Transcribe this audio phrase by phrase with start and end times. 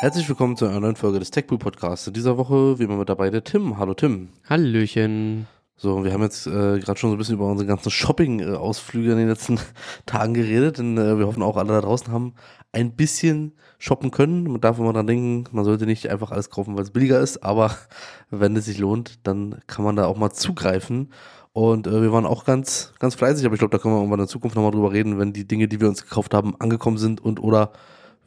[0.00, 2.06] Herzlich willkommen zu einer neuen Folge des TechBoo Podcasts.
[2.06, 3.76] In dieser Woche wie immer mit dabei der Tim.
[3.76, 4.30] Hallo Tim.
[4.48, 5.46] Hallöchen.
[5.76, 9.18] So, wir haben jetzt äh, gerade schon so ein bisschen über unsere ganzen Shopping-Ausflüge in
[9.18, 9.60] den letzten
[10.06, 12.32] Tagen geredet, denn äh, wir hoffen auch alle da draußen haben
[12.72, 14.44] ein bisschen shoppen können.
[14.44, 17.44] Man darf immer dran denken, man sollte nicht einfach alles kaufen, weil es billiger ist,
[17.44, 17.76] aber
[18.30, 21.12] wenn es sich lohnt, dann kann man da auch mal zugreifen.
[21.52, 24.20] Und äh, wir waren auch ganz, ganz fleißig, aber ich glaube, da können wir irgendwann
[24.20, 26.96] in der Zukunft nochmal drüber reden, wenn die Dinge, die wir uns gekauft haben, angekommen
[26.96, 27.72] sind und oder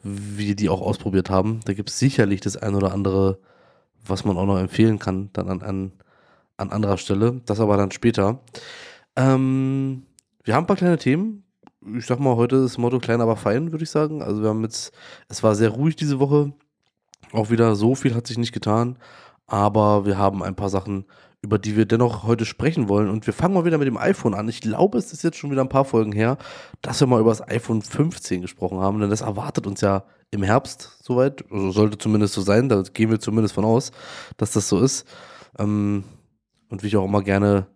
[0.04, 1.60] wir die auch ausprobiert haben.
[1.64, 3.38] Da gibt es sicherlich das ein oder andere,
[4.06, 5.92] was man auch noch empfehlen kann, dann an, an,
[6.56, 7.40] an anderer Stelle.
[7.46, 8.40] Das aber dann später.
[9.16, 10.04] Ähm,
[10.44, 11.44] wir haben ein paar kleine Themen.
[11.96, 14.22] Ich sag mal, heute ist das Motto klein, aber fein, würde ich sagen.
[14.22, 14.92] Also wir haben jetzt,
[15.28, 16.52] es war sehr ruhig diese Woche.
[17.32, 18.98] Auch wieder so viel hat sich nicht getan.
[19.46, 21.04] Aber wir haben ein paar Sachen,
[21.44, 23.10] über die wir dennoch heute sprechen wollen.
[23.10, 24.48] Und wir fangen mal wieder mit dem iPhone an.
[24.48, 26.38] Ich glaube, es ist jetzt schon wieder ein paar Folgen her,
[26.80, 30.42] dass wir mal über das iPhone 15 gesprochen haben, denn das erwartet uns ja im
[30.42, 31.44] Herbst soweit.
[31.52, 33.92] Also sollte zumindest so sein, da gehen wir zumindest von aus,
[34.38, 35.06] dass das so ist.
[35.58, 36.04] Ähm,
[36.70, 37.66] und wie ich auch immer gerne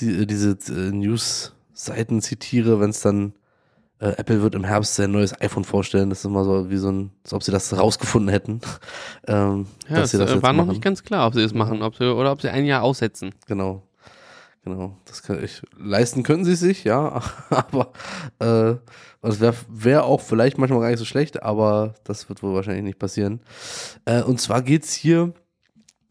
[0.00, 3.34] diese äh, News-Seiten zitiere, wenn es dann
[4.00, 6.10] äh, Apple wird im Herbst sein neues iPhone vorstellen.
[6.10, 8.60] Das ist immer so wie so ein, als ob sie das rausgefunden hätten.
[9.26, 11.82] ähm, ja, dass sie das äh, war noch nicht ganz klar, ob sie es machen
[11.82, 13.34] ob sie, oder ob sie ein Jahr aussetzen.
[13.46, 13.82] Genau.
[14.64, 14.96] Genau.
[15.06, 17.22] Das kann ich, leisten können sie sich, ja.
[17.50, 17.92] aber
[18.38, 18.74] äh,
[19.22, 22.84] das wäre wär auch vielleicht manchmal gar nicht so schlecht, aber das wird wohl wahrscheinlich
[22.84, 23.40] nicht passieren.
[24.04, 25.32] Äh, und zwar geht es hier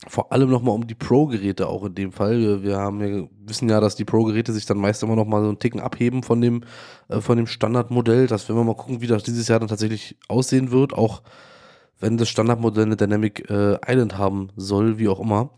[0.06, 2.40] vor allem nochmal um die Pro-Geräte auch in dem Fall.
[2.40, 5.42] Wir, wir haben ja, wissen ja, dass die Pro-Geräte sich dann meist immer noch mal
[5.42, 6.64] so einen Ticken abheben von dem,
[7.08, 8.28] äh, von dem Standardmodell.
[8.28, 11.24] Das werden wir mal gucken, wie das dieses Jahr dann tatsächlich aussehen wird, auch
[12.00, 15.50] wenn das Standardmodell eine Dynamic äh, Island haben soll, wie auch immer.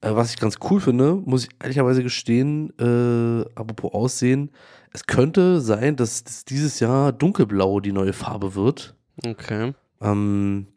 [0.00, 4.50] Äh, was ich ganz cool finde, muss ich ehrlicherweise gestehen, äh, apropos Aussehen,
[4.92, 8.94] es könnte sein, dass, dass dieses Jahr dunkelblau die neue Farbe wird.
[9.26, 9.74] Okay.
[10.00, 10.68] Ähm,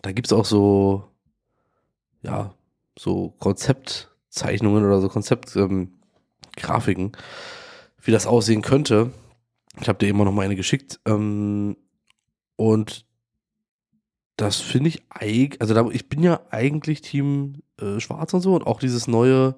[0.00, 1.04] da gibt es auch so
[2.22, 2.54] ja,
[2.98, 7.12] so Konzeptzeichnungen oder so Konzeptgrafiken, ähm,
[8.02, 9.12] wie das aussehen könnte.
[9.80, 11.00] Ich habe dir immer noch mal eine geschickt.
[11.06, 11.76] Ähm,
[12.56, 13.06] und
[14.36, 18.54] das finde ich eigentlich, also da, ich bin ja eigentlich Team äh, Schwarz und so
[18.54, 19.56] und auch dieses neue,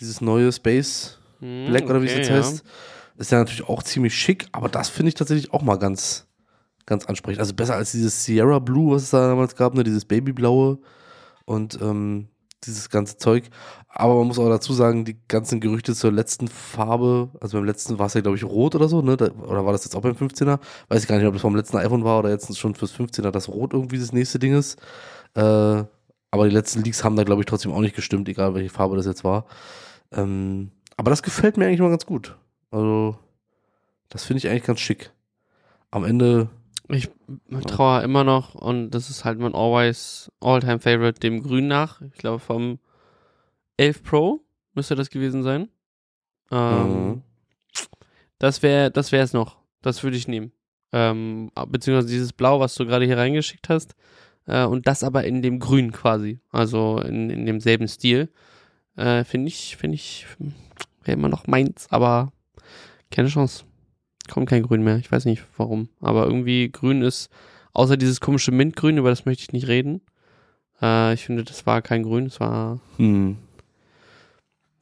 [0.00, 2.36] dieses neue Space hm, Black hm, oder wie es jetzt ja.
[2.36, 2.64] heißt,
[3.16, 6.26] ist ja natürlich auch ziemlich schick, aber das finde ich tatsächlich auch mal ganz,
[6.86, 7.40] ganz ansprechend.
[7.40, 10.78] Also besser als dieses Sierra Blue, was es da damals gab, ne, dieses Babyblaue
[11.48, 12.28] und ähm,
[12.64, 13.44] dieses ganze Zeug.
[13.88, 17.98] Aber man muss auch dazu sagen, die ganzen Gerüchte zur letzten Farbe, also beim letzten
[17.98, 19.14] war es ja, glaube ich, rot oder so, ne?
[19.14, 20.58] oder war das jetzt auch beim 15er?
[20.88, 23.30] Weiß ich gar nicht, ob das vom letzten iPhone war oder jetzt schon fürs 15er
[23.30, 24.78] das Rot irgendwie das nächste Ding ist.
[25.34, 25.84] Äh,
[26.30, 28.96] aber die letzten Leaks haben da, glaube ich, trotzdem auch nicht gestimmt, egal welche Farbe
[28.96, 29.46] das jetzt war.
[30.12, 32.36] Ähm, aber das gefällt mir eigentlich mal ganz gut.
[32.70, 33.16] Also,
[34.10, 35.10] das finde ich eigentlich ganz schick.
[35.90, 36.48] Am Ende
[36.88, 37.10] ich
[37.66, 42.00] traue immer noch, und das ist halt mein always all-time favorite, dem Grün nach.
[42.00, 42.78] Ich glaube, vom
[43.76, 44.40] 11 Pro
[44.74, 45.68] müsste das gewesen sein.
[46.50, 47.22] Ähm, mhm.
[48.38, 49.58] Das wäre das wäre es noch.
[49.82, 50.52] Das würde ich nehmen.
[50.92, 53.94] Ähm, beziehungsweise dieses Blau, was du gerade hier reingeschickt hast.
[54.46, 56.40] Äh, und das aber in dem Grün quasi.
[56.50, 58.30] Also in, in demselben Stil.
[58.96, 60.26] Äh, Finde ich, finde ich,
[61.04, 62.32] wäre immer noch meins, aber
[63.10, 63.64] keine Chance
[64.28, 64.96] kommt kein Grün mehr.
[64.96, 65.88] Ich weiß nicht warum.
[66.00, 67.30] Aber irgendwie Grün ist,
[67.72, 70.00] außer dieses komische Mintgrün, über das möchte ich nicht reden.
[70.80, 72.80] Äh, ich finde, das war kein Grün, es war.
[72.96, 73.36] Hm.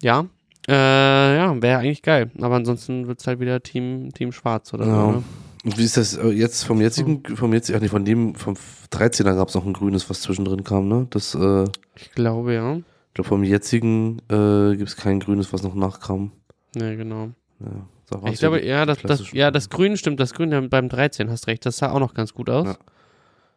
[0.03, 0.27] Ja.
[0.69, 2.31] Äh, ja, wäre eigentlich geil.
[2.41, 4.95] Aber ansonsten wird es halt wieder Team, Team Schwarz oder ja.
[4.95, 5.11] so.
[5.13, 5.25] Ne?
[5.65, 8.55] Und wie ist das äh, jetzt vom jetzigen, vom jetzigen, ach nee, von dem, vom
[8.93, 11.09] 13er gab es noch ein grünes, was zwischendrin kam, ne?
[11.11, 11.65] Das, äh,
[11.97, 12.77] ich glaube, ja.
[12.77, 16.31] Ich glaube, vom jetzigen äh, gibt es kein grünes, was noch nachkam.
[16.77, 17.31] Ja, genau.
[17.61, 17.87] Ja
[18.31, 21.67] ich glaube, ja das, das, ja, das Grün stimmt, das Grün beim 13, hast recht,
[21.67, 22.77] das sah auch noch ganz gut aus.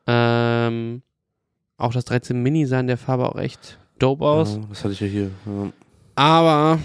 [0.07, 0.67] Ja.
[0.67, 1.01] Ähm,
[1.77, 4.55] auch das 13 Mini sah in der Farbe auch echt dope aus.
[4.55, 5.31] Ja, das hatte ich ja hier.
[5.45, 5.71] Ja.
[6.15, 6.79] Aber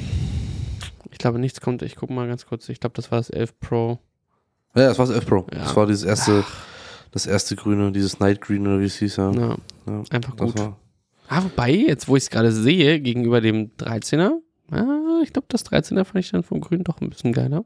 [1.10, 1.82] ich glaube, nichts kommt.
[1.82, 2.68] Ich gucke mal ganz kurz.
[2.68, 3.98] Ich glaube, das war das 11 Pro.
[4.76, 5.46] Ja, das war das 11 Pro.
[5.50, 6.64] Das war dieses erste, Ach.
[7.12, 9.16] das erste Grüne, dieses Night Green oder wie es hieß.
[9.16, 9.56] Ja,
[10.10, 10.54] einfach gut.
[11.28, 14.40] Ah, wobei, jetzt wo ich es gerade sehe, gegenüber dem 13er,
[14.70, 17.64] Ah, ich glaube, das 13er fand ich dann vom Grün doch ein bisschen geiler.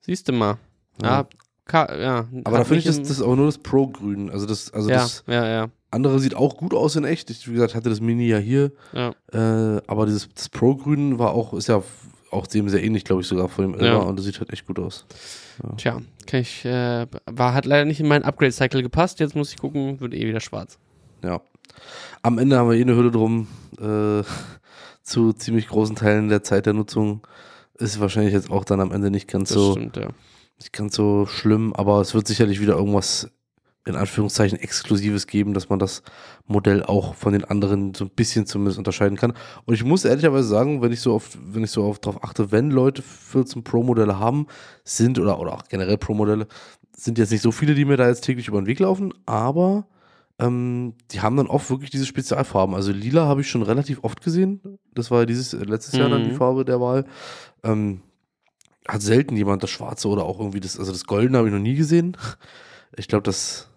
[0.00, 0.58] Siehst du mal.
[1.02, 1.26] Ja.
[1.72, 4.30] ja, ja aber da finde ich, das, das ist auch nur das Pro-Grün.
[4.30, 5.68] Also das, also ja, das ja, ja.
[5.90, 7.30] andere sieht auch gut aus in echt.
[7.30, 8.72] Ich, wie gesagt, hatte das Mini ja hier.
[8.92, 9.14] Ja.
[9.32, 11.82] Äh, aber dieses das Pro-Grün war auch, ist ja
[12.30, 14.66] auch dem sehr ähnlich, glaube ich, sogar von dem Elva und das sieht halt echt
[14.66, 15.06] gut aus.
[15.62, 15.70] Ja.
[15.76, 19.20] Tja, kann ich, äh, war, hat leider nicht in meinen Upgrade-Cycle gepasst.
[19.20, 20.78] Jetzt muss ich gucken, wird eh wieder schwarz.
[21.22, 21.40] Ja.
[22.22, 23.46] Am Ende haben wir eh eine Hülle drum.
[23.80, 24.22] Äh,
[25.04, 27.20] zu ziemlich großen Teilen der Zeit der Nutzung
[27.74, 30.08] ist wahrscheinlich jetzt auch dann am Ende nicht ganz das so stimmt, ja.
[30.58, 33.28] nicht ganz so schlimm, aber es wird sicherlich wieder irgendwas
[33.86, 36.02] in Anführungszeichen Exklusives geben, dass man das
[36.46, 39.34] Modell auch von den anderen so ein bisschen zumindest unterscheiden kann.
[39.66, 42.50] Und ich muss ehrlicherweise sagen, wenn ich so oft, wenn ich so oft darauf achte,
[42.50, 44.46] wenn Leute 14 Pro-Modelle haben,
[44.84, 46.46] sind oder, oder auch generell Pro-Modelle,
[46.96, 49.86] sind jetzt nicht so viele, die mir da jetzt täglich über den Weg laufen, aber
[50.38, 52.74] ähm, die haben dann oft wirklich diese Spezialfarben.
[52.74, 54.60] Also lila habe ich schon relativ oft gesehen.
[54.92, 56.36] Das war dieses äh, letztes Jahr dann die Mhm.
[56.36, 57.04] Farbe der Wahl.
[57.62, 58.00] Ähm,
[58.86, 61.60] hat selten jemand das Schwarze oder auch irgendwie das, also das Goldene habe ich noch
[61.60, 62.16] nie gesehen.
[62.96, 63.68] Ich glaube, das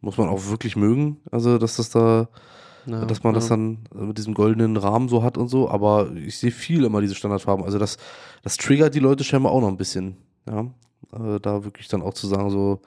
[0.00, 1.18] muss man auch wirklich mögen.
[1.30, 2.28] Also, dass das da,
[2.86, 3.50] Ja, dass man das ja.
[3.50, 5.70] dann mit diesem goldenen Rahmen so hat und so.
[5.70, 7.64] Aber ich sehe viel immer diese Standardfarben.
[7.64, 7.96] Also, das,
[8.42, 10.16] das triggert die Leute scheinbar auch noch ein bisschen.
[10.50, 10.62] Ja,
[11.12, 12.80] äh, da wirklich dann auch zu sagen, so,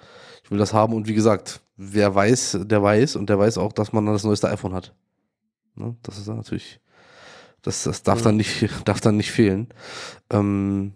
[0.49, 0.93] ich will das haben.
[0.95, 4.23] Und wie gesagt, wer weiß, der weiß und der weiß auch, dass man dann das
[4.23, 4.95] neueste iPhone hat.
[5.75, 5.95] Ne?
[6.01, 6.79] Das ist dann natürlich,
[7.61, 8.23] das, das darf Ja.
[8.25, 9.67] dann nicht, darf dann nicht fehlen.
[10.31, 10.93] Ähm,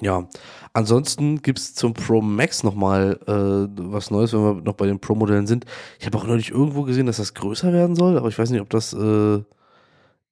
[0.00, 0.28] ja,
[0.72, 4.98] ansonsten gibt es zum Pro Max nochmal äh, was Neues, wenn wir noch bei den
[4.98, 5.64] Pro-Modellen sind.
[6.00, 8.60] Ich habe auch neulich irgendwo gesehen, dass das größer werden soll, aber ich weiß nicht,
[8.60, 9.38] ob das, äh,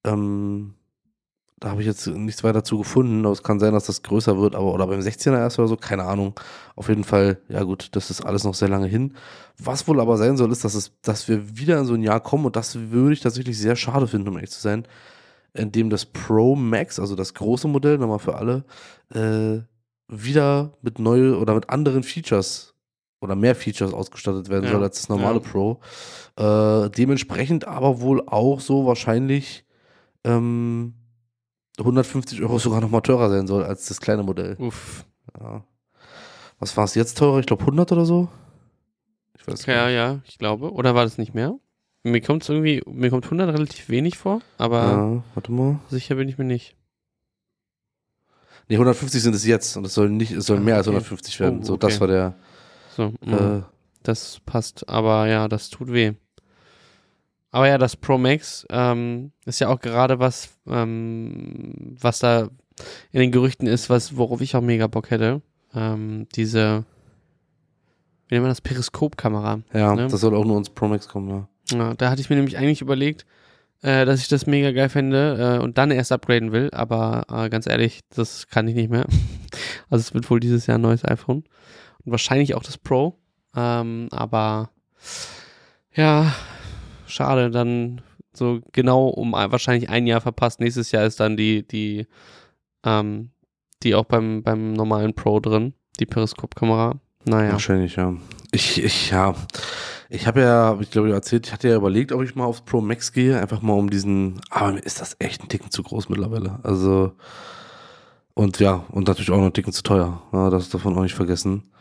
[0.03, 0.75] ähm,
[1.62, 4.37] da habe ich jetzt nichts weiter dazu gefunden, aber es kann sein, dass das größer
[4.37, 6.35] wird, aber oder beim 16er erst oder so, keine Ahnung.
[6.75, 9.14] Auf jeden Fall, ja gut, das ist alles noch sehr lange hin.
[9.59, 12.19] Was wohl aber sein soll, ist, dass, es, dass wir wieder in so ein Jahr
[12.19, 14.88] kommen und das würde ich tatsächlich sehr schade finden, um ehrlich zu sein,
[15.55, 18.64] in dem das Pro Max, also das große Modell, nochmal für alle,
[19.14, 19.61] äh,
[20.09, 22.75] wieder mit neue oder mit anderen Features
[23.20, 25.49] oder mehr Features ausgestattet werden Ja, soll als das normale ja.
[25.49, 25.81] Pro.
[26.37, 29.64] Äh, dementsprechend aber wohl auch so wahrscheinlich
[30.25, 30.94] ähm,
[31.79, 34.57] 150 Euro sogar nochmal teurer sein soll als das kleine Modell.
[34.59, 35.05] Uff.
[35.39, 35.65] Ja.
[36.59, 37.39] Was war es jetzt teurer?
[37.41, 38.29] Ich glaube 100 oder so.
[39.39, 40.73] Ich weiß Ja, ja, ich glaube.
[40.73, 41.55] Oder war das nicht mehr?
[42.05, 45.79] Mir kommt es irgendwie, mir kommt 100 relativ wenig vor, aber Ja, warte mal.
[45.89, 46.77] sicher bin ich mir nicht.
[48.69, 50.97] Nee, 150 sind es jetzt und es soll nicht, es soll Ah, mehr als okay.
[50.97, 51.61] 150 werden.
[51.63, 52.01] Oh, So, das okay.
[52.01, 52.35] war der.
[52.97, 53.63] So, mm, Äh,
[54.03, 56.13] das passt, aber ja, das tut weh.
[57.52, 62.49] Aber ja, das Pro Max ähm, ist ja auch gerade was, ähm, was da
[63.12, 65.43] in den Gerüchten ist, was, worauf ich auch mega Bock hätte.
[65.75, 66.84] Ähm, diese,
[68.28, 69.60] wie nennt man das, Periskopkamera.
[69.75, 70.08] ja, Ne?
[70.08, 71.49] das soll auch nur ins Pro Max kommen, ja.
[71.78, 73.26] Ja, da hatte ich mir nämlich eigentlich überlegt,
[73.82, 77.50] äh, dass ich das mega geil fände äh, und dann erst upgraden will, aber äh,
[77.50, 79.06] ganz ehrlich, das kann ich nicht mehr.
[79.90, 81.44] Also es wird wohl dieses Jahr ein neues iPhone
[82.04, 83.19] und wahrscheinlich auch das Pro,
[83.54, 84.70] ähm, aber
[85.94, 86.32] ja,
[87.12, 88.00] schade, dann
[88.32, 90.61] so genau um ein, wahrscheinlich ein Jahr verpasst.
[90.61, 92.06] Nächstes Jahr ist dann die, die,
[92.85, 93.31] ähm,
[93.82, 96.99] die auch beim, beim normalen Pro drin, die Periskopkamera.
[97.25, 97.53] Naja.
[97.53, 98.14] Wahrscheinlich, ja.
[98.50, 99.35] Ich, ich, ja.
[100.09, 102.61] Ich habe ja, ich glaube, ich erzählt, ich hatte ja überlegt, ob ich mal aufs
[102.61, 105.82] Pro Max gehe, einfach mal um diesen, aber mir ist das echt ein Ticken zu
[105.82, 106.59] groß mittlerweile.
[106.62, 107.12] Also,
[108.35, 110.23] und ja, und natürlich auch noch ein Ticken zu teuer.
[110.32, 111.73] Ja, das man auch nicht vergessen.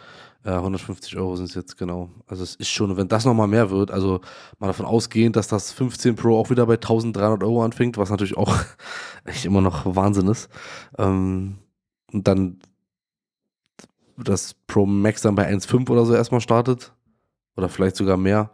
[0.43, 2.09] Äh, 150 Euro sind es jetzt genau.
[2.25, 4.21] Also es ist schon, wenn das nochmal mehr wird, also
[4.59, 8.37] mal davon ausgehend, dass das 15 Pro auch wieder bei 1300 Euro anfängt, was natürlich
[8.37, 8.55] auch
[9.25, 10.49] echt immer noch Wahnsinn ist.
[10.97, 11.57] Ähm,
[12.11, 12.59] und dann
[14.17, 16.93] das Pro Max dann bei 1,5 oder so erstmal startet.
[17.55, 18.51] Oder vielleicht sogar mehr.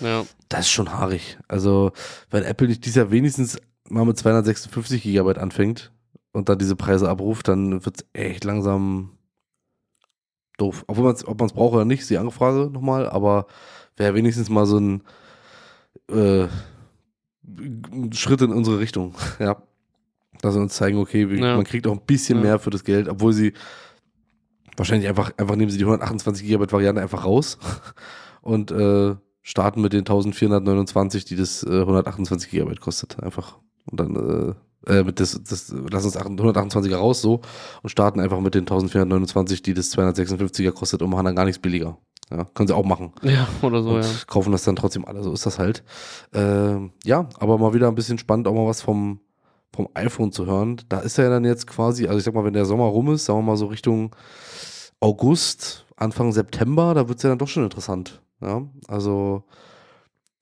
[0.00, 0.24] Ja.
[0.48, 1.38] Das ist schon haarig.
[1.48, 1.92] Also,
[2.30, 5.92] wenn Apple nicht dieses Jahr wenigstens mal mit 256 Gigabyte anfängt
[6.32, 9.15] und dann diese Preise abruft, dann wird es echt langsam
[10.56, 10.84] doof.
[10.86, 13.46] Obwohl man's, ob man es braucht oder nicht, ist die Anfrage nochmal, aber
[13.96, 15.02] wäre wenigstens mal so ein,
[16.10, 16.46] äh,
[18.12, 19.14] Schritt in unsere Richtung.
[19.38, 19.56] ja.
[20.42, 21.56] Dass sie uns zeigen, okay, wie, Ja.
[21.56, 22.44] man kriegt auch ein bisschen Ja.
[22.44, 23.52] mehr für das Geld, obwohl sie
[24.76, 27.58] wahrscheinlich einfach, einfach nehmen sie die 128 Gigabyte Variante einfach raus
[28.42, 33.22] und äh, starten mit den 1429, die das äh, 128 Gigabyte kostet.
[33.22, 33.58] Einfach.
[33.90, 34.54] Und dann,
[34.86, 37.40] äh, mit das, das, lassen uns 128er raus so
[37.82, 41.60] und starten einfach mit den 1429, die das 256er kostet und machen dann gar nichts
[41.60, 41.98] billiger.
[42.30, 43.12] Ja, können sie auch machen.
[43.22, 44.10] Ja, oder so, und ja.
[44.26, 45.22] kaufen das dann trotzdem alle.
[45.22, 45.84] So ist das halt.
[46.32, 49.20] Ähm, ja, aber mal wieder ein bisschen spannend, auch mal was vom,
[49.72, 50.80] vom iPhone zu hören.
[50.88, 53.12] Da ist er ja dann jetzt quasi, also ich sag mal, wenn der Sommer rum
[53.12, 54.14] ist, sagen wir mal so Richtung
[55.00, 58.20] August, Anfang September, da wird es ja dann doch schon interessant.
[58.40, 59.44] Ja, also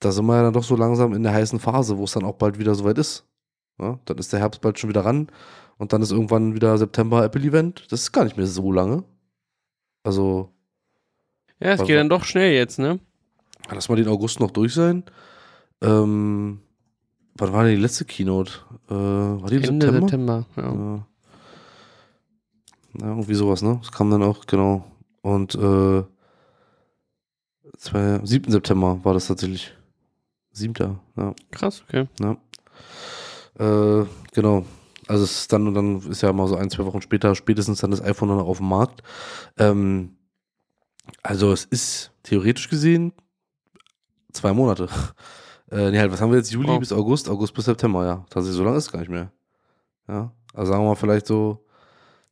[0.01, 2.25] da sind wir ja dann doch so langsam in der heißen Phase, wo es dann
[2.25, 3.25] auch bald wieder soweit ist.
[3.81, 5.29] Ja, dann ist der Herbst bald schon wieder ran
[5.79, 7.87] und dann ist irgendwann wieder September Apple-Event.
[7.91, 9.05] Das ist gar nicht mehr so lange.
[10.05, 10.53] Also,
[11.61, 13.01] Ja, es geht dann doch schnell jetzt, ne?
[13.71, 15.05] Lass mal den August noch durch sein.
[15.81, 16.61] Ähm,
[17.37, 18.53] wann war denn die letzte Keynote?
[18.89, 20.01] Äh, war die im Ende September?
[20.01, 20.75] September, ja.
[20.75, 21.07] Ja.
[23.01, 23.79] ja, irgendwie sowas, ne?
[23.83, 24.85] Das kam dann auch, genau.
[25.23, 26.03] Und äh,
[27.79, 28.53] zwei, 7.
[28.53, 29.73] September war das tatsächlich.
[30.53, 30.75] 7.
[31.17, 31.35] Ja.
[31.51, 32.07] Krass, okay.
[33.59, 34.65] Äh, genau.
[35.07, 37.81] Also es ist dann und dann ist ja mal so ein, zwei Wochen später spätestens
[37.81, 39.03] dann das iPhone dann auf dem Markt.
[39.59, 40.17] Ähm,
[41.23, 43.13] Also es ist theoretisch gesehen
[44.33, 44.89] zwei Monate.
[45.71, 46.53] Äh, nee, halt, was haben wir jetzt?
[46.53, 46.79] Juli Oh.
[46.79, 48.25] bis August, August bis September, ja.
[48.29, 49.33] Tatsächlich, so lange ist es gar nicht mehr.
[50.07, 50.31] Ja.
[50.53, 51.65] Also sagen wir mal vielleicht so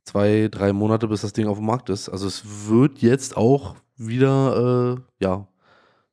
[0.05, 2.11] zwei, drei Monate, bis das Ding auf dem Markt ist.
[2.11, 5.49] Also es wird jetzt auch wieder, äh, ja,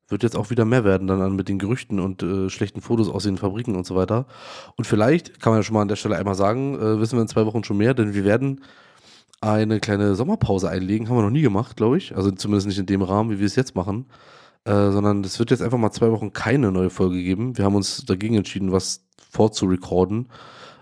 [0.09, 3.09] wird jetzt auch wieder mehr werden dann an mit den Gerüchten und äh, schlechten Fotos
[3.09, 4.25] aus den Fabriken und so weiter.
[4.75, 7.21] Und vielleicht kann man ja schon mal an der Stelle einmal sagen, äh, wissen wir
[7.21, 8.61] in zwei Wochen schon mehr, denn wir werden
[9.41, 11.07] eine kleine Sommerpause einlegen.
[11.07, 12.15] Haben wir noch nie gemacht, glaube ich.
[12.15, 14.05] Also zumindest nicht in dem Rahmen, wie wir es jetzt machen.
[14.65, 17.57] Äh, sondern es wird jetzt einfach mal zwei Wochen keine neue Folge geben.
[17.57, 20.29] Wir haben uns dagegen entschieden, was vorzurecorden.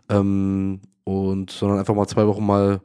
[0.10, 2.82] Ähm, und sondern einfach mal zwei Wochen mal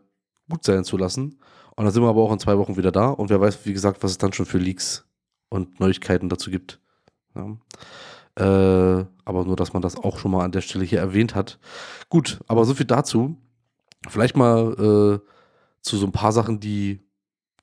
[0.50, 1.38] gut sein zu lassen.
[1.74, 3.08] Und dann sind wir aber auch in zwei Wochen wieder da.
[3.08, 5.06] Und wer weiß, wie gesagt, was es dann schon für Leaks
[5.52, 6.80] und Neuigkeiten dazu gibt.
[7.34, 7.56] Ja.
[8.34, 11.58] Äh, aber nur, dass man das auch schon mal an der Stelle hier erwähnt hat.
[12.08, 13.36] Gut, aber so viel dazu.
[14.08, 15.28] Vielleicht mal äh,
[15.82, 17.00] zu so ein paar Sachen, die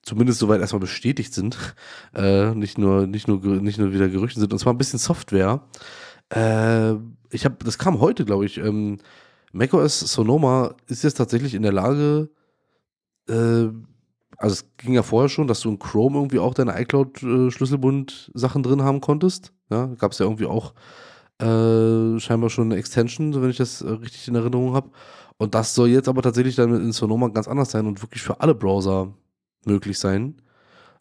[0.02, 1.58] zumindest soweit erstmal bestätigt sind.
[2.12, 4.52] Äh, nicht, nur, nicht, nur, nicht nur wieder Gerüchte sind.
[4.52, 5.62] Und zwar ein bisschen Software.
[6.30, 6.94] Äh,
[7.30, 8.58] ich habe, das kam heute, glaube ich.
[8.58, 8.98] Ähm,
[9.52, 12.30] macOS Sonoma ist jetzt tatsächlich in der Lage,
[13.28, 13.68] äh,
[14.40, 18.82] also es ging ja vorher schon, dass du in Chrome irgendwie auch deine iCloud-Schlüsselbund-Sachen drin
[18.82, 19.52] haben konntest.
[19.70, 20.72] Ja, gab es ja irgendwie auch
[21.40, 24.90] äh, scheinbar schon eine Extension, wenn ich das äh, richtig in Erinnerung habe.
[25.36, 28.40] Und das soll jetzt aber tatsächlich dann in Sonoma ganz anders sein und wirklich für
[28.40, 29.12] alle Browser
[29.66, 30.40] möglich sein.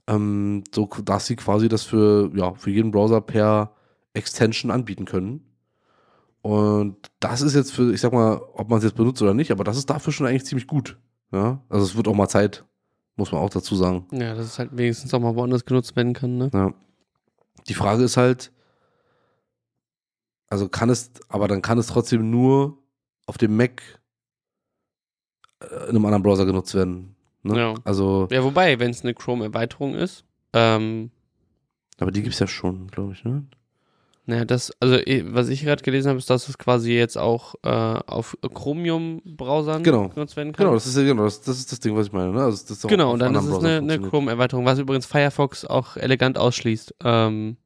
[0.08, 3.74] Ähm, so dass sie quasi das für, ja, für jeden Browser per
[4.14, 5.46] Extension anbieten können.
[6.42, 9.52] Und das ist jetzt für, ich sag mal, ob man es jetzt benutzt oder nicht,
[9.52, 11.00] aber das ist dafür schon eigentlich ziemlich gut.
[11.32, 12.66] Ja, also es wird auch mal Zeit,
[13.20, 14.08] muss man auch dazu sagen.
[14.12, 16.50] Ja, dass es halt wenigstens auch mal woanders genutzt werden kann, ne?
[16.54, 16.74] Ja.
[17.68, 18.52] Die Frage ist halt,
[20.48, 22.78] also kann es, aber dann kann es trotzdem nur
[23.28, 23.84] auf dem Mac
[25.60, 27.16] äh, in einem anderen Browser genutzt werden.
[27.44, 27.58] Ne?
[27.58, 27.74] Ja.
[27.84, 31.12] Also, Ja, wobei, wenn es eine Chrome-Erweiterung ist, ähm,
[32.00, 33.46] aber die gibt es ja schon, glaube ich, ne?
[34.26, 37.56] Naja, das, also eh, was ich gerade gelesen habe, ist, dass es quasi jetzt auch
[37.64, 40.10] äh, auf Chromium-Browsern Genau.
[40.10, 40.66] genutzt werden kann.
[40.66, 42.32] Genau, das ist genau, das, das ist das Ding, was ich meine.
[42.32, 42.44] Ne?
[42.44, 44.00] Also das Genau, und dann ist es eine, eine.
[44.00, 46.94] Chrome-Erweiterung, was übrigens Firefox auch elegant ausschließt.
[47.04, 47.58] Ähm,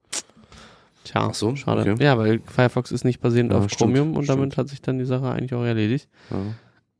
[1.03, 1.91] tja, Ach so, schade.
[1.91, 2.01] okay.
[2.03, 4.57] Ja, weil Firefox ist nicht basierend Ja, auf stimmt, Chromium und damit stimmt.
[4.57, 6.07] hat sich dann die Sache eigentlich auch erledigt.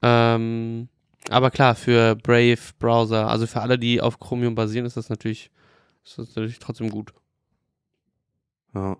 [0.01, 0.36] Ja.
[0.36, 0.89] Ähm,
[1.29, 5.51] aber klar, für Brave-Browser, also für alle, die auf Chromium basieren, ist das natürlich,
[6.03, 7.13] ist das natürlich trotzdem gut.
[8.75, 8.98] Ja.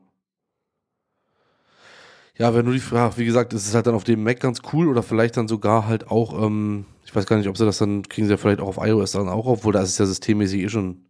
[2.37, 4.61] Ja, wenn du die Frage, wie gesagt, ist es halt dann auf dem Mac ganz
[4.73, 7.77] cool oder vielleicht dann sogar halt auch, ähm, ich weiß gar nicht, ob sie das
[7.77, 10.05] dann, kriegen sie ja vielleicht auch auf iOS dann auch, obwohl da ist es ja
[10.05, 11.05] systemmäßig eh schon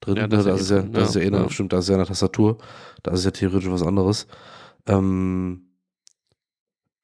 [0.00, 0.16] drin.
[0.16, 0.28] Ja, ne?
[0.28, 1.50] das das, ist ja, das ja, ist ja eh, ja.
[1.50, 2.58] stimmt, das ist ja eine Tastatur.
[3.02, 4.26] Das ist ja theoretisch was anderes.
[4.86, 5.62] Ähm,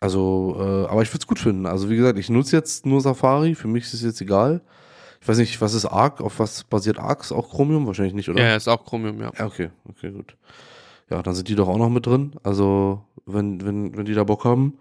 [0.00, 1.66] also, äh, aber ich würde es gut finden.
[1.66, 4.62] Also, wie gesagt, ich nutze jetzt nur Safari, für mich ist es jetzt egal.
[5.20, 7.23] Ich weiß nicht, was ist Arc, auf was basiert Arc?
[7.23, 7.87] Ist auch Chromium?
[7.87, 8.42] Wahrscheinlich nicht, oder?
[8.42, 9.32] Ja, ist auch Chromium, ja.
[9.38, 10.37] Ja, okay, okay, gut.
[11.08, 12.32] Ja, dann sind die doch auch noch mit drin.
[12.42, 14.78] Also, wenn, wenn, wenn die da Bock haben,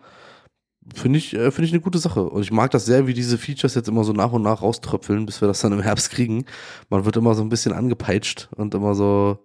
[0.94, 2.24] finde ich, äh, finde ich eine gute Sache.
[2.24, 5.26] Und ich mag das sehr, wie diese Features jetzt immer so nach und nach rauströpfeln,
[5.26, 6.46] bis wir das dann im Herbst kriegen.
[6.90, 9.38] Man wird immer so ein bisschen angepeitscht und immer so,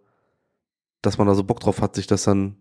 [1.02, 2.56] dass man da so Bock drauf hat, sich das dann,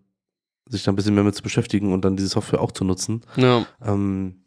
[0.68, 3.22] sich da ein bisschen mehr mit zu beschäftigen und dann diese Software auch zu nutzen.
[3.36, 4.42] Ja, Ähm,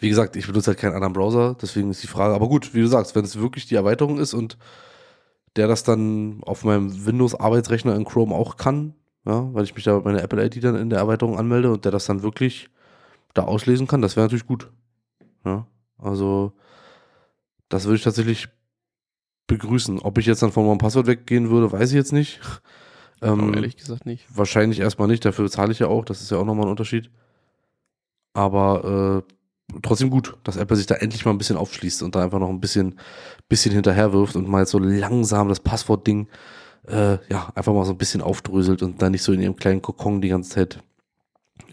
[0.00, 2.34] wie gesagt, ich benutze halt keinen anderen Browser, deswegen ist die Frage.
[2.34, 4.56] Aber gut, wie du sagst, wenn es wirklich die Erweiterung ist und
[5.56, 8.94] der das dann auf meinem Windows-Arbeitsrechner in Chrome auch kann,
[9.28, 11.92] ja, weil ich mich da mit meiner Apple-ID dann in der Erweiterung anmelde und der
[11.92, 12.70] das dann wirklich
[13.34, 14.70] da auslesen kann, das wäre natürlich gut.
[15.44, 15.66] Ja,
[15.98, 16.52] also
[17.68, 18.48] das würde ich tatsächlich
[19.46, 19.98] begrüßen.
[20.00, 22.40] Ob ich jetzt dann von meinem Passwort weggehen würde, weiß ich jetzt nicht.
[23.20, 24.24] Ähm, ehrlich gesagt nicht.
[24.34, 27.10] Wahrscheinlich erstmal nicht, dafür zahle ich ja auch, das ist ja auch nochmal ein Unterschied.
[28.32, 29.24] Aber
[29.74, 32.38] äh, trotzdem gut, dass Apple sich da endlich mal ein bisschen aufschließt und da einfach
[32.38, 32.98] noch ein bisschen,
[33.48, 36.28] bisschen hinterher wirft und mal so langsam das Passwortding
[36.88, 39.82] äh, ja, einfach mal so ein bisschen aufdröselt und da nicht so in ihrem kleinen
[39.82, 40.82] Kokon die ganze Zeit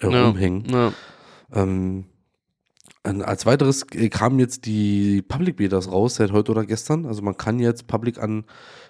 [0.02, 0.28] äh, Ja.
[0.28, 0.66] rumhängen.
[0.70, 0.92] Ja.
[1.54, 2.06] Ähm,
[3.04, 7.06] als weiteres äh, kamen jetzt die Public Betas raus, seit heute oder gestern.
[7.06, 8.46] Also man kann jetzt Public an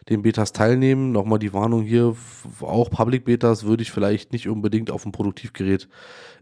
[0.10, 1.12] den Betas teilnehmen.
[1.12, 2.16] Nochmal die Warnung hier,
[2.62, 5.90] auch Public Betas würde ich vielleicht nicht unbedingt auf dem Produktivgerät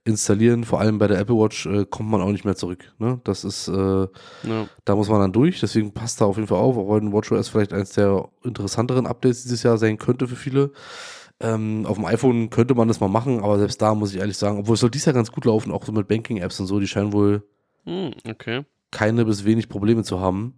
[0.06, 0.64] installieren.
[0.66, 2.92] Vor allem bei der Apple Watch äh, kommt man auch nicht mehr zurück.
[3.00, 3.22] Ne?
[3.24, 4.68] Das ist, äh, Ja.
[4.86, 5.60] da muss man dann durch.
[5.60, 9.44] Deswegen passt da auf jeden Fall auf, auch wenn WatchOS vielleicht eines der interessanteren Updates
[9.44, 10.72] dieses Jahr sein könnte für viele.
[11.40, 14.38] Ähm, auf dem iPhone könnte man das mal machen, aber selbst da muss ich ehrlich
[14.38, 16.80] sagen, obwohl es soll dies Jahr ganz gut laufen, auch so mit Banking-Apps und so,
[16.80, 17.44] die scheinen wohl
[17.86, 18.66] Hm, okay.
[18.92, 20.54] keine bis wenig Probleme zu haben.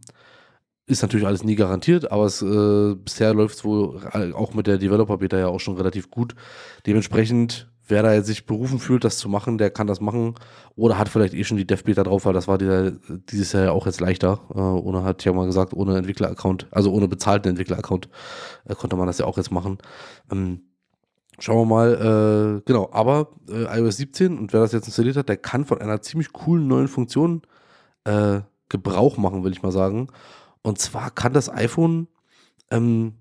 [0.88, 4.68] Ist natürlich alles nie garantiert, aber es, äh, bisher läuft es wohl äh, auch mit
[4.68, 6.36] der Developer-Beta ja auch schon relativ gut.
[6.86, 10.36] Dementsprechend wer da jetzt sich berufen fühlt, das zu machen, der kann das machen.
[10.76, 13.72] Oder hat vielleicht eh schon die Dev-Beta drauf, weil das war dieser, dieses Jahr ja
[13.72, 14.40] auch jetzt leichter.
[14.54, 18.10] Äh, ohne, hat ja mal gesagt, ohne Entwickler-Account, also ohne bezahlten Entwickler-Account,
[18.66, 19.78] äh, konnte man das ja auch jetzt machen.
[20.32, 20.62] Ähm,
[21.40, 25.30] schauen wir mal, äh, genau, aber äh, iOS 17 und wer das jetzt installiert hat,
[25.30, 27.42] der kann von einer ziemlich coolen neuen Funktion
[28.06, 30.08] äh, Gebrauch machen, will ich mal sagen.
[30.64, 32.08] Und zwar kann das iPhone
[32.72, 33.14] ähm,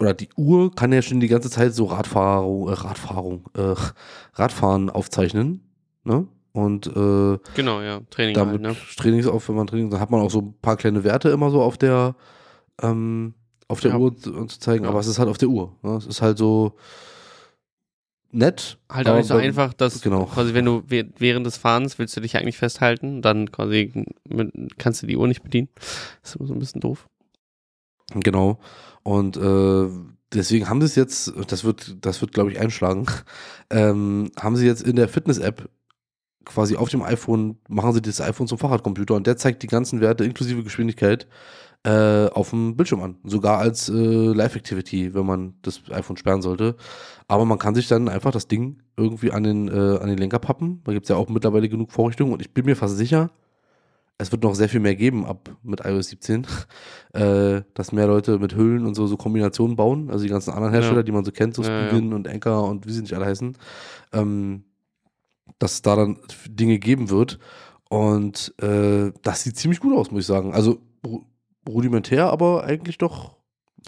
[0.00, 3.74] oder die Uhr kann ja schon die ganze Zeit so Radfahrung, äh, Radfahrung, äh,
[4.34, 5.62] Radfahren aufzeichnen.
[6.04, 6.26] Ne?
[6.52, 8.76] Und äh, genau, ja, Training damit halt, ne?
[8.96, 11.50] Trainings auf, wenn man Training, dann hat man auch so ein paar kleine Werte immer
[11.50, 12.16] so auf der
[12.82, 13.34] ähm,
[13.68, 13.98] auf der Ja.
[13.98, 14.90] Uhr zu, zu zeigen, Ja.
[14.90, 15.76] aber es ist halt auf der Uhr.
[15.82, 15.92] Ne?
[15.96, 16.74] Es ist halt so
[18.32, 18.78] nett.
[18.90, 20.24] Halt auch nicht so einfach, dass genau.
[20.24, 25.02] quasi, wenn du während des Fahrens willst du dich eigentlich festhalten, dann quasi mit, kannst
[25.02, 25.68] du die Uhr nicht bedienen.
[26.22, 27.08] Das ist immer so ein bisschen doof.
[28.14, 28.58] Genau.
[29.02, 29.88] Und äh,
[30.32, 33.06] deswegen haben sie es jetzt, das wird, das wird, glaube ich, einschlagen,
[33.70, 35.68] ähm, haben sie jetzt in der Fitness-App
[36.44, 40.00] quasi auf dem iPhone, machen sie das iPhone zum Fahrradcomputer und der zeigt die ganzen
[40.00, 41.26] Werte inklusive Geschwindigkeit
[41.84, 43.16] äh, auf dem Bildschirm an.
[43.24, 46.76] Sogar als äh, Live-Activity, wenn man das iPhone sperren sollte.
[47.28, 50.38] Aber man kann sich dann einfach das Ding irgendwie an den, äh, an den Lenker
[50.38, 50.82] pappen.
[50.84, 53.30] Da gibt es ja auch mittlerweile genug Vorrichtungen und ich bin mir fast sicher,
[54.20, 56.46] es wird noch sehr viel mehr geben ab mit iOS 17,
[57.14, 60.72] äh, dass mehr Leute mit Hüllen und so, so Kombinationen bauen, also die ganzen anderen
[60.72, 61.02] Hersteller, Ja.
[61.02, 61.88] die man so kennt, so Ja, ja.
[61.88, 63.56] Spigen und Anker und wie sie nicht alle heißen,
[64.12, 64.64] ähm,
[65.58, 67.38] dass es da dann Dinge geben wird
[67.88, 70.54] und äh, das sieht ziemlich gut aus, muss ich sagen.
[70.54, 71.24] Also ru
[71.68, 73.36] rudimentär, aber eigentlich doch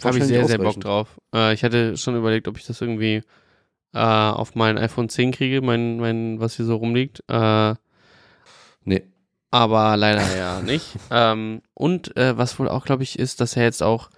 [0.03, 1.19] Habe ich sehr, sehr Bock drauf.
[1.33, 3.21] Äh, ich hatte schon überlegt, ob ich das irgendwie
[3.93, 7.23] äh, auf mein iPhone 10 kriege, mein, mein, was hier so rumliegt.
[7.27, 7.75] Äh,
[8.85, 9.03] Nee.
[9.53, 10.97] Aber leider ja nicht.
[11.11, 14.09] Ähm, und äh, was wohl auch, glaube ich, ist, dass er jetzt auch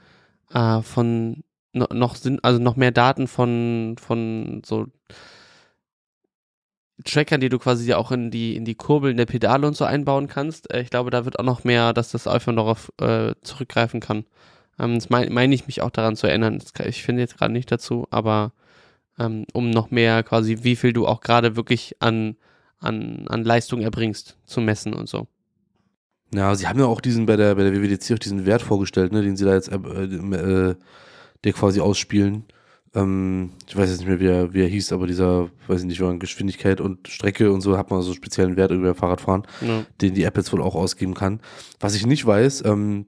[0.54, 4.88] äh, von no, noch sind, also noch mehr Daten von, von so
[7.04, 10.28] Trackern, die du quasi auch in die, in die Kurbeln der Pedale und so einbauen
[10.28, 10.74] kannst.
[10.74, 14.24] Äh, ich glaube, da wird auch noch mehr, dass das iPhone darauf äh, zurückgreifen kann.
[14.80, 16.62] Ähm, das meine mein ich mich auch daran zu erinnern.
[16.74, 18.54] Kann, ich finde jetzt gerade nicht dazu, aber
[19.20, 22.38] ähm, um noch mehr quasi, wie viel du auch gerade wirklich an,
[22.80, 25.28] an, an Leistung erbringst, zu messen und so.
[26.34, 29.12] Ja, sie haben ja auch diesen bei der, bei der WWDC auch diesen Wert vorgestellt,
[29.12, 30.76] ne, den sie da jetzt äh, äh,
[31.44, 32.46] der quasi ausspielen.
[32.94, 35.88] Ähm, ich weiß jetzt nicht mehr, wie er, wie er hieß, aber dieser, weiß ich
[35.88, 39.44] nicht, war Geschwindigkeit und Strecke und so hat man so einen speziellen Wert über Fahrradfahren,
[39.62, 39.86] Ja.
[40.02, 41.42] den die App jetzt wohl auch ausgeben kann.
[41.80, 43.06] Was ich nicht weiß, ähm,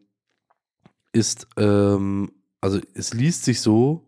[1.11, 4.07] ist, ähm, also es liest sich so,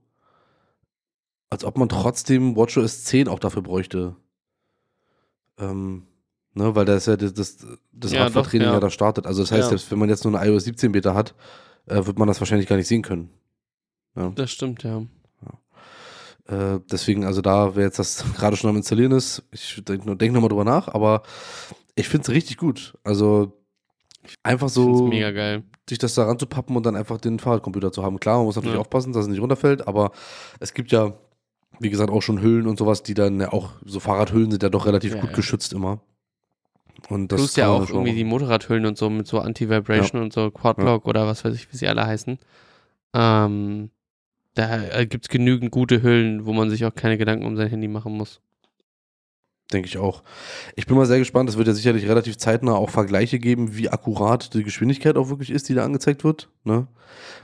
[1.50, 4.16] als ob man trotzdem WatchOS 10 auch dafür bräuchte.
[5.60, 6.04] Ähm,
[6.54, 7.58] ne, weil da ist ja das, das,
[7.92, 8.78] das Ja, Radfahrtraining doch, ja.
[8.78, 8.80] ja.
[8.80, 9.26] da startet.
[9.28, 9.70] Also das heißt, Ja.
[9.70, 11.36] selbst wenn man jetzt nur eine iOS 17 Beta hat,
[11.88, 13.30] äh, wird man das wahrscheinlich gar nicht sehen können.
[14.16, 14.30] Ja.
[14.36, 15.04] Das stimmt, ja.
[16.48, 20.34] Äh, deswegen, also da, wer jetzt das gerade schon am Installieren ist, ich denke denk
[20.34, 21.22] nochmal drüber nach, aber
[21.96, 22.98] ich finde es richtig gut.
[23.04, 23.54] Also
[24.44, 25.12] einfach so
[25.88, 28.20] sich das da ranzupappen und dann einfach den Fahrradcomputer zu haben.
[28.20, 28.82] Klar, man muss natürlich Ja.
[28.82, 30.12] aufpassen, dass es nicht runterfällt, aber
[30.60, 31.14] es gibt ja,
[31.80, 34.70] wie gesagt, auch schon Hüllen und sowas, die dann ja auch, so Fahrradhüllen sind ja
[34.70, 35.36] doch relativ Ja, gut ja.
[35.36, 36.02] geschützt immer.
[37.08, 38.24] Und das Plus ja auch irgendwie die.
[38.24, 41.88] Motorradhüllen und so mit so Anti-Vibration und so Quadlock oder was weiß ich, wie sie
[41.88, 42.38] alle heißen.
[43.14, 43.90] Ähm,
[44.54, 47.88] da gibt es genügend gute Hüllen, wo man sich auch keine Gedanken um sein Handy
[47.88, 48.42] machen muss.
[49.72, 50.24] Denke ich auch.
[50.76, 51.48] Ich bin mal sehr gespannt.
[51.48, 55.52] Es wird ja sicherlich relativ zeitnah auch Vergleiche geben, wie akkurat die Geschwindigkeit auch wirklich
[55.52, 56.50] ist, die da angezeigt wird.
[56.64, 56.88] Ne?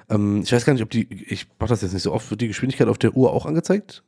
[0.09, 2.41] Ähm, ich weiß gar nicht, ob die, ich mache das jetzt nicht so oft, wird
[2.41, 4.03] die Geschwindigkeit auf der Uhr auch angezeigt?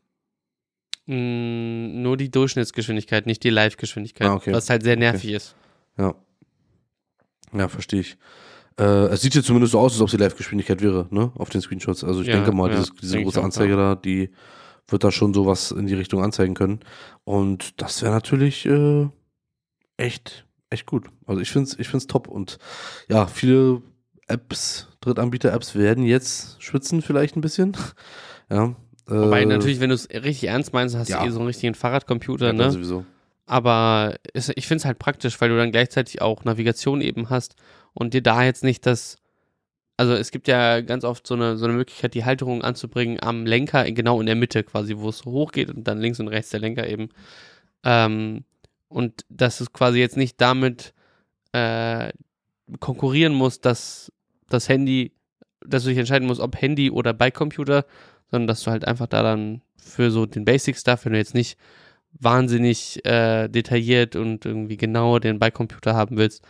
[1.08, 4.54] Mm, nur die Durchschnittsgeschwindigkeit, nicht die Live-Geschwindigkeit, Ah, okay.
[4.54, 5.56] was halt sehr nervig ist.
[5.98, 6.14] Ja.
[7.54, 8.18] Ja, verstehe ich.
[8.80, 11.32] Äh, es sieht hier zumindest so aus, als ob sie Live-Geschwindigkeit wäre, ne?
[11.36, 12.04] Auf den Screenshots.
[12.04, 13.78] Also ich Ja, denke mal, ja, dieses, diese große auch, Anzeige ja.
[13.78, 14.30] da, die
[14.90, 16.82] wird da schon sowas in die Richtung anzeigen können.
[17.24, 19.08] Und das wäre natürlich äh,
[19.98, 21.08] echt, echt gut.
[21.26, 22.28] Also ich finde es ich find's top.
[22.28, 22.58] Und
[23.10, 23.82] ja, viele
[24.28, 27.76] Apps, Drittanbieter-Apps werden jetzt schwitzen vielleicht ein bisschen.
[28.52, 28.76] ja.
[29.08, 31.22] Wobei äh, natürlich, wenn du es richtig ernst meinst, hast ja.
[31.22, 32.72] du eh so einen richtigen Fahrradcomputer, ja, ne?
[32.72, 33.06] sowieso.
[33.46, 37.56] Aber es, ich finde es halt praktisch, weil du dann gleichzeitig auch Navigation eben hast
[37.94, 39.18] und dir da jetzt nicht das.
[39.96, 43.46] Also es gibt ja ganz oft so eine, so eine Möglichkeit, die Halterung anzubringen am
[43.46, 46.52] Lenker, genau in der Mitte quasi, wo es hoch geht und dann links und rechts
[46.52, 47.10] der Lenker eben.
[47.84, 48.44] Ähm,
[48.90, 50.94] und dass es quasi jetzt nicht damit
[51.54, 52.12] äh,
[52.80, 54.12] konkurrieren muss, dass
[54.50, 55.14] das Handy,
[55.66, 57.86] dass du dich entscheiden musst, ob Handy oder Bike-Computer,
[58.32, 61.58] sondern dass du halt einfach da dann für so den Basic-Stuff, wenn du jetzt nicht
[62.20, 66.44] wahnsinnig äh, detailliert und irgendwie genau den Bike-Computer haben willst,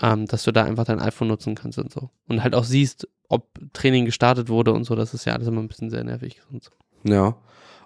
[0.00, 2.10] ähm, dass du da einfach dein iPhone nutzen kannst und so.
[2.28, 5.60] Und halt auch siehst, ob Training gestartet wurde und so, das ist ja alles immer
[5.60, 6.70] ein bisschen sehr nervig und so.
[7.04, 7.36] Ja.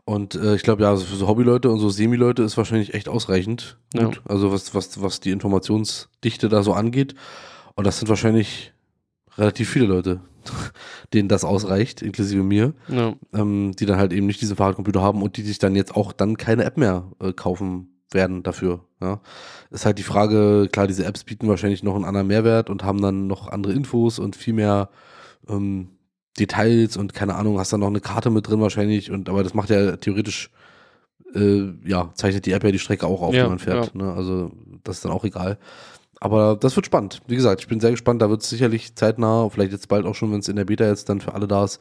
[0.04, 3.10] Und äh, ich glaube, ja, also für so Hobbyleute und so Semi-Leute ist wahrscheinlich echt
[3.10, 3.76] ausreichend.
[3.92, 4.16] Gut.
[4.16, 4.22] Ja.
[4.26, 7.14] Also was, was, was die Informationsdichte da so angeht.
[7.74, 8.72] Und das sind wahrscheinlich
[9.38, 10.20] relativ viele Leute,
[11.14, 13.14] denen das ausreicht, inklusive mir, ja.
[13.32, 16.12] ähm, die dann halt eben nicht diesen Fahrradcomputer haben und die sich dann jetzt auch
[16.12, 18.84] dann keine App mehr äh, kaufen werden dafür.
[19.00, 19.20] Ja.
[19.70, 23.02] Ist halt die Frage, klar, diese Apps bieten wahrscheinlich noch einen anderen Mehrwert und haben
[23.02, 24.90] dann noch andere Infos und viel mehr
[25.48, 25.88] ähm,
[26.38, 29.54] Details und keine Ahnung, hast dann noch eine Karte mit drin wahrscheinlich und aber das
[29.54, 30.50] macht ja theoretisch
[31.34, 33.92] äh, ja, zeichnet die App ja die Strecke auch auf, ja, die man fährt.
[33.94, 34.02] Ja.
[34.02, 34.12] Ne?
[34.12, 34.52] Also
[34.84, 35.58] das ist dann auch egal.
[36.20, 37.20] Aber das wird spannend.
[37.26, 38.22] Wie gesagt, ich bin sehr gespannt.
[38.22, 40.86] Da wird es sicherlich zeitnah, vielleicht jetzt bald auch schon, wenn es in der Beta
[40.86, 41.80] jetzt dann für alle da ist,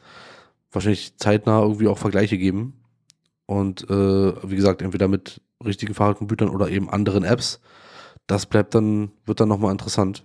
[0.70, 2.74] wahrscheinlich zeitnah irgendwie auch Vergleiche geben.
[3.46, 7.60] Und äh, wie gesagt, entweder mit richtigen Fahrradcomputern oder eben anderen Apps.
[8.26, 10.24] Das bleibt dann, wird dann nochmal interessant.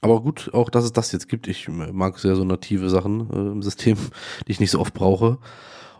[0.00, 1.46] Aber gut, auch dass es das jetzt gibt.
[1.46, 3.96] Ich mag sehr so native Sachen äh, im System,
[4.46, 5.38] die ich nicht so oft brauche.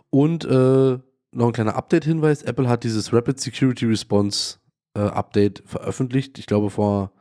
[0.09, 0.99] Und äh,
[1.31, 2.43] noch ein kleiner Update-Hinweis.
[2.43, 4.57] Apple hat dieses Rapid Security Response
[4.95, 6.39] äh, Update veröffentlicht.
[6.39, 7.11] Ich glaube vor,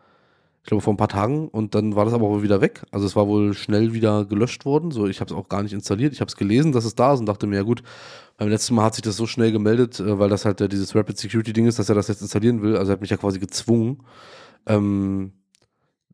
[0.63, 1.49] ich glaube vor ein paar Tagen.
[1.49, 2.83] Und dann war das aber wohl wieder weg.
[2.91, 4.91] Also es war wohl schnell wieder gelöscht worden.
[4.91, 6.13] So, ich habe es auch gar nicht installiert.
[6.13, 7.83] Ich habe es gelesen, dass es da ist und dachte mir, ja gut,
[8.37, 10.95] beim letzten Mal hat sich das so schnell gemeldet, äh, weil das halt äh, dieses
[10.95, 12.77] Rapid Security Ding ist, dass er das jetzt installieren will.
[12.77, 14.03] Also er hat mich ja quasi gezwungen.
[14.67, 15.33] Ähm,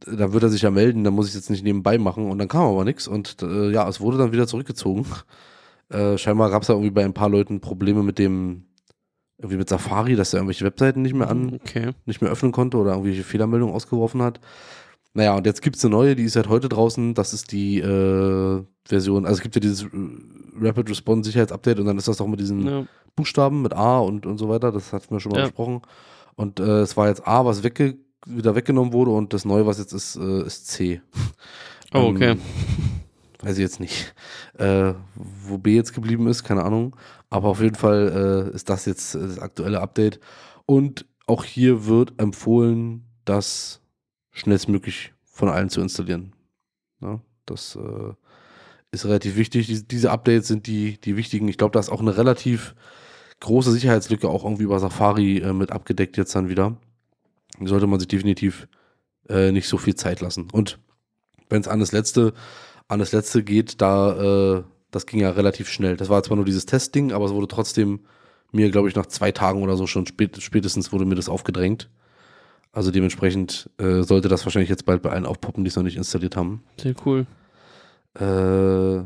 [0.06, 2.48] da wird er sich ja melden, dann muss ich jetzt nicht nebenbei machen und dann
[2.48, 5.06] kam aber nichts und äh, ja, es wurde dann wieder zurückgezogen.
[5.92, 8.66] Äh, scheinbar gab es da irgendwie bei ein paar Leuten Probleme mit dem,
[9.40, 11.92] irgendwie mit Safari, dass er irgendwelche Webseiten nicht mehr an, okay.
[12.04, 14.40] nicht mehr öffnen konnte oder irgendwelche Fehlermeldungen ausgeworfen hat.
[15.12, 17.14] Naja, und jetzt gibt es eine neue, die ist seit heute draußen.
[17.14, 19.86] Das ist die äh, Version, also es gibt ja dieses
[20.60, 22.86] Rapid Response Sicherheitsupdate und dann ist das doch mit diesen ja.
[23.16, 24.70] Buchstaben, mit A und, und so weiter.
[24.70, 25.44] Das hatten wir schon mal ja.
[25.46, 25.82] besprochen.
[26.36, 29.78] Und äh, es war jetzt A, was wegge wieder weggenommen wurde und das neue, was
[29.78, 31.00] jetzt ist, äh, ist C.
[31.92, 32.32] Oh, okay.
[32.32, 32.40] Ähm,
[33.40, 34.14] weiß ich jetzt nicht.
[34.58, 36.94] Äh, wo B jetzt geblieben ist, keine Ahnung.
[37.30, 40.20] Aber auf jeden Fall äh, ist das jetzt das aktuelle Update.
[40.66, 43.80] Und auch hier wird empfohlen, das
[44.32, 46.32] schnellstmöglich von allen zu installieren.
[47.00, 48.12] Ja, das äh,
[48.90, 49.66] ist relativ wichtig.
[49.68, 51.48] Die, diese Updates sind die, die wichtigen.
[51.48, 52.74] Ich glaube, da ist auch eine relativ
[53.38, 56.76] große Sicherheitslücke auch irgendwie über Safari äh, mit abgedeckt jetzt dann wieder
[57.68, 58.68] sollte man sich definitiv
[59.28, 60.48] äh, nicht so viel Zeit lassen.
[60.52, 60.78] Und
[61.48, 62.32] wenn es an das letzte,
[62.88, 65.96] an das letzte geht, da, äh, das ging ja relativ schnell.
[65.96, 68.00] Das war zwar nur dieses Testding, aber es wurde trotzdem
[68.52, 71.88] mir, glaube ich, nach zwei Tagen oder so schon spät, spätestens wurde mir das aufgedrängt.
[72.72, 75.96] Also dementsprechend äh, sollte das wahrscheinlich jetzt bald bei allen aufpoppen, die es noch nicht
[75.96, 76.62] installiert haben.
[76.80, 77.26] Sehr cool.
[78.14, 79.04] Äh,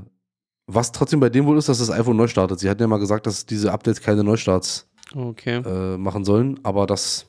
[0.66, 2.58] was trotzdem bei dem wohl ist, dass das iPhone neu startet.
[2.58, 5.56] Sie hatten ja mal gesagt, dass diese Updates keine Neustarts okay.
[5.56, 7.26] äh, machen sollen, aber das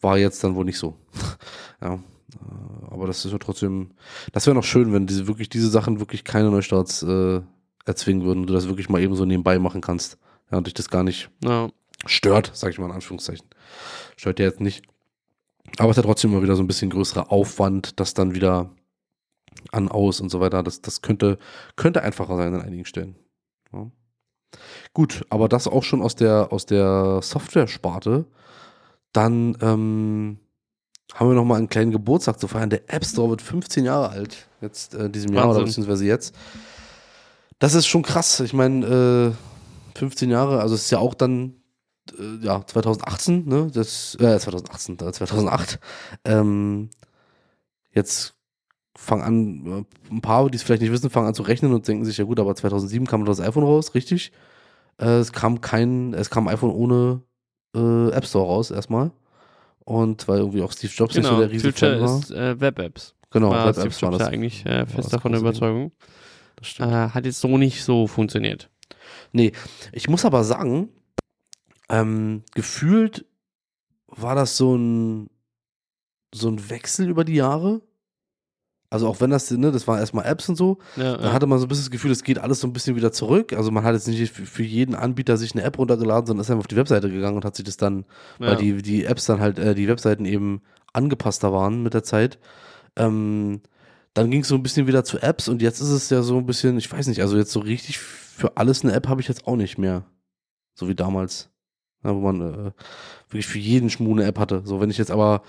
[0.00, 0.96] war jetzt dann wohl nicht so.
[1.82, 1.98] ja.
[2.34, 3.90] Äh, aber das ist ja trotzdem,
[4.32, 7.40] das wäre noch schön, wenn diese wirklich diese Sachen wirklich keine Neustarts äh,
[7.84, 10.18] erzwingen würden und du das wirklich mal eben so nebenbei machen kannst.
[10.50, 11.68] Ja, und dich das gar nicht ja.
[12.06, 13.46] stört, sag ich mal in Anführungszeichen.
[14.16, 14.84] Stört ja jetzt nicht.
[15.78, 18.70] Aber es hat trotzdem immer wieder so ein bisschen größerer Aufwand, das dann wieder
[19.72, 20.62] an, aus und so weiter.
[20.62, 21.38] Das, das könnte,
[21.76, 23.16] könnte einfacher sein an einigen Stellen.
[23.72, 23.90] Ja.
[24.92, 28.26] Gut, aber das auch schon aus der, aus der Software-Sparte.
[29.12, 30.38] Dann ähm,
[31.12, 32.70] haben wir nochmal einen kleinen Geburtstag zu feiern.
[32.70, 35.56] Der App Store wird 15 Jahre alt, jetzt äh, diesem Jahr Wahnsinn.
[35.56, 36.34] oder beziehungsweise jetzt.
[37.58, 38.40] Das ist schon krass.
[38.40, 39.34] Ich meine,
[39.94, 41.54] äh, 15 Jahre, also es ist ja auch dann
[42.18, 43.70] äh, ja 2018, ne?
[43.72, 45.78] Das äh, 2018, 2008.
[46.24, 46.90] Ähm,
[47.92, 48.34] jetzt
[48.96, 51.86] fangen an, äh, ein paar, die es vielleicht nicht wissen, fangen an zu rechnen und
[51.86, 54.32] denken sich, ja gut, aber 2007 kam das iPhone raus, richtig?
[54.98, 57.22] Äh, es kam kein, es kam iPhone ohne
[57.74, 59.12] äh, App Store raus erstmal.
[59.84, 62.18] Und weil irgendwie auch Steve Jobs genau, nicht so der riesige Fan war.
[62.18, 63.14] ist äh, Web-Apps.
[63.30, 64.28] Genau, Web-Apps Steve Jobs war das.
[64.28, 65.92] eigentlich äh, fest davon der Überzeugung.
[66.78, 68.70] Äh, hat jetzt so nicht so funktioniert.
[69.32, 69.52] Nee,
[69.92, 70.88] ich muss aber sagen,
[71.90, 73.26] ähm, gefühlt
[74.06, 75.28] war das so ein,
[76.34, 77.82] so ein Wechsel über die Jahre.
[78.94, 81.32] Also auch wenn das, ne, das war erstmal Apps und so, ja, dann ja.
[81.32, 83.52] hatte man so ein bisschen das Gefühl, es geht alles so ein bisschen wieder zurück.
[83.52, 86.60] Also man hat jetzt nicht für jeden Anbieter sich eine App runtergeladen, sondern ist einfach
[86.60, 88.04] auf die Webseite gegangen und hat sich das dann,
[88.38, 88.46] ja.
[88.46, 92.38] weil die, die Apps dann halt, äh, die Webseiten eben angepasster waren mit der Zeit.
[92.94, 93.62] Ähm,
[94.12, 96.38] dann ging es so ein bisschen wieder zu Apps und jetzt ist es ja so
[96.38, 99.26] ein bisschen, ich weiß nicht, also jetzt so richtig für alles eine App habe ich
[99.26, 100.04] jetzt auch nicht mehr.
[100.76, 101.50] So wie damals.
[102.04, 102.70] Ja, wo man äh,
[103.28, 104.62] wirklich für jeden Schmuh eine App hatte.
[104.64, 105.42] So, wenn ich jetzt aber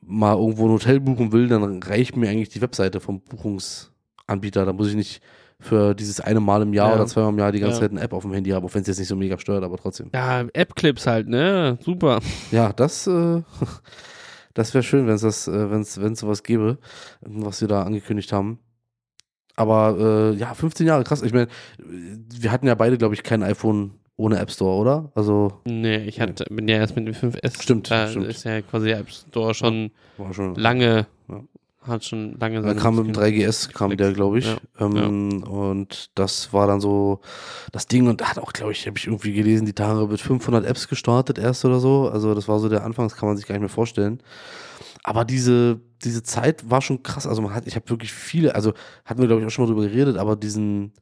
[0.00, 4.64] mal irgendwo ein Hotel buchen will, dann reicht mir eigentlich die Webseite vom Buchungsanbieter.
[4.64, 5.22] Da muss ich nicht
[5.62, 6.94] für dieses eine Mal im Jahr ja.
[6.96, 7.80] oder zweimal im Jahr die ganze ja.
[7.82, 9.62] Zeit eine App auf dem Handy haben, auch wenn es jetzt nicht so mega stört,
[9.62, 10.10] aber trotzdem.
[10.12, 11.78] Ja, App-Clips halt, ne?
[11.80, 12.20] Super.
[12.50, 13.42] Ja, das, äh,
[14.54, 16.78] das wäre schön, wenn es das, äh, wenn es, wenn es sowas gäbe,
[17.20, 18.58] was sie da angekündigt haben.
[19.54, 21.22] Aber äh, ja, 15 Jahre, krass.
[21.22, 23.92] Ich meine, wir hatten ja beide, glaube ich, kein iPhone
[24.22, 25.10] ohne App Store, oder?
[25.14, 25.52] Also.
[25.64, 27.62] Nee, ich hatte, bin ja erst mit dem 5S.
[27.62, 28.26] Stimmt, da stimmt.
[28.26, 30.54] ist ja quasi der App Store schon War schon.
[30.54, 31.40] lange, Ja.
[31.82, 34.46] hat schon lange Dann kam mit dem 3GS, kam der, glaube ich.
[34.46, 37.20] Ja, Ähm, Und das war dann so
[37.72, 40.64] das Ding und hat auch, glaube ich, habe ich irgendwie gelesen, die Tage mit 500
[40.64, 42.08] Apps gestartet erst oder so.
[42.08, 44.22] Also das war so der Anfang, das kann man sich gar nicht mehr vorstellen.
[45.04, 47.26] Aber diese, diese Zeit war schon krass.
[47.26, 48.72] Also man hat, ich habe wirklich viele, also
[49.04, 50.92] hatten wir, glaube ich, auch schon mal drüber geredet, aber diesen,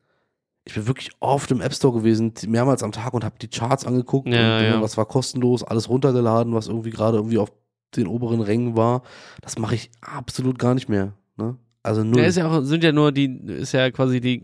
[0.65, 3.87] ich bin wirklich oft im App Store gewesen, mehrmals am Tag und habe die Charts
[3.87, 4.83] angeguckt Ja, und äh, ja.
[4.83, 7.53] was war kostenlos, alles runtergeladen, was irgendwie gerade irgendwie auf
[7.97, 9.03] den oberen Rängen war.
[9.41, 11.15] Das mache ich absolut gar nicht mehr.
[11.37, 11.57] Ne?
[11.83, 12.21] Also null.
[12.21, 14.43] Ja, ist ja auch, sind ja nur die, ist ja quasi die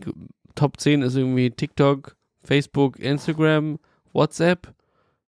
[0.55, 3.77] Top 10 ist irgendwie TikTok, Facebook, Instagram,
[4.11, 4.73] WhatsApp,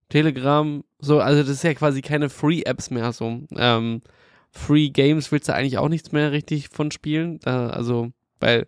[0.10, 3.41] Telegram, so, also das ist ja quasi keine Free-Apps mehr so.
[3.56, 4.02] Ähm,
[4.52, 7.39] Free Games willst du eigentlich auch nichts mehr richtig von spielen.
[7.41, 8.65] Da, also, weil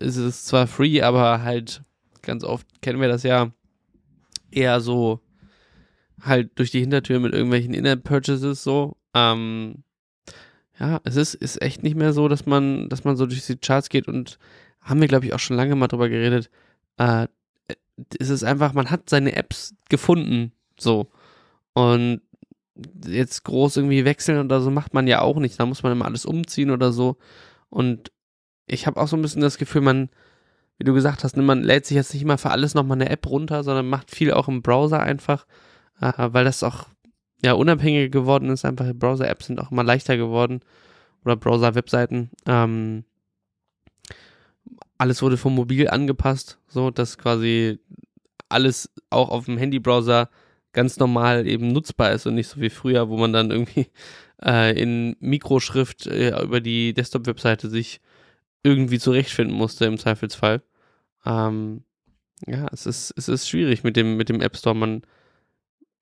[0.00, 1.82] es ist zwar free, aber halt
[2.22, 3.50] ganz oft kennen wir das ja
[4.50, 5.20] eher so
[6.22, 8.96] halt durch die Hintertür mit irgendwelchen In-App-Purchases so.
[9.14, 9.82] Ähm,
[10.78, 13.56] ja, es ist, ist echt nicht mehr so, dass man, dass man so durch die
[13.56, 14.38] Charts geht und
[14.80, 16.50] haben wir, glaube ich, auch schon lange mal drüber geredet.
[16.96, 17.26] Äh,
[18.18, 21.10] es ist einfach, man hat seine Apps gefunden, so.
[21.74, 22.22] Und
[23.06, 25.60] jetzt groß irgendwie wechseln oder so macht man ja auch nicht.
[25.60, 27.18] Da muss man immer alles umziehen oder so.
[27.68, 28.10] Und
[28.70, 30.08] ich habe auch so ein bisschen das Gefühl, man,
[30.78, 33.10] wie du gesagt hast, ne, man lädt sich jetzt nicht immer für alles nochmal eine
[33.10, 35.46] App runter, sondern macht viel auch im Browser einfach,
[36.00, 36.86] äh, weil das auch
[37.42, 38.64] ja unabhängiger geworden ist.
[38.64, 40.60] Einfach Browser-Apps sind auch immer leichter geworden
[41.24, 42.30] oder Browser-Webseiten.
[42.46, 43.04] Ähm,
[44.98, 47.78] alles wurde vom Mobil angepasst, so dass quasi
[48.48, 50.28] alles auch auf dem Handybrowser
[50.72, 53.88] ganz normal eben nutzbar ist und nicht so wie früher, wo man dann irgendwie
[54.44, 58.00] äh, in Mikroschrift äh, über die Desktop-Webseite sich
[58.62, 60.62] irgendwie zurechtfinden musste im Zweifelsfall.
[61.24, 61.84] Ähm,
[62.46, 64.74] ja, es ist, es ist schwierig mit dem, mit dem App Store.
[64.74, 65.02] Man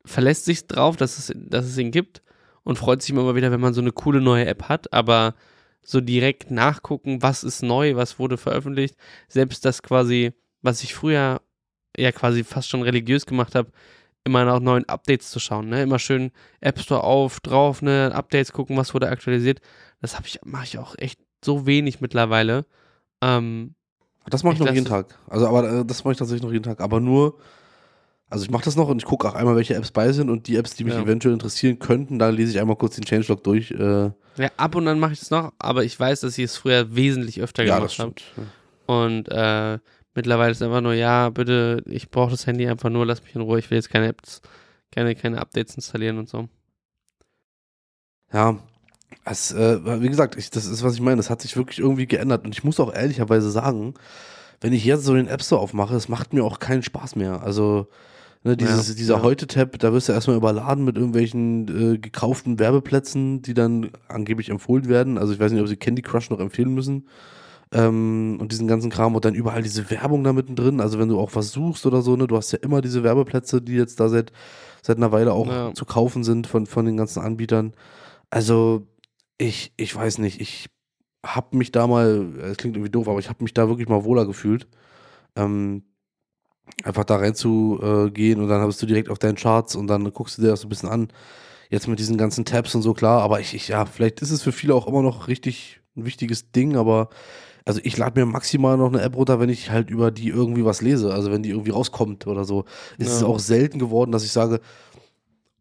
[0.05, 2.23] verlässt sich drauf, dass es, dass es ihn gibt
[2.65, 5.35] und freut sich immer wieder, wenn man so eine coole neue App hat, aber
[5.83, 8.97] so direkt nachgucken, was ist neu, was wurde veröffentlicht,
[9.29, 11.41] selbst das quasi, was ich früher
[11.97, 13.73] ja quasi fast schon religiös gemacht habe,
[14.25, 15.83] immer nach neuen Updates zu schauen, ne?
[15.83, 19.61] Immer schön App Store auf, drauf, ne, Updates gucken, was wurde aktualisiert.
[20.01, 22.67] Das ich, mache ich auch echt so wenig mittlerweile.
[23.23, 23.75] Ähm,
[24.27, 25.19] Das mache ich Ich noch jeden Tag.
[25.29, 26.81] Also, aber äh, das mache ich tatsächlich noch jeden Tag.
[26.81, 27.39] Aber nur,
[28.29, 30.47] also ich mache das noch und ich gucke auch einmal, welche Apps bei sind und
[30.49, 31.03] die Apps, die mich Ja.
[31.03, 33.71] eventuell interessieren könnten, da lese ich einmal kurz den Changelog durch.
[33.71, 36.57] Äh, ja, ab und an mache ich das noch, aber ich weiß, dass ich es
[36.57, 38.47] früher wesentlich öfter ja, das gemacht habe.
[38.87, 39.79] Und äh,
[40.15, 43.41] mittlerweile ist einfach nur, ja, bitte, ich brauche das Handy einfach nur, lass mich in
[43.41, 44.41] Ruhe, ich will jetzt keine Apps,
[44.93, 46.49] keine, keine Updates installieren und so.
[48.33, 48.59] Ja,
[49.25, 51.17] es, äh, wie gesagt, ich, das ist, was ich meine.
[51.17, 52.45] Das hat sich wirklich irgendwie geändert.
[52.45, 53.95] Und ich muss auch ehrlicherweise sagen,
[54.61, 57.43] wenn ich jetzt so den App Store aufmache, es macht mir auch keinen Spaß mehr.
[57.43, 57.87] Also,
[58.43, 59.23] ne, dieses, Ja, dieser ja.
[59.23, 64.89] Heute-Tab, da wirst du erstmal überladen mit irgendwelchen äh, gekauften Werbeplätzen, die dann angeblich empfohlen
[64.89, 65.19] werden.
[65.19, 67.07] Also, ich weiß nicht, ob sie Candy Crush noch empfehlen müssen.
[67.71, 70.81] Ähm, und diesen ganzen Kram und dann überall diese Werbung da mittendrin.
[70.81, 73.61] Also, wenn du auch was suchst oder so, ne, du hast ja immer diese Werbeplätze,
[73.61, 74.33] die jetzt da seit,
[74.83, 75.75] seit einer Weile auch Ja.
[75.75, 77.75] zu kaufen sind von, von den ganzen Anbietern.
[78.31, 78.87] Also,
[79.39, 80.69] ich, ich weiß nicht, ich
[81.25, 84.05] habe mich da mal, es klingt irgendwie doof, aber ich habe mich da wirklich mal
[84.05, 84.69] wohler gefühlt.
[85.37, 85.85] Ähm,
[86.85, 90.43] einfach da reinzugehen und dann hast du direkt auf deinen Charts und dann guckst du
[90.43, 91.09] dir das so ein bisschen an.
[91.71, 94.43] Jetzt mit diesen ganzen Tabs und so, klar, aber ich, ich, ja, vielleicht ist es
[94.43, 97.09] für viele auch immer noch richtig ein wichtiges Ding, aber
[97.65, 100.65] also ich lade mir maximal noch eine App runter, wenn ich halt über die irgendwie
[100.65, 102.65] was lese, also wenn die irgendwie rauskommt oder so.
[102.99, 103.27] Es ist Ja.
[103.27, 104.61] auch selten geworden, dass ich sage,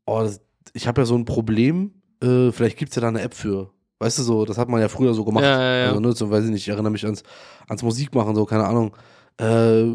[0.06, 0.30] oh,
[0.74, 3.72] ich habe ja so ein Problem, äh, vielleicht gibt es ja da eine App für.
[4.00, 5.44] Weißt du so, das hat man ja früher so gemacht.
[5.44, 5.88] Ja, ja, ja.
[5.88, 7.24] Also, ne, so, weiß ich nicht, ich erinnere mich ans,
[7.68, 8.96] ans Musikmachen, so, keine Ahnung.
[9.38, 9.86] Äh,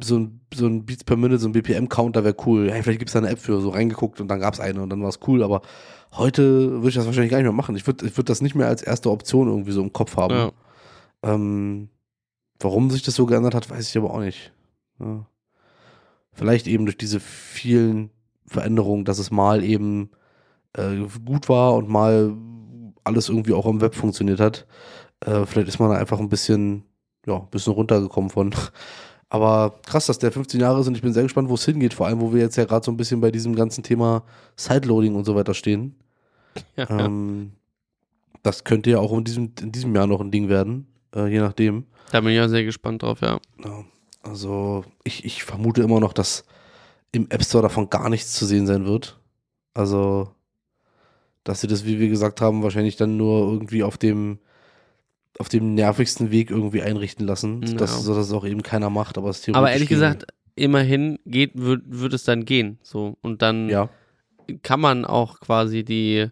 [0.00, 2.70] so ein, so ein Beats per Minute, so ein BPM-Counter wäre cool.
[2.70, 4.80] Hey, vielleicht gibt es da eine App für, so reingeguckt und dann gab es eine
[4.80, 5.62] und dann war es cool, aber
[6.12, 7.74] heute würde ich das wahrscheinlich gar nicht mehr machen.
[7.74, 10.34] Ich würde ich würd das nicht mehr als erste Option irgendwie so im Kopf haben.
[10.34, 10.52] Ja.
[11.22, 11.88] Ähm,
[12.60, 14.52] warum sich das so geändert hat, weiß ich aber auch nicht.
[15.00, 15.26] Ja.
[16.32, 18.10] Vielleicht eben durch diese vielen
[18.46, 20.10] Veränderungen, dass es mal eben
[20.78, 22.32] äh, gut war und mal
[23.04, 24.66] alles irgendwie auch im Web funktioniert hat.
[25.20, 26.84] Äh, vielleicht ist man da einfach ein bisschen,
[27.26, 28.54] ja, ein bisschen runtergekommen von.
[29.30, 31.92] Aber krass, dass der 15 Jahre ist und ich bin sehr gespannt, wo es hingeht.
[31.92, 34.22] Vor allem, wo wir jetzt ja gerade so ein bisschen bei diesem ganzen Thema
[34.56, 35.96] Sideloading und so weiter stehen.
[36.76, 37.04] Ja, ja.
[37.04, 37.52] Ähm,
[38.42, 41.40] das könnte ja auch in diesem, in diesem Jahr noch ein Ding werden, äh, je
[41.40, 41.84] nachdem.
[42.10, 43.38] Da bin ich auch sehr gespannt drauf, ja.
[43.62, 43.84] Ja,
[44.22, 46.44] also ich, ich vermute immer noch, dass
[47.12, 49.20] im App Store davon gar nichts zu sehen sein wird.
[49.74, 50.30] Also,
[51.48, 54.38] dass sie das, wie wir gesagt haben, wahrscheinlich dann nur irgendwie auf dem
[55.38, 57.74] auf dem nervigsten Weg irgendwie einrichten lassen, Ja.
[57.74, 60.00] dass, sodass es auch eben keiner macht, aber es Aber ehrlich ginge.
[60.00, 62.78] gesagt, immerhin geht, wird, wird es dann gehen.
[62.82, 63.16] So.
[63.22, 63.88] Und dann ja,
[64.62, 66.26] kann man auch quasi die,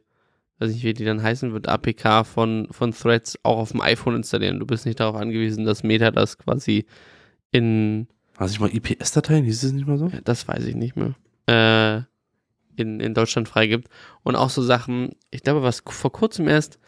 [0.58, 4.16] weiß nicht, wie die dann heißen wird, APK von, von Threads auch auf dem iPhone
[4.16, 4.58] installieren.
[4.58, 6.86] Du bist nicht darauf angewiesen, dass Meta das quasi
[7.52, 10.10] in, hast ich mal IPS-Dateien, hieß es nicht mal so?
[10.24, 11.14] das weiß ich nicht mehr,
[11.46, 12.02] äh,
[12.76, 13.88] in, in Deutschland freigibt.
[14.22, 16.78] Und auch so Sachen, ich glaube, was vor kurzem erst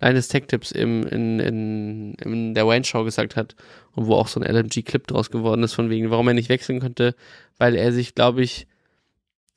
[0.00, 3.56] Linus Tech Tips im, in, in, in der Wayne Show gesagt hat
[3.92, 6.80] und wo auch so ein LMG-Clip draus geworden ist, von wegen, warum er nicht wechseln
[6.80, 7.14] könnte,
[7.56, 8.66] weil er sich, glaube ich,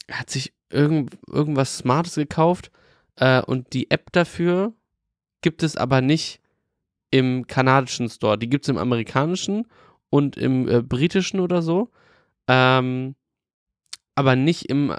[0.09, 2.71] hat sich irgend, irgendwas Smartes gekauft
[3.17, 4.73] äh, und die App dafür
[5.41, 6.39] gibt es aber nicht
[7.11, 8.37] im kanadischen Store.
[8.37, 9.65] Die gibt es im amerikanischen
[10.09, 11.89] und im äh, britischen oder so.
[12.47, 13.15] Ähm,
[14.15, 14.95] aber nicht im, äh,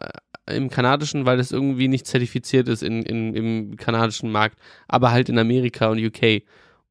[0.50, 4.58] im kanadischen, weil es irgendwie nicht zertifiziert ist in, in, im kanadischen Markt,
[4.88, 6.42] aber halt in Amerika und UK.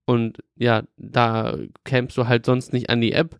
[0.05, 3.39] Und ja, da kämst du halt sonst nicht an die App,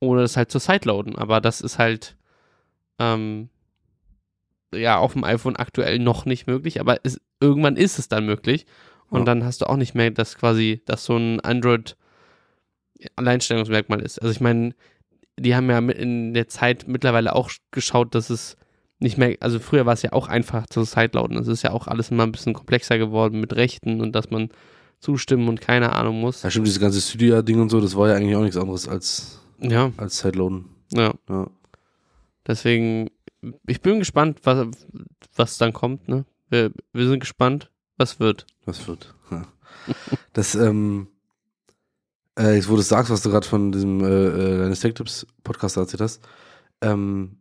[0.00, 1.16] ohne das halt zur Sideloaden.
[1.16, 2.16] Aber das ist halt
[2.98, 3.48] ähm,
[4.74, 8.66] ja auf dem iPhone aktuell noch nicht möglich, aber es, irgendwann ist es dann möglich.
[9.08, 9.24] Und Ja.
[9.26, 11.96] dann hast du auch nicht mehr, dass quasi, dass so ein Android
[13.16, 14.20] Alleinstellungsmerkmal ist.
[14.20, 14.74] Also ich meine,
[15.38, 18.56] die haben ja in der Zeit mittlerweile auch geschaut, dass es
[19.02, 21.36] nicht mehr, also früher war es ja auch einfach zu Sideloaden.
[21.36, 24.50] Es ist ja auch alles immer ein bisschen komplexer geworden mit Rechten und dass man
[25.00, 26.42] zustimmen und keine Ahnung muss.
[26.42, 29.40] Ja, stimmt, dieses ganze Studio-Ding und so, das war ja eigentlich auch nichts anderes als,
[29.60, 30.66] Ja, als Sideloaden.
[30.92, 31.12] ja.
[31.28, 31.46] Ja.
[32.46, 33.08] Deswegen,
[33.66, 34.66] ich bin gespannt, was,
[35.36, 36.08] was dann kommt.
[36.08, 36.24] Ne?
[36.48, 38.46] Wir, wir sind gespannt, was wird.
[38.64, 39.14] Was wird?
[39.30, 39.46] Ja.
[40.32, 41.08] Das, ähm,
[42.38, 44.94] äh, jetzt wo du es sagst, was du gerade von diesem äh, äh, deines Tech
[44.94, 46.22] Tips Podcast erzählt hast,
[46.80, 47.36] ähm,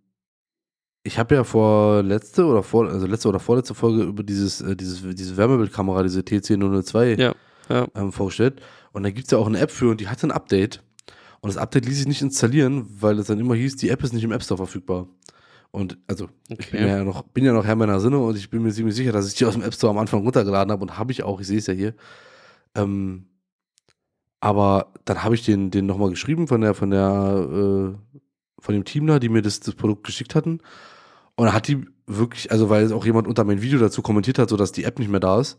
[1.03, 4.75] ich habe ja vor letzte oder vor, also letzte oder vorletzte Folge über dieses, äh,
[4.75, 7.35] dieses, diese Wärmebildkamera, diese TC002 Ja,
[7.69, 7.87] ja.
[7.95, 8.61] Ähm, vorgestellt.
[8.91, 10.83] Und da gibt es ja auch eine App für und die hatte ein Update.
[11.39, 14.13] Und das Update ließ sich nicht installieren, weil es dann immer hieß, die App ist
[14.13, 15.07] nicht im App Store verfügbar.
[15.71, 16.87] Und also, ich bin Okay.
[16.89, 19.27] ja noch, bin ja noch Herr meiner Sinne und ich bin mir ziemlich sicher, dass
[19.27, 21.47] ich die aus dem App Store am Anfang runtergeladen habe und habe ich auch, ich
[21.47, 21.95] sehe es ja hier.
[22.75, 23.25] Ähm,
[24.39, 28.19] aber dann habe ich den, den nochmal geschrieben von der, von der, äh,
[28.59, 30.59] von dem Team da, die mir das, das Produkt geschickt hatten.
[31.41, 34.57] Und hat die wirklich, also weil auch jemand unter mein Video dazu kommentiert hat, so
[34.57, 35.57] dass die App nicht mehr da ist.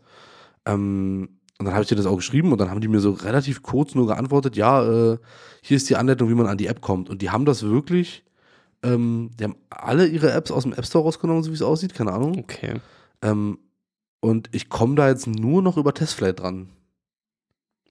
[0.65, 1.27] Ähm,
[1.59, 3.63] und dann habe ich dir das auch geschrieben und dann haben die mir so relativ
[3.63, 5.17] kurz nur geantwortet, ja, äh,
[5.61, 7.09] hier ist die Anleitung, wie man an die App kommt.
[7.09, 8.23] Und die haben das wirklich,
[8.81, 11.93] ähm, die haben alle ihre Apps aus dem App Store rausgenommen, so wie es aussieht,
[11.93, 12.39] keine Ahnung.
[12.39, 12.79] Okay.
[13.21, 13.57] Ähm,
[14.21, 16.69] und ich komme da jetzt nur noch über Testflight dran.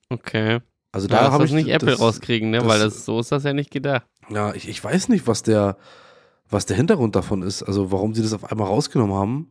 [0.08, 0.60] Okay.
[0.92, 2.58] Also Da ja, habe ich nicht Apple das, rauskriegen, ne?
[2.58, 4.06] das- Weil das, so ist das ja nicht gedacht.
[4.30, 5.76] Ja, ich, ich weiß nicht, was der,
[6.52, 7.62] was der Hintergrund davon ist.
[7.62, 9.50] Also warum sie das auf einmal rausgenommen haben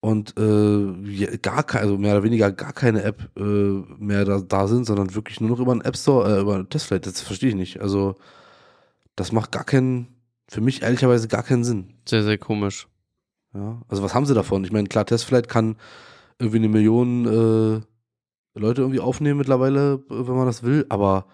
[0.00, 4.66] und äh, gar keine, also mehr oder weniger gar keine App äh, mehr da, da
[4.66, 7.06] sind, sondern wirklich nur noch über einen App Store, äh, über einen Testflight.
[7.06, 7.80] Das verstehe ich nicht.
[7.80, 8.16] Also
[9.16, 10.08] das macht gar keinen,
[10.48, 11.94] für mich ehrlicherweise gar keinen Sinn.
[12.08, 12.88] Sehr, sehr komisch.
[13.54, 14.64] Ja, also was haben sie davon?
[14.64, 15.76] Ich meine, klar, Testflight kann
[16.38, 17.80] irgendwie eine Million äh,
[18.58, 21.26] Leute irgendwie aufnehmen mittlerweile, äh, wenn man das will, aber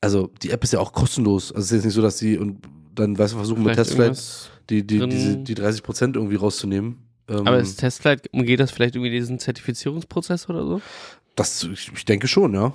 [0.00, 1.50] also die App ist ja auch kostenlos.
[1.50, 2.60] Also es ist jetzt nicht so, dass sie und
[2.98, 6.98] dann, weißt du, versuchen mit Vielleicht Testflight die, die, diese, die 30 Prozent irgendwie rauszunehmen.
[7.28, 10.80] Ähm, Aber ist Testflight, umgeht das vielleicht irgendwie diesen Zertifizierungsprozess oder so?
[11.36, 12.72] das, ich, ich denke schon, ja.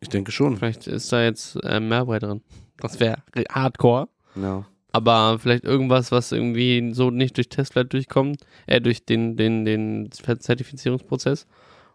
[0.00, 0.58] Ich denke schon.
[0.58, 2.42] Vielleicht ist da jetzt äh, Malware drin.
[2.78, 4.08] Das wäre hardcore.
[4.34, 4.66] Ja.
[4.92, 10.10] Aber vielleicht irgendwas, was irgendwie so nicht durch Testflight durchkommt, äh, durch den, den, den
[10.10, 11.46] Zertifizierungsprozess.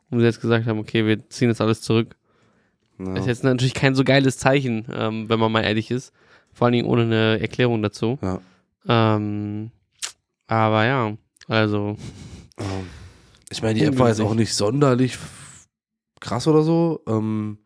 [0.10, 2.16] Und sie jetzt gesagt haben, okay, wir ziehen das alles zurück.
[2.98, 3.16] ja.
[3.16, 6.14] Ist jetzt natürlich kein so geiles Zeichen, ähm, wenn man mal ehrlich ist.
[6.60, 8.20] Vor allen Dingen ohne eine Erklärung dazu.
[8.22, 8.42] Ja.
[8.86, 9.72] Ähm,
[10.46, 11.18] aber ja,
[11.48, 11.96] also,
[12.58, 12.66] Ähm,
[13.50, 15.18] Ich meine, die App war jetzt auch nicht sonderlich
[16.20, 17.02] krass oder so.
[17.08, 17.60] Ähm,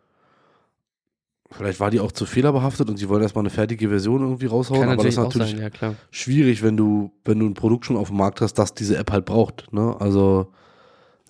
[1.49, 4.82] vielleicht war die auch zu fehlerbehaftet und sie wollen erstmal eine fertige Version irgendwie raushauen.
[4.82, 7.97] kann aber das ist natürlich sein, ja schwierig, wenn du, wenn du ein Produkt schon
[7.97, 9.73] auf dem Markt hast, das diese App halt braucht.
[9.73, 9.96] Ne?
[10.00, 10.54] Also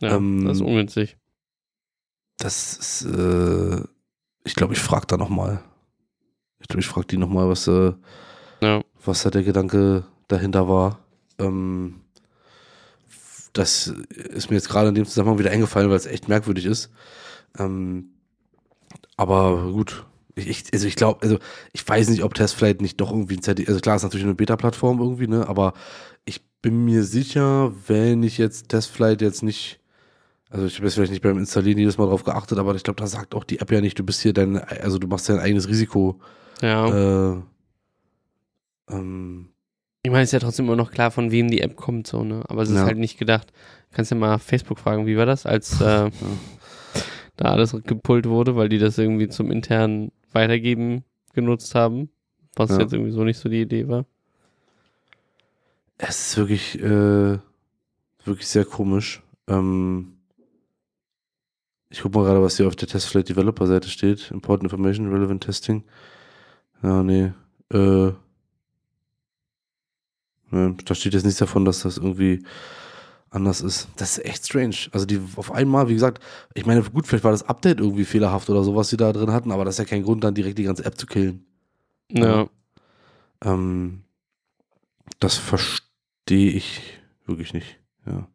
[0.02, 1.16] Ja, Ähm, das ist ungünstig.
[2.40, 3.82] das ist, äh,
[4.44, 5.64] ich glaube, ich frage da nochmal.
[6.64, 7.94] Ich glaube, ich frage die nochmal, was, äh,
[8.62, 8.82] Ja.
[9.06, 11.00] was da der Gedanke dahinter war.
[11.38, 12.00] Ähm,
[13.52, 16.90] das ist mir jetzt gerade in dem Zusammenhang wieder eingefallen, weil es echt merkwürdig ist.
[17.60, 18.10] Ähm,
[19.18, 20.06] aber gut.
[20.36, 21.38] Ich, also ich glaube, also
[21.74, 24.26] ich weiß nicht, ob Test vielleicht nicht doch irgendwie ein Zerti also klar, ist natürlich
[24.26, 25.48] eine Beta-Plattform irgendwie, ne?
[25.48, 25.74] Aber
[26.26, 29.80] ich bin mir sicher, wenn ich jetzt Testflight jetzt nicht,
[30.50, 33.00] also ich habe jetzt vielleicht nicht beim Installieren jedes Mal drauf geachtet, aber ich glaube,
[33.00, 35.38] da sagt auch die App ja nicht, du bist hier dein, also du machst dein
[35.40, 36.20] eigenes Risiko.
[36.64, 36.88] Ja.
[36.88, 37.42] Äh,
[38.90, 39.50] ähm,
[40.04, 42.24] Ich meine, es ist ja trotzdem immer noch klar, von wem die App kommt, so,
[42.24, 42.44] ne?
[42.48, 42.86] Aber es ist Ja.
[42.86, 43.52] halt nicht gedacht.
[43.92, 45.46] Kannst ja mal Facebook fragen, wie war das?
[45.46, 46.10] Als, äh,
[47.38, 51.04] da alles gepult wurde, weil die das irgendwie zum internen Weitergeben
[51.34, 52.10] genutzt haben,
[52.56, 52.80] was Ja.
[52.80, 54.06] jetzt irgendwie so nicht so die Idee war.
[55.98, 57.38] Es ist wirklich, äh,
[58.26, 59.22] wirklich sehr komisch.
[59.48, 60.18] Ähm,
[61.90, 64.32] ich guck mal gerade, was hier auf der Testflight Developer Seite steht.
[64.32, 65.84] Important Information, Relevant Testing.
[66.84, 67.32] Ja, nee.
[67.72, 68.12] Äh,
[70.52, 72.44] ne, da steht jetzt nichts davon, dass das irgendwie
[73.30, 73.88] anders ist.
[73.96, 74.76] Das ist echt strange.
[74.92, 76.22] Also die auf einmal, wie gesagt,
[76.54, 79.32] ich meine, gut, vielleicht war das Update irgendwie fehlerhaft oder so, was sie da drin
[79.32, 81.46] hatten, aber das ist ja kein Grund, dann direkt die ganze App zu killen.
[82.12, 82.48] Ja.
[83.44, 84.04] Ähm,
[85.20, 86.82] das verstehe ich
[87.26, 87.80] wirklich nicht.
[88.06, 88.28] Ja.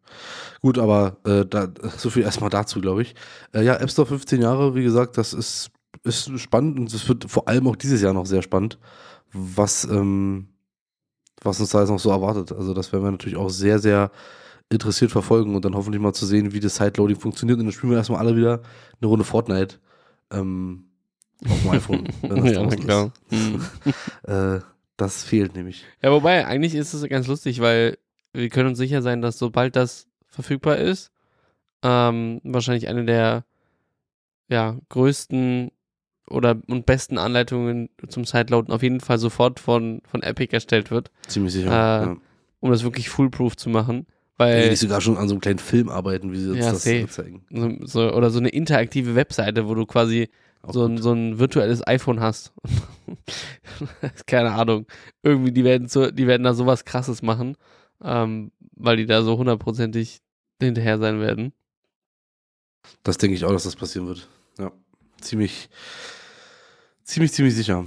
[0.60, 3.14] Gut, aber äh, da, so viel erstmal dazu, glaube ich.
[3.52, 5.70] Äh, ja, App Store 15 Jahre, wie gesagt, das ist,
[6.08, 8.78] ist spannend und es wird vor allem auch dieses Jahr noch sehr spannend,
[9.32, 10.48] was, ähm,
[11.42, 12.52] was uns da jetzt noch so erwartet.
[12.52, 14.10] Also, das werden wir natürlich auch sehr, sehr
[14.70, 17.58] interessiert verfolgen und dann hoffentlich mal zu sehen, wie das Sideloading funktioniert.
[17.58, 18.62] Und dann spielen wir erstmal alle wieder
[19.00, 19.76] eine Runde Fortnite.
[20.30, 20.84] Ähm,
[21.48, 22.08] auf dem iPhone.
[22.22, 23.12] wenn das ja, klar.
[23.30, 23.94] Ist.
[24.28, 24.60] Äh,
[24.96, 25.84] das fehlt nämlich.
[26.02, 27.96] Ja, wobei, eigentlich ist es ganz lustig, weil
[28.32, 31.12] wir können uns sicher sein, dass sobald das verfügbar ist,
[31.82, 33.44] ähm, wahrscheinlich eine der
[34.48, 35.70] ja, größten
[36.30, 41.10] oder und besten Anleitungen zum Sideloaden auf jeden Fall sofort von, von Epic erstellt wird,
[41.26, 41.68] Ziemlich sicher.
[41.68, 42.16] Äh, ja.
[42.60, 44.06] um das wirklich foolproof zu machen.
[44.36, 46.84] Weil die sogar schon an so einem kleinen Film arbeiten, wie sie uns Ja, das
[46.84, 47.08] safe.
[47.08, 47.44] zeigen.
[47.50, 50.28] so, so, oder so eine interaktive Webseite, wo du quasi
[50.62, 52.52] Auch so ein, so ein virtuelles iPhone hast.
[54.26, 54.86] Keine Ahnung.
[55.24, 57.56] Irgendwie, die werden, so, die werden da sowas krasses machen,
[58.02, 60.20] ähm, weil die da so hundertprozentig
[60.62, 61.52] hinterher sein werden.
[63.02, 64.28] Das denke ich auch, dass das passieren wird.
[64.58, 64.70] Ja.
[65.20, 65.68] Ziemlich,
[67.08, 67.84] ziemlich, ziemlich sicher.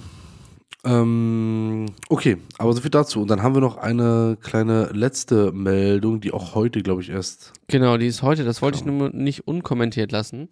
[0.84, 3.22] Ähm, okay, aber so viel dazu.
[3.22, 7.54] Und dann haben wir noch eine kleine letzte Meldung, die auch heute, glaube ich, erst.
[7.68, 10.50] Genau, die ist heute, das wollte ich nur nicht unkommentiert lassen.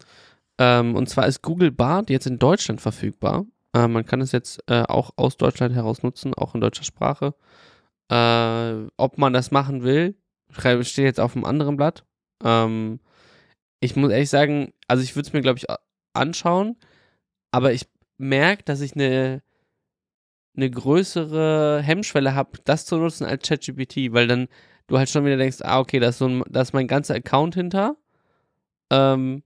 [0.59, 3.45] Ähm, und zwar ist Google Bart jetzt in Deutschland verfügbar.
[3.73, 7.33] Äh, man kann es jetzt äh, auch aus Deutschland heraus nutzen, auch in deutscher Sprache.
[8.11, 10.15] Äh, ob man das machen will,
[10.51, 12.05] steht jetzt auf einem anderen Blatt.
[12.43, 12.99] Ähm,
[13.79, 15.65] ich muss ehrlich sagen, also ich würde es mir, glaube ich,
[16.13, 16.75] anschauen,
[17.51, 17.87] aber ich
[18.19, 19.41] merke, dass ich eine
[20.55, 24.47] eine größere Hemmschwelle habe, das zu nutzen als ChatGPT, weil dann
[24.87, 27.15] du halt schon wieder denkst, ah, okay, da ist, so ein, da ist mein ganzer
[27.15, 27.95] Account hinter.
[28.89, 29.43] Ähm,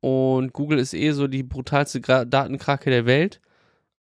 [0.00, 3.40] und Google ist eh so die brutalste Gra Datenkrake der Welt.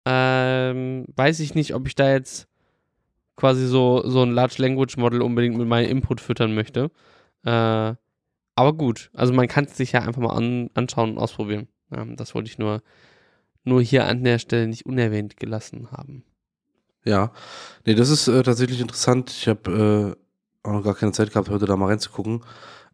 [0.05, 2.49] Ähm, weiß ich nicht, ob ich da jetzt
[3.37, 6.91] quasi so, so ein Large Language Model unbedingt mit meinem Input füttern möchte.
[7.45, 7.95] Äh,
[8.55, 11.69] aber gut, also man kann es sich ja einfach mal an, anschauen und ausprobieren.
[11.93, 12.83] Ähm, das wollte ich nur,
[13.65, 16.25] nur hier an der Stelle nicht unerwähnt gelassen haben.
[17.05, 17.33] Ja.
[17.85, 19.31] Nee, das ist äh, tatsächlich interessant.
[19.31, 20.17] Ich habe
[20.65, 22.43] äh, auch noch gar keine Zeit gehabt, heute da mal reinzugucken.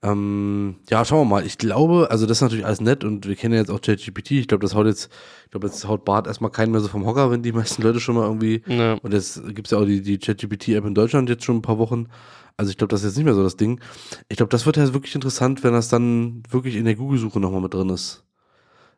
[0.01, 1.47] Ähm, ja, schauen wir mal.
[1.47, 4.33] Ich glaube, also das ist natürlich alles nett und wir kennen ja jetzt auch ChatGPT.
[4.33, 5.11] Ich glaube, das haut jetzt,
[5.45, 7.99] ich glaube, jetzt haut Bart erstmal keinen mehr so vom Hocker, wenn die meisten Leute
[7.99, 8.95] schon mal irgendwie Ja.
[8.95, 12.07] Und jetzt gibt's ja auch die, die ChatGPT-App in Deutschland jetzt schon ein paar Wochen.
[12.57, 13.81] Also ich glaube, das ist jetzt nicht mehr so das Ding.
[14.29, 17.61] Ich glaube, das wird ja wirklich interessant, wenn das dann wirklich in der Google-Suche nochmal
[17.61, 18.25] mit drin ist.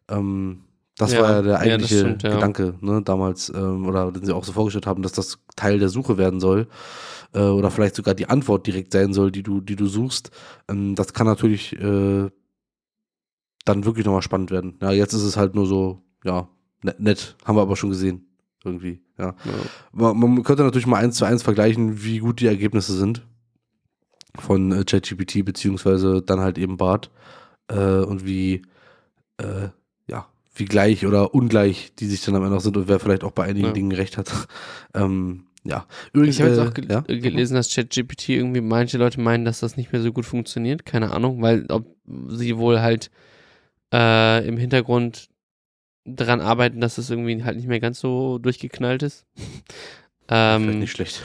[0.09, 0.65] Ähm,
[1.01, 2.35] das Ja, war ja der ja, eigentliche stimmt, ja.
[2.35, 5.89] Gedanke, ne, damals, ähm, oder den sie auch so vorgestellt haben, dass das Teil der
[5.89, 6.69] Suche werden soll.
[7.33, 10.31] Äh, oder vielleicht sogar die Antwort direkt sein soll, die du, die du suchst.
[10.69, 12.29] Ähm, das kann natürlich äh,
[13.65, 14.79] dann wirklich nochmal spannend werden.
[14.83, 16.49] Ja, jetzt ist es halt nur so, ja,
[16.83, 17.37] nett, nett.
[17.45, 18.27] Haben wir aber schon gesehen.
[18.63, 19.29] Irgendwie, ja.
[19.45, 19.53] Ja.
[19.93, 23.27] Man, man könnte natürlich mal eins zu eins vergleichen, wie gut die Ergebnisse sind
[24.39, 27.11] von äh, ChatGPT beziehungsweise dann halt eben Bart
[27.69, 28.63] äh, und wie
[29.39, 29.69] äh,
[30.07, 30.27] ja
[30.61, 33.33] wie gleich oder ungleich die sich dann am Ende noch sind und wer vielleicht auch
[33.33, 33.73] bei einigen Ja.
[33.73, 34.31] Dingen recht hat.
[34.95, 37.01] ähm, ja, übrigens Ich habe jetzt äh, auch gel ja?
[37.01, 40.87] gelesen, dass ChatGPT irgendwie manche Leute meinen, dass das nicht mehr so gut funktioniert.
[40.87, 41.87] Keine Ahnung, weil ob
[42.29, 43.11] sie wohl halt
[43.93, 45.29] äh, im Hintergrund
[46.07, 49.27] daran arbeiten, dass es irgendwie halt nicht mehr ganz so durchgeknallt ist.
[50.29, 51.23] vielleicht ähm, nicht schlecht.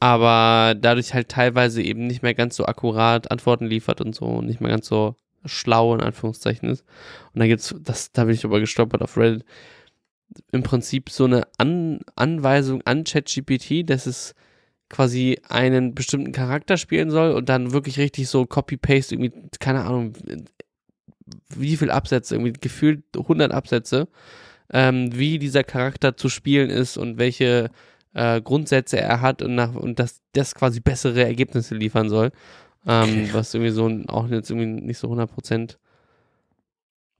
[0.00, 4.46] aber dadurch halt teilweise eben nicht mehr ganz so akkurat Antworten liefert und so und
[4.46, 5.14] nicht mehr ganz so
[5.44, 6.84] schlau in Anführungszeichen ist.
[7.32, 9.44] Und da gibt's, das, da bin ich aber gestolpert auf Reddit,
[10.52, 14.34] im Prinzip so eine An Anweisung an ChatGPT, dass es
[14.88, 20.12] quasi einen bestimmten Charakter spielen soll und dann wirklich richtig so Copy-Paste, irgendwie, keine Ahnung,
[21.48, 24.08] wie viel Absätze, irgendwie gefühlt 100 Absätze,
[24.72, 27.70] ähm, wie dieser Charakter zu spielen ist und welche
[28.14, 32.32] äh, Grundsätze er hat und, nach, und dass das quasi bessere Ergebnisse liefern soll.
[32.86, 33.30] Ähm, Okay.
[33.32, 35.78] Was irgendwie so auch jetzt irgendwie nicht so 100%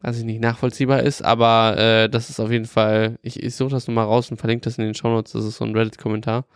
[0.02, 3.72] weiß ich nicht, nachvollziehbar ist, aber äh, das ist auf jeden Fall, ich, ich suche
[3.72, 6.46] das nochmal raus und verlinke das in den Shownotes, das ist so ein Reddit-Kommentar,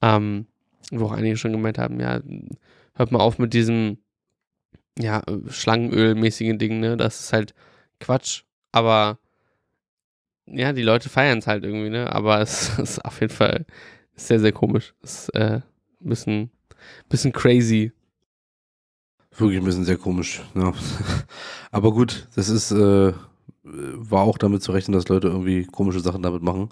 [0.00, 0.46] ähm,
[0.90, 2.20] wo auch einige schon gemeint haben, ja,
[2.94, 3.98] hört mal auf mit diesem,
[4.98, 7.54] ja, Schlangenöl-mäßigen Ding, ne, das ist halt
[8.00, 8.44] Quatsch.
[8.72, 9.18] Aber
[10.46, 12.12] ja, die Leute feiern es halt irgendwie, ne?
[12.12, 13.66] Aber es ist auf jeden Fall
[14.14, 14.94] sehr, sehr komisch.
[15.02, 16.50] Es ist äh, ein bisschen,
[17.08, 17.92] bisschen crazy.
[19.38, 20.42] Wirklich ein bisschen sehr komisch.
[20.54, 20.72] Ja.
[21.70, 23.12] Aber gut, das ist, äh,
[23.62, 26.70] war auch damit zu rechnen, dass Leute irgendwie komische Sachen damit machen.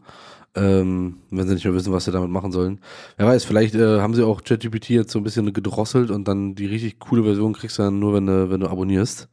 [0.55, 2.81] Ähm, wenn sie nicht mehr wissen, was sie damit machen sollen.
[3.19, 6.55] Wer weiß, vielleicht äh, haben sie auch ChatGPT jetzt so ein bisschen gedrosselt und dann
[6.55, 9.29] die richtig coole Version kriegst du dann nur, wenn du, wenn du abonnierst.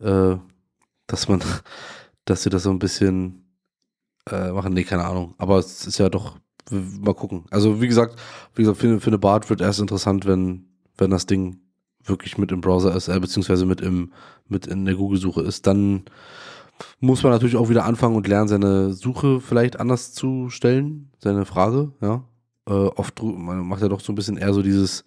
[0.00, 0.36] Äh,
[1.06, 1.40] dass man,
[2.24, 3.44] dass sie das so ein bisschen
[4.30, 4.74] äh, machen.
[4.74, 5.34] Nee, keine Ahnung.
[5.38, 6.38] Aber es ist ja doch,
[6.70, 7.44] mal gucken.
[7.50, 8.16] Also wie gesagt,
[8.54, 10.66] wie gesagt, für, für eine Bart wird erst interessant, wenn,
[10.96, 11.60] wenn das Ding
[12.04, 14.12] wirklich mit im Browser ist, äh, beziehungsweise mit im,
[14.48, 16.04] mit in der Google-Suche ist, dann
[17.00, 21.44] muss man natürlich auch wieder anfangen und lernen, seine Suche vielleicht anders zu stellen, seine
[21.44, 22.24] Frage, ja.
[22.66, 25.04] Äh, oft, man macht ja doch so ein bisschen eher so dieses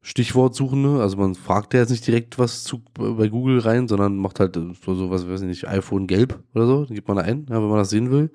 [0.00, 4.38] Stichwortsuchende, also man fragt ja jetzt nicht direkt was zu, bei Google rein, sondern macht
[4.38, 7.24] halt so, so was, weiß ich nicht, iPhone gelb oder so, dann gibt man da
[7.24, 8.30] ein, ja, wenn man das sehen will.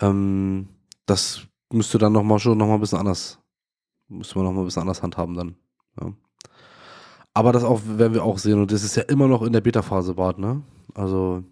[0.00, 0.68] Ähm,
[1.06, 1.42] das
[1.72, 3.40] müsste dann nochmal schon nochmal ein bisschen anders,
[4.08, 5.56] müsste man nochmal ein bisschen anders handhaben dann,
[6.00, 6.12] ja.
[7.34, 9.60] Aber das auch werden wir auch sehen und das ist ja immer noch in der
[9.60, 10.62] Beta-Phase, Bart, ne?
[10.94, 11.42] Also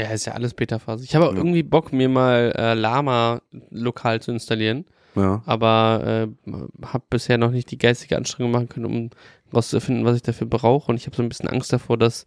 [0.00, 1.04] ja, ist ja alles Beta-Phase.
[1.04, 1.38] Ich habe auch ja.
[1.38, 4.86] irgendwie Bock, mir mal äh, Lama lokal zu installieren.
[5.14, 5.42] Ja.
[5.46, 6.52] Aber äh,
[6.84, 9.10] habe bisher noch nicht die geistige Anstrengung machen können, um
[9.54, 10.90] rauszufinden, was ich dafür brauche.
[10.90, 12.26] Und ich habe so ein bisschen Angst davor, dass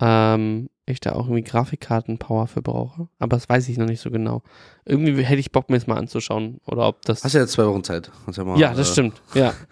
[0.00, 3.08] ähm, ich da auch irgendwie Grafikkarten-Power für brauche.
[3.18, 4.42] Aber das weiß ich noch nicht so genau.
[4.84, 6.60] Irgendwie hätte ich Bock, mir das mal anzuschauen.
[6.66, 7.24] Oder ob das.
[7.24, 8.10] Hast ja jetzt zwei Wochen Zeit.
[8.30, 9.22] Ja, mal, ja, das äh, stimmt.
[9.32, 9.54] Ja.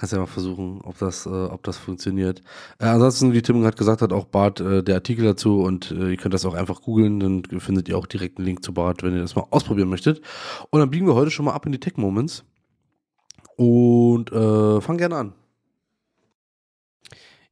[0.00, 2.40] Kannst ja mal versuchen, ob das, äh, ob das funktioniert.
[2.78, 6.12] Äh, ansonsten, wie Tim gerade gesagt hat, auch Bart, äh, der Artikel dazu und äh,
[6.12, 9.02] ihr könnt das auch einfach googeln, dann findet ihr auch direkt einen Link zu Bart,
[9.02, 10.22] wenn ihr das mal ausprobieren möchtet.
[10.70, 12.44] Und dann biegen wir heute schon mal ab in die Tech Moments
[13.56, 15.32] und äh, fangen gerne an.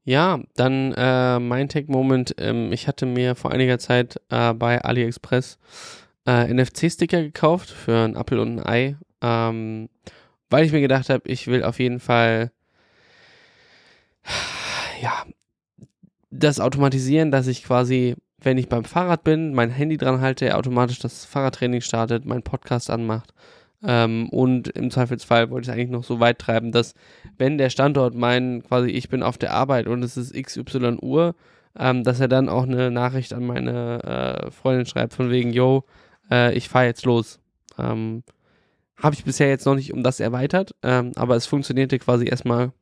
[0.05, 2.34] Ja, dann äh, mein Tech Moment.
[2.38, 5.59] Ähm, ich hatte mir vor einiger Zeit bei AliExpress
[6.26, 8.96] NFC-Sticker gekauft für ein Apfel und ein Ei.
[9.20, 9.90] Ähm,
[10.51, 12.51] weil ich mir gedacht habe, ich will auf jeden Fall
[15.03, 15.24] ja
[16.30, 20.99] das automatisieren, dass ich quasi, wenn ich beim Fahrrad bin, mein Handy dran halte, automatisch
[20.99, 23.32] das Fahrradtraining startet, meinen Podcast anmacht.
[23.82, 26.94] Ähm, und im Zweifelsfall wollte ich es eigentlich noch so weit treiben, dass
[27.38, 31.34] wenn der Standort meinen, quasi ich bin auf der Arbeit und es ist XY Uhr,
[31.78, 35.84] ähm, dass er dann auch eine Nachricht an meine äh, Freundin schreibt von wegen, yo,
[36.30, 37.38] äh, ich fahre jetzt los.
[37.78, 38.24] Ähm,
[39.03, 42.72] habe ich bisher jetzt noch nicht um das erweitert, ähm, aber es funktionierte quasi erstmal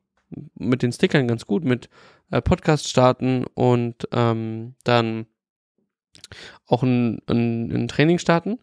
[0.55, 1.89] mit den Stickern ganz gut, mit
[2.31, 5.27] äh, Podcast starten und ähm, dann
[6.65, 8.59] auch ein, ein, ein, Training starten.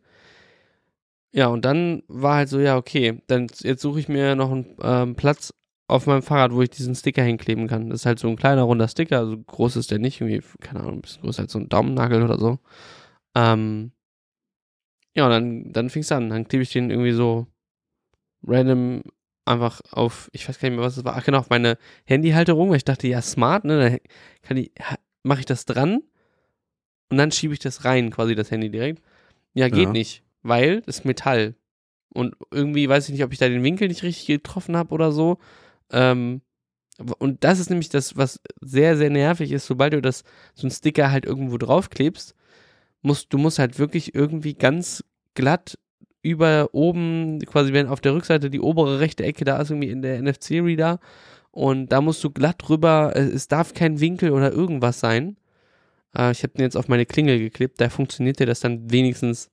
[1.32, 4.76] Ja, und dann war halt so, ja, okay, dann jetzt suche ich mir noch einen
[4.82, 5.54] ähm, Platz
[5.86, 7.90] auf meinem Fahrrad, wo ich diesen Sticker hinkleben kann.
[7.90, 10.80] Das ist halt so ein kleiner runder Sticker, also groß ist der nicht, irgendwie, keine
[10.80, 12.58] Ahnung, ein bisschen größer als so ein Daumennagel oder so.
[13.34, 13.92] Ähm,
[15.14, 16.30] ja, und dann, dann fing es an.
[16.30, 17.46] Dann klebe ich den irgendwie so
[18.46, 19.02] random
[19.44, 22.70] einfach auf, ich weiß gar nicht mehr, was es war, ach genau, auf meine Handyhalterung,
[22.70, 23.98] weil ich dachte, ja, smart, ne, dann
[24.42, 24.72] kann ich,
[25.22, 26.02] mache ich das dran
[27.10, 29.02] und dann schiebe ich das rein, quasi das Handy direkt.
[29.52, 29.92] Ja, geht ja.
[29.92, 31.54] nicht, weil das ist Metall.
[32.12, 35.12] Und irgendwie weiß ich nicht, ob ich da den Winkel nicht richtig getroffen habe oder
[35.12, 35.38] so.
[35.90, 36.40] Ähm,
[37.18, 40.22] und das ist nämlich das, was sehr, sehr nervig ist, sobald du das,
[40.54, 42.34] so ein Sticker halt irgendwo draufklebst,
[43.04, 45.78] musst, du musst halt wirklich irgendwie ganz glatt
[46.22, 50.02] über oben, quasi wenn auf der Rückseite die obere rechte Ecke, da ist irgendwie in
[50.02, 50.98] der NFC-Reader
[51.50, 55.36] und da musst du glatt drüber, es darf kein Winkel oder irgendwas sein.
[56.16, 59.50] Äh, ich habe den jetzt auf meine Klingel geklebt, da funktioniert der das dann wenigstens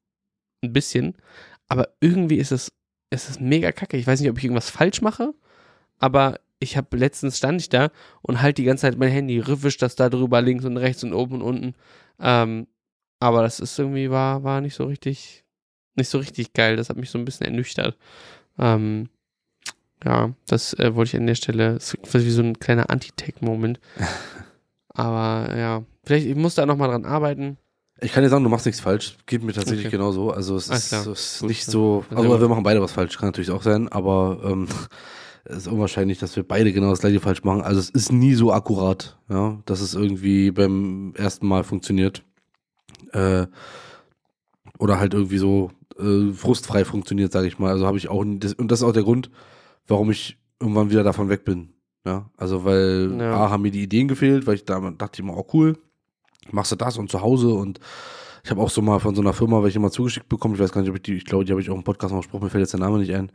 [0.63, 1.15] ein bisschen,
[1.67, 2.71] aber irgendwie ist es,
[3.09, 3.97] ist mega kacke.
[3.97, 5.33] Ich weiß nicht, ob ich irgendwas falsch mache,
[5.99, 7.91] aber ich habe letztens stand ich da
[8.21, 11.13] und halt die ganze Zeit mein Handy, wischt das da drüber, links und rechts und
[11.13, 11.75] oben und unten.
[12.19, 12.67] Ähm,
[13.22, 15.45] aber das ist irgendwie, war, war nicht so richtig,
[15.95, 16.76] nicht so richtig geil.
[16.76, 17.95] Das hat mich so ein bisschen ernüchtert.
[18.57, 19.09] Ähm,
[20.03, 23.80] ja, das äh, wollte ich an der Stelle, das ist wie so ein kleiner Anti-Tech-Moment.
[24.89, 27.57] Aber ja, vielleicht, ich muss da nochmal dran arbeiten.
[28.01, 29.15] Ich kann dir sagen, du machst nichts falsch.
[29.28, 29.97] Geht mir tatsächlich okay.
[29.97, 30.32] genauso.
[30.32, 33.61] Also es ist, ist nicht so, also wir machen beide was falsch, kann natürlich auch
[33.61, 34.67] sein, aber ähm,
[35.45, 37.61] es ist unwahrscheinlich, dass wir beide genau das gleiche falsch machen.
[37.61, 42.24] Also es ist nie so akkurat, ja, dass es irgendwie beim ersten Mal funktioniert
[43.13, 43.47] äh,
[44.79, 47.71] oder halt irgendwie so äh, frustfrei funktioniert, sage ich mal.
[47.71, 49.29] Also habe ich auch das, und das ist auch der Grund,
[49.87, 51.73] warum ich irgendwann wieder davon weg bin.
[52.05, 53.35] Ja, also weil ja.
[53.35, 55.77] A haben mir die Ideen gefehlt, weil ich da dachte immer, oh cool,
[56.51, 57.79] machst du das und zu Hause und
[58.43, 60.55] Ich habe auch so mal von so einer Firma welche mal zugeschickt bekommen.
[60.55, 62.11] Ich weiß gar nicht, ob ich die, ich glaube, die habe ich auch im Podcast
[62.13, 63.31] mal gesprochen, mir fällt jetzt der Name nicht ein.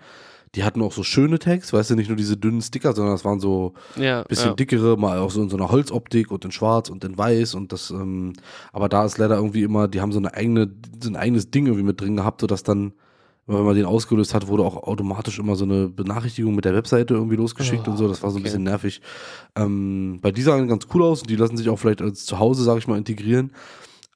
[0.57, 3.25] Die hatten auch so schöne Tags, weißt du, nicht nur diese dünnen Sticker, sondern das
[3.27, 4.55] waren so Ja, bisschen ja.
[4.55, 7.73] dickere, mal auch so in so einer Holzoptik und in schwarz und in weiß und
[7.73, 8.33] das, ähm,
[8.73, 11.67] aber da ist leider irgendwie immer, die haben so eine eigene, so ein eigenes Ding
[11.67, 12.95] irgendwie mit drin gehabt, sodass dann,
[13.47, 17.15] wenn man den ausgelöst hat, wurde auch automatisch immer so eine Benachrichtigung mit der Webseite
[17.15, 18.45] irgendwie losgeschickt Oh, und so, das war so ein okay.
[18.49, 19.03] bisschen nervig.
[19.57, 22.39] Ähm, bei dieser sahen ganz cool aus und die lassen sich auch vielleicht als zu
[22.39, 23.53] Hause, sag ich mal, integrieren,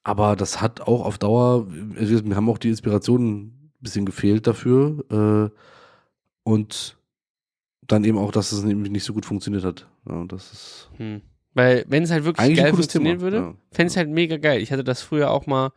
[0.03, 4.47] aber das hat auch auf Dauer, wir wir haben auch die Inspiration ein bisschen gefehlt
[4.47, 5.05] dafür,
[5.51, 5.55] äh,
[6.43, 6.97] und
[7.87, 9.87] dann eben auch, dass es nämlich nicht so gut funktioniert hat.
[10.07, 11.21] Ja, das ist Hm.
[11.53, 13.31] Weil, wenn es halt wirklich eigentlich geil funktionieren Thema.
[13.31, 13.55] würde, Ja.
[13.73, 14.61] fände ich halt mega geil.
[14.61, 15.73] Ich hatte das früher auch mal,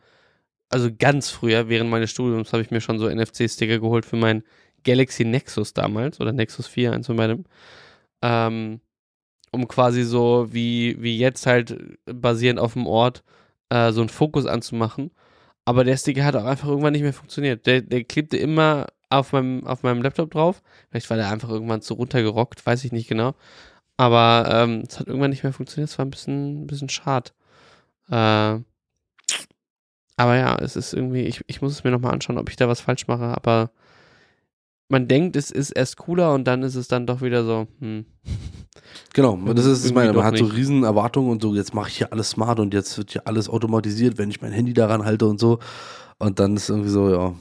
[0.69, 4.43] also ganz früher, während meines Studiums, habe ich mir schon so NFC-Sticker geholt für mein
[4.85, 7.43] Galaxy Nexus damals oder Nexus 4, eins von beidem.
[8.21, 8.79] Ähm,
[9.51, 13.23] um quasi so wie, wie jetzt halt basierend auf dem Ort
[13.69, 15.11] äh, so einen Fokus anzumachen.
[15.65, 17.65] Aber der Sticker hat auch einfach irgendwann nicht mehr funktioniert.
[17.65, 18.87] Der, der klebte immer
[19.19, 20.61] auf meinem, auf meinem Laptop drauf.
[20.89, 23.35] Vielleicht war der einfach irgendwann zu runtergerockt, weiß ich nicht genau.
[23.97, 25.89] Aber ähm, es hat irgendwann nicht mehr funktioniert.
[25.89, 27.31] Es war ein bisschen, ein bisschen schade.
[28.09, 28.59] Äh,
[30.17, 32.67] aber ja, es ist irgendwie, ich, ich muss es mir nochmal anschauen, ob ich da
[32.67, 33.35] was falsch mache.
[33.35, 33.71] Aber
[34.89, 38.05] man denkt, es ist erst cooler und dann ist es dann doch wieder so, hm.
[39.13, 40.13] Genau, das ist meine.
[40.13, 40.55] Man hat so nicht.
[40.55, 43.49] riesen Erwartungen und so, jetzt mache ich hier alles smart und jetzt wird hier alles
[43.49, 45.59] automatisiert, wenn ich mein Handy daran halte und so.
[46.17, 47.33] Und dann ist irgendwie so, ja.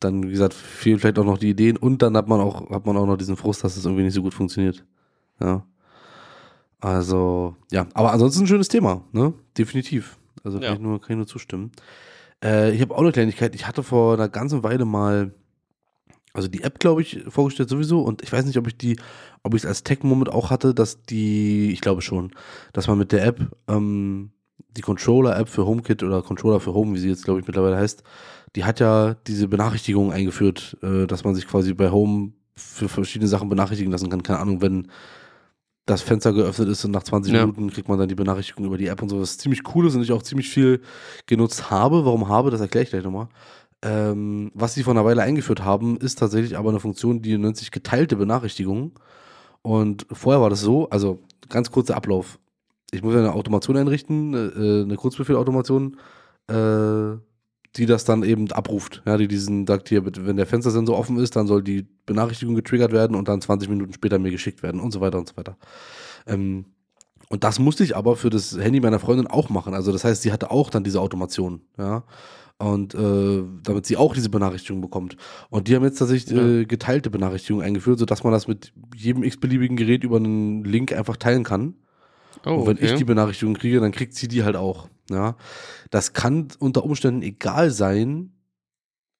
[0.00, 2.86] Dann, wie gesagt, fehlen vielleicht auch noch die Ideen und dann hat man auch, hat
[2.86, 4.84] man auch noch diesen Frust, dass es irgendwie nicht so gut funktioniert.
[5.40, 5.64] Ja.
[6.80, 9.32] Also, ja, aber ansonsten ein schönes Thema, ne?
[9.56, 10.16] Definitiv.
[10.44, 10.72] Also kann, Ja.
[10.74, 11.72] ich, nur, kann ich nur zustimmen.
[12.42, 13.54] Äh, ich habe auch eine Kleinigkeit.
[13.56, 15.32] Ich hatte vor einer ganzen Weile mal,
[16.32, 18.02] also die App, glaube ich, vorgestellt sowieso.
[18.02, 18.96] Und ich weiß nicht, ob ich die,
[19.42, 22.30] ob ich es als Tech-Moment auch hatte, dass die, ich glaube schon,
[22.72, 24.30] dass man mit der App, ähm,
[24.76, 28.04] die Controller-App für HomeKit oder Controller für Home, wie sie jetzt, glaube ich, mittlerweile heißt,
[28.56, 33.28] die hat ja diese Benachrichtigung eingeführt, äh, dass man sich quasi bei Home für verschiedene
[33.28, 34.22] Sachen benachrichtigen lassen kann.
[34.22, 34.88] Keine Ahnung, wenn
[35.86, 37.40] das Fenster geöffnet ist und nach 20 Ja.
[37.40, 39.94] Minuten kriegt man dann die Benachrichtigung über die App und so, was ziemlich cool ist
[39.94, 40.80] und ich auch ziemlich viel
[41.26, 42.04] genutzt habe.
[42.04, 43.28] Warum habe, das erkläre ich gleich nochmal.
[43.82, 47.56] Ähm, was sie vor einer Weile eingeführt haben, ist tatsächlich aber eine Funktion, die nennt
[47.56, 48.92] sich geteilte Benachrichtigungen.
[49.62, 52.38] Und vorher war das so, also ganz kurzer Ablauf.
[52.90, 55.96] Ich muss ja eine Automation einrichten, äh, eine Kurzbefehlautomation,
[56.48, 57.16] äh,
[57.76, 59.02] die das dann eben abruft.
[59.06, 62.92] Ja, die diesen sagt hier, wenn der Fenstersensor offen ist, dann soll die Benachrichtigung getriggert
[62.92, 65.56] werden und dann 20 Minuten später mir geschickt werden und so weiter und so weiter.
[66.26, 66.66] Ähm,
[67.28, 69.74] und das musste ich aber für das Handy meiner Freundin auch machen.
[69.74, 72.04] Also das heißt, sie hatte auch dann diese Automation, ja.
[72.60, 75.16] Und äh, damit sie auch diese Benachrichtigung bekommt.
[75.48, 79.76] Und die haben jetzt tatsächlich äh, geteilte Benachrichtigungen eingeführt, sodass man das mit jedem x-beliebigen
[79.76, 81.74] Gerät über einen Link einfach teilen kann.
[82.46, 82.96] Oh, Und wenn ich okay.
[82.96, 84.88] die Benachrichtigung kriege, dann kriegt sie die halt auch.
[85.10, 85.36] Ja.
[85.90, 88.32] Das kann unter Umständen egal sein.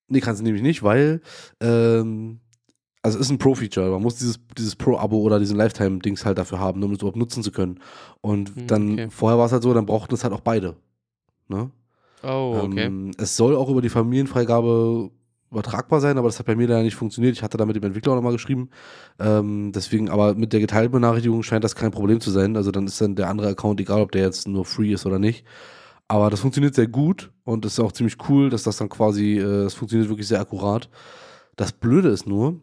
[0.09, 1.21] Nee, kann sie nämlich nicht, weil
[1.61, 2.41] ähm,
[3.03, 3.91] also es ist ein Pro-Feature.
[3.91, 7.43] Man muss dieses, dieses Pro-Abo oder diesen Lifetime-Dings halt dafür haben, um es überhaupt nutzen
[7.43, 7.81] zu können.
[8.21, 9.09] Und Hm, dann, okay.
[9.11, 10.77] vorher war es halt so, dann brauchten es halt auch beide.
[11.49, 11.71] Ne?
[12.23, 12.85] Oh, okay.
[12.87, 15.11] Ähm, es soll auch über die Familienfreigabe
[15.51, 17.35] übertragbar sein, aber das hat bei mir leider nicht funktioniert.
[17.35, 18.71] Ich hatte da mit dem Entwickler auch nochmal geschrieben.
[19.19, 22.57] Ähm, deswegen, aber mit der geteilten Benachrichtigung scheint das kein Problem zu sein.
[22.57, 25.19] Also dann ist dann der andere Account egal, ob der jetzt nur free ist oder
[25.19, 25.45] nicht.
[26.07, 29.65] Aber das funktioniert sehr gut und ist auch ziemlich cool, dass das dann quasi, äh,
[29.65, 30.89] das funktioniert wirklich sehr akkurat.
[31.57, 32.61] Das Blöde ist nur,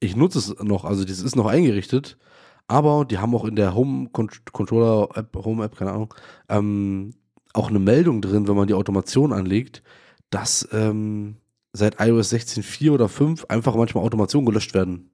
[0.00, 2.18] ich nutze es noch, also das ist noch eingerichtet,
[2.66, 6.14] aber die haben auch in der Home Controller App, Home App, keine Ahnung,
[6.48, 7.14] ähm,
[7.52, 9.82] auch eine Meldung drin, wenn man die Automation anlegt,
[10.30, 11.36] dass ähm,
[11.76, 15.10] seit iOS 16.4 oder 5 einfach manchmal Automationen gelöscht werden.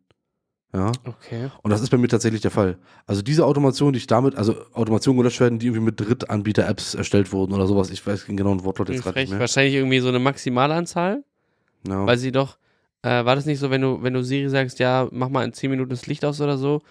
[0.72, 0.92] Ja.
[1.04, 1.50] Okay.
[1.62, 2.78] Und das ist bei mir tatsächlich der Fall.
[3.06, 7.32] Also diese Automation, die ich damit, also Automationen gelöscht werden, die irgendwie mit Drittanbieter-Apps ersterstellt
[7.32, 7.90] wurden oder sowas.
[7.90, 9.40] Ich weiß den genauen Wortlaut jetzt gerade nicht mehr.
[9.40, 11.24] Wahrscheinlich irgendwie so eine Maximalanzahl,
[11.88, 12.06] Ja.
[12.06, 12.58] weil sie doch,
[13.02, 15.52] äh, war das nicht so, wenn du, wenn du Siri sagst, ja, mach mal in
[15.52, 16.82] 10 Minuten das Licht aus oder so,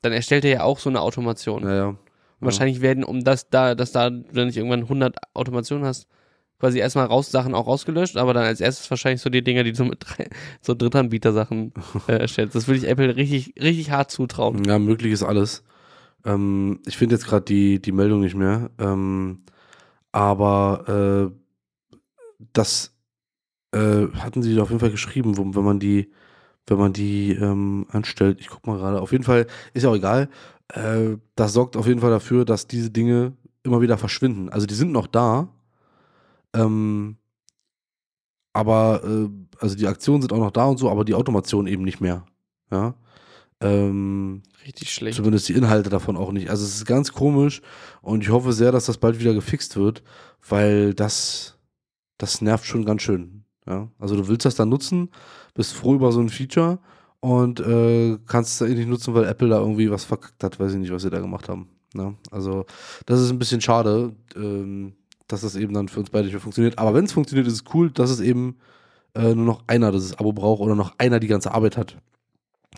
[0.00, 1.64] dann erstellt er ja auch so eine Automation.
[1.64, 1.96] ja, ja.
[2.38, 6.06] Wahrscheinlich werden, um das da, dass da, wenn ich irgendwann 100 Automationen hast,
[6.58, 9.72] quasi erstmal raus Sachen auch rausgelöscht, aber dann als erstes wahrscheinlich so die Dinger, die
[9.72, 10.28] du mit drei,
[10.60, 11.72] so Drittanbieter-Sachen
[12.08, 12.54] äh, erstellst.
[12.54, 14.64] Das würde ich Apple richtig, richtig hart zutrauen.
[14.64, 15.62] Ja, möglich ist alles.
[16.24, 18.70] Ähm, ich finde jetzt gerade die, die Meldung nicht mehr.
[18.78, 19.42] Ähm,
[20.12, 21.66] aber äh,
[22.52, 22.94] das
[23.72, 26.10] äh, hatten sie auf jeden Fall geschrieben, wo, wenn man die,
[26.66, 28.38] wenn man die ähm, anstellt.
[28.40, 29.00] Ich guck mal gerade.
[29.00, 30.28] Auf jeden Fall ist ja auch egal.
[30.68, 34.48] Äh, das sorgt auf jeden Fall dafür, dass diese Dinge immer wieder verschwinden.
[34.48, 35.48] Also die sind noch da.
[36.56, 37.16] Ähm,
[38.52, 39.28] aber äh,
[39.60, 42.24] also die Aktionen sind auch noch da und so, aber die Automation eben nicht mehr.
[42.70, 42.94] Ja.
[43.60, 45.16] Ähm, Richtig schlecht.
[45.16, 46.50] Zumindest die Inhalte davon auch nicht.
[46.50, 47.62] Also es ist ganz komisch
[48.02, 50.02] und ich hoffe sehr, dass das bald wieder gefixt wird,
[50.48, 51.58] weil das,
[52.18, 53.44] das nervt schon ganz schön.
[53.66, 53.88] Ja?
[53.98, 55.10] Also du willst das dann nutzen,
[55.54, 56.78] bist froh über so ein Feature
[57.20, 60.58] und äh, kannst es eh nicht nutzen, weil Apple da irgendwie was verkackt hat.
[60.58, 61.68] Weiß ich nicht, was sie da gemacht haben.
[61.94, 62.14] Ja?
[62.30, 62.66] Also
[63.06, 64.95] das ist ein bisschen schade, ähm,
[65.28, 66.78] dass das eben dann für uns beide nicht mehr funktioniert.
[66.78, 68.56] Aber wenn es funktioniert, ist es cool, dass es eben
[69.14, 71.96] äh, nur noch einer dieses Abo braucht oder noch einer die ganze Arbeit hat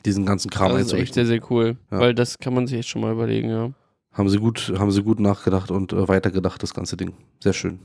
[0.04, 1.76] diesen ganzen Kram Das ist echt sehr, sehr cool.
[1.90, 2.00] Ja.
[2.00, 3.70] Weil das kann man sich echt schon mal überlegen, ja.
[4.12, 7.14] Haben sie gut, haben sie gut nachgedacht und äh, weitergedacht, das ganze Ding.
[7.40, 7.80] Sehr schön.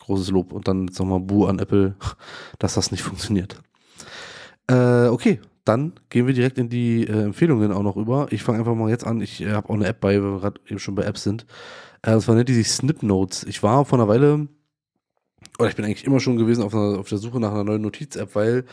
[0.00, 0.52] Großes Lob.
[0.52, 1.96] Und dann jetzt nochmal Bu an Apple,
[2.58, 3.60] dass das nicht funktioniert.
[4.68, 8.28] Äh, okay, dann gehen wir direkt in die äh, Empfehlungen auch noch über.
[8.30, 9.20] Ich fange einfach mal jetzt an.
[9.20, 11.46] Ich äh, habe auch eine App bei, weil wir gerade eben schon bei Apps sind.
[12.06, 13.44] Äh, und zwar nennt die sich Snip Notes.
[13.44, 14.48] Ich war vor einer Weile,
[15.58, 17.82] oder ich bin eigentlich immer schon gewesen auf, einer, auf der Suche nach einer neuen
[17.82, 18.64] Notiz-App, weil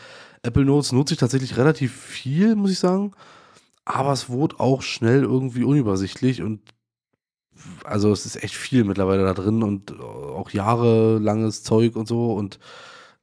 [0.42, 3.12] Apple Notes nutze ich tatsächlich relativ viel, muss ich sagen.
[3.84, 6.60] Aber es wurde auch schnell irgendwie unübersichtlich und
[7.84, 12.58] also es ist echt viel mittlerweile da drin und auch jahrelanges Zeug und so und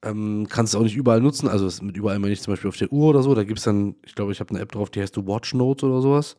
[0.04, 1.48] ähm, kannst es auch nicht überall nutzen.
[1.48, 3.36] Also mit überall meine ich zum Beispiel auf der Uhr oder so.
[3.36, 5.84] Da gibt es dann, ich glaube, ich habe eine App drauf, die heißt Watch Notes
[5.84, 6.38] oder sowas,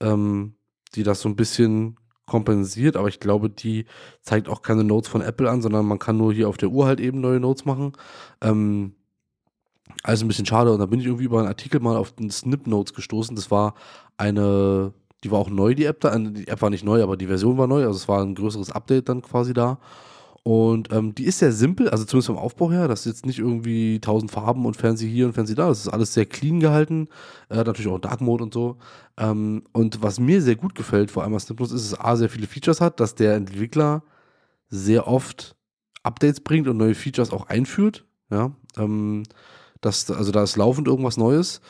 [0.00, 0.54] ähm,
[0.94, 1.99] die das so ein bisschen
[2.30, 3.86] kompensiert, aber ich glaube, die
[4.22, 6.86] zeigt auch keine Notes von Apple an, sondern man kann nur hier auf der Uhr
[6.86, 7.92] halt eben neue Notes machen.
[8.40, 8.94] Ähm,
[10.04, 10.72] also ein bisschen schade.
[10.72, 13.34] Und da bin ich irgendwie über einen Artikel mal auf den Snip Notes gestoßen.
[13.34, 13.74] Das war
[14.16, 14.92] eine,
[15.24, 16.14] die war auch neu, die App da.
[16.14, 17.84] Äh, Die App war nicht neu, aber die Version war neu.
[17.84, 19.78] Also es war ein größeres Update dann quasi da.
[20.42, 22.88] Und ähm, die ist sehr simpel, also zumindest vom Aufbau her.
[22.88, 25.68] Das ist jetzt nicht irgendwie tausend Farben und Fernseh hier und Fernseh da.
[25.68, 27.08] Das ist alles sehr clean gehalten.
[27.50, 28.78] Äh, natürlich auch Dark Mode und so.
[29.18, 32.16] Ähm, und was mir sehr gut gefällt, vor allem bei Snip Notes, ist, dass A,
[32.16, 34.02] sehr viele Features hat, dass der Entwickler
[34.68, 35.56] sehr oft
[36.02, 38.06] Updates bringt und neue Features auch einführt.
[38.30, 39.24] Ja, ähm,
[39.82, 41.60] das, also da ist laufend irgendwas Neues.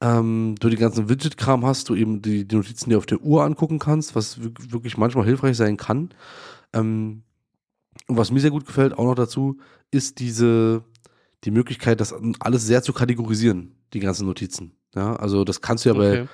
[0.00, 3.42] Ähm, du den ganzen Widget-Kram hast, du eben die, die Notizen dir auf der Uhr
[3.42, 6.10] angucken kannst, was wir- wirklich manchmal hilfreich sein kann.
[6.72, 7.22] Ähm,
[8.08, 9.58] und was mir sehr gut gefällt, auch noch dazu,
[9.90, 10.82] ist diese,
[11.44, 14.72] die Möglichkeit, das alles sehr zu kategorisieren, die ganzen Notizen.
[14.94, 16.28] Ja, also das kannst du ja bei, Okay.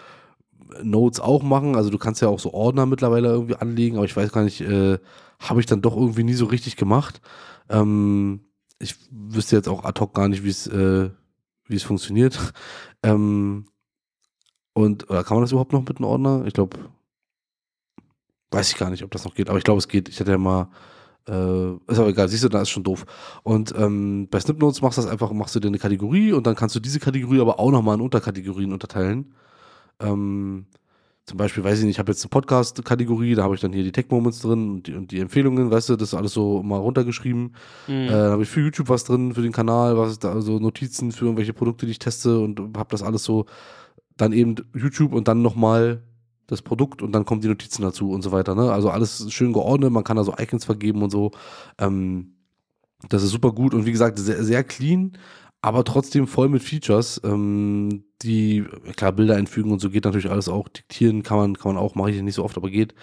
[0.83, 1.77] Notes auch machen.
[1.77, 4.61] Also du kannst ja auch so Ordner mittlerweile irgendwie anlegen, aber ich weiß gar nicht,
[4.61, 4.99] äh,
[5.39, 7.20] habe ich dann doch irgendwie nie so richtig gemacht.
[7.68, 8.41] Ähm,
[8.79, 11.11] ich wüsste jetzt auch ad hoc gar nicht, wie es äh,
[11.66, 12.39] wie es funktioniert.
[13.03, 13.66] ähm,
[14.72, 16.45] und oder kann man das überhaupt noch mit einem Ordner?
[16.47, 16.79] Ich glaube,
[18.51, 20.09] weiß ich gar nicht, ob das noch geht, aber ich glaube, es geht.
[20.09, 20.70] Ich hatte ja mal
[21.29, 23.07] äh, ist aber egal, siehst du, da ist schon doof.
[23.43, 26.55] Und ähm, bei Snipnotes machst du das einfach, machst du dir eine Kategorie und dann
[26.55, 29.35] kannst du diese Kategorie aber auch nochmal in Unterkategorien unterteilen.
[30.01, 30.66] Ähm,
[31.27, 33.83] zum Beispiel, weiß ich nicht, ich habe jetzt eine Podcast-Kategorie, da habe ich dann hier
[33.83, 36.77] die Tech-Moments drin und die, und die Empfehlungen, weißt du, das ist alles so mal
[36.77, 37.55] runtergeschrieben.
[37.87, 37.95] Mhm.
[37.95, 40.59] Äh, dann habe ich für YouTube was drin, für den Kanal, was ist da, so
[40.59, 43.47] Notizen für irgendwelche Produkte, die ich teste und habe das alles so,
[44.18, 46.03] dann eben YouTube und dann nochmal
[46.47, 48.55] das Produkt und dann kommen die Notizen dazu und so weiter.
[48.55, 48.72] Ne?
[48.72, 51.32] Also alles schön geordnet, man kann da so Icons vergeben und so.
[51.78, 52.34] Ähm,
[53.09, 55.18] das ist super gut und wie gesagt, sehr, sehr clean,
[55.61, 58.64] aber trotzdem voll mit Features, ähm, die,
[58.97, 60.68] klar, Bilder einfügen und so geht natürlich alles auch.
[60.68, 62.95] Diktieren kann man, kann man auch, mache ich nicht so oft, aber geht.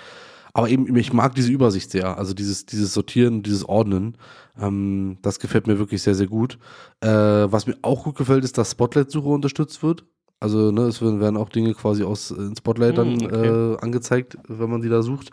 [0.54, 4.18] Aber eben, ich mag diese Übersicht sehr, also dieses, dieses Sortieren, dieses Ordnen,
[4.60, 6.60] ähm, das gefällt mir wirklich sehr, sehr gut.
[7.00, 10.06] Äh, was mir auch gut gefällt, ist, dass Spotlight-Suche unterstützt wird.
[10.42, 13.48] Also, ne, es werden auch Dinge quasi aus äh, Spotlight dann Hm, okay.
[13.48, 15.32] äh, angezeigt, wenn man die da sucht.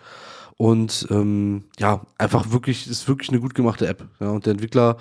[0.59, 4.04] Und ähm, ja, einfach wirklich, ist wirklich eine gut gemachte App.
[4.20, 4.96] Ja, und der Entwickler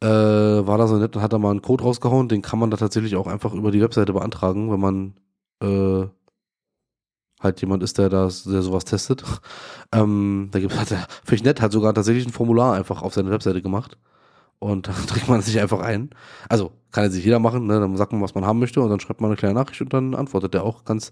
[0.00, 2.28] äh, war da so nett und hat da mal einen Code rausgehauen.
[2.28, 5.14] Den kann man da tatsächlich auch einfach über die Webseite beantragen, wenn man
[5.60, 6.06] äh,
[7.40, 9.24] halt jemand ist, der das, der sowas testet.
[9.92, 13.12] ähm, da gibt hat er, finde ich nett, hat sogar tatsächlich ein Formular einfach auf
[13.14, 13.98] seine Webseite gemacht.
[14.62, 16.10] Und dann trägt man sich einfach ein.
[16.48, 17.80] Also kann jetzt nicht jeder machen, ne?
[17.80, 19.92] Dann sagt man, was man haben möchte und dann schreibt man eine kleine Nachricht und
[19.92, 21.10] dann antwortet er auch ganz,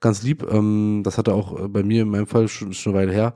[0.00, 0.44] ganz lieb.
[0.50, 3.12] Ähm, das hat er auch äh, bei mir in meinem Fall schon, schon eine Weile
[3.12, 3.34] her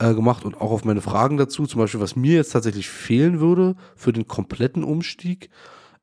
[0.00, 1.66] äh, gemacht und auch auf meine Fragen dazu.
[1.66, 5.50] Zum Beispiel, was mir jetzt tatsächlich fehlen würde für den kompletten Umstieg,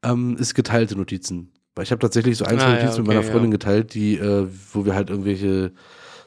[0.04, 1.52] ähm, ist geteilte Notizen.
[1.76, 3.58] Weil ich habe tatsächlich so einzelne Ah, ja, Notizen mit okay, meiner Freundin ja.
[3.58, 5.74] geteilt, die, äh, wo wir halt irgendwelche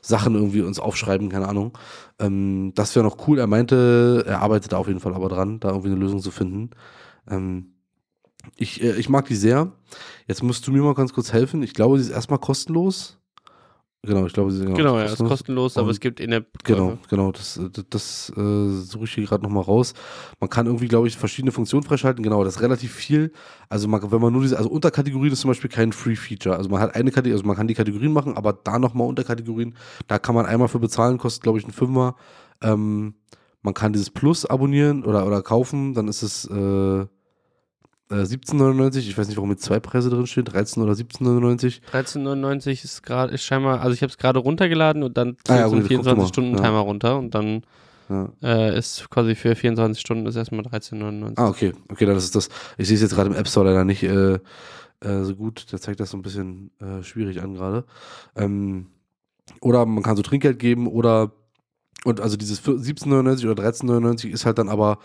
[0.05, 1.77] Sachen irgendwie uns aufschreiben, keine Ahnung.
[2.19, 3.39] Ähm, das wäre noch cool.
[3.39, 6.31] Er meinte, er arbeitet da auf jeden Fall aber dran, da irgendwie eine Lösung zu
[6.31, 6.71] finden.
[7.29, 7.75] Ähm,
[8.57, 9.73] ich, äh, ich mag die sehr.
[10.27, 11.63] Jetzt musst du mir mal ganz kurz helfen.
[11.63, 13.19] Ich glaube, sie ist erstmal kostenlos.
[14.07, 16.45] Genau, ich glaube, sie ist Genau, ja, ist kostenlos, aber Und- es gibt in der
[16.65, 19.95] Genau, genau, das, das, das äh, suche ich hier gerade nochmal raus.
[20.41, 22.23] Man kann irgendwie, glaube ich, verschiedene Funktionen freischalten.
[22.23, 23.33] Genau, das ist relativ viel.
[23.69, 26.57] Also man, wenn man nur diese, also Unterkategorien ist zum Beispiel kein Free-Feature.
[26.57, 29.75] Also man hat eine Kategorie, also man kann die Kategorien machen, aber da nochmal Unterkategorien,
[30.07, 32.17] da kann man einmal für bezahlen, kostet, glaube ich, ein Fünfer.
[32.63, 33.15] Ähm,
[33.63, 37.07] man kann dieses Plus abonnieren oder, oder kaufen, dann ist es, äh,
[38.11, 38.99] äh, 17,99.
[38.99, 41.81] Ich weiß nicht, warum mit zwei Preise drin stehen, 13 oder 17,99.
[41.93, 45.69] 13,99 ist gerade, ist scheinbar, also ich habe es gerade runtergeladen und dann Ah, ja,
[45.69, 46.23] so einen guck doch mal.
[46.25, 46.81] 24-Stunden-Timer Ja.
[46.81, 47.63] runter und dann
[48.11, 48.29] Ja.
[48.43, 51.33] äh, ist quasi für 24 Stunden ist erstmal 13,99.
[51.37, 51.73] Ah, okay.
[51.91, 52.49] Okay, dann ist es das.
[52.77, 54.35] Ich sehe es jetzt gerade im App Store leider nicht äh,
[55.01, 55.73] äh, so gut.
[55.73, 57.85] Der zeigt das so ein bisschen äh, schwierig an gerade.
[58.37, 58.89] Ähm,
[59.61, 61.33] oder man kann so Trinkgeld geben oder
[62.05, 64.99] und also dieses 17,99 oder 13,99 ist halt dann aber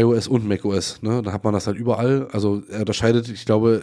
[0.00, 1.02] iOS und macOS.
[1.02, 1.22] Ne?
[1.22, 2.28] Da hat man das halt überall.
[2.32, 3.82] Also er unterscheidet, ich glaube,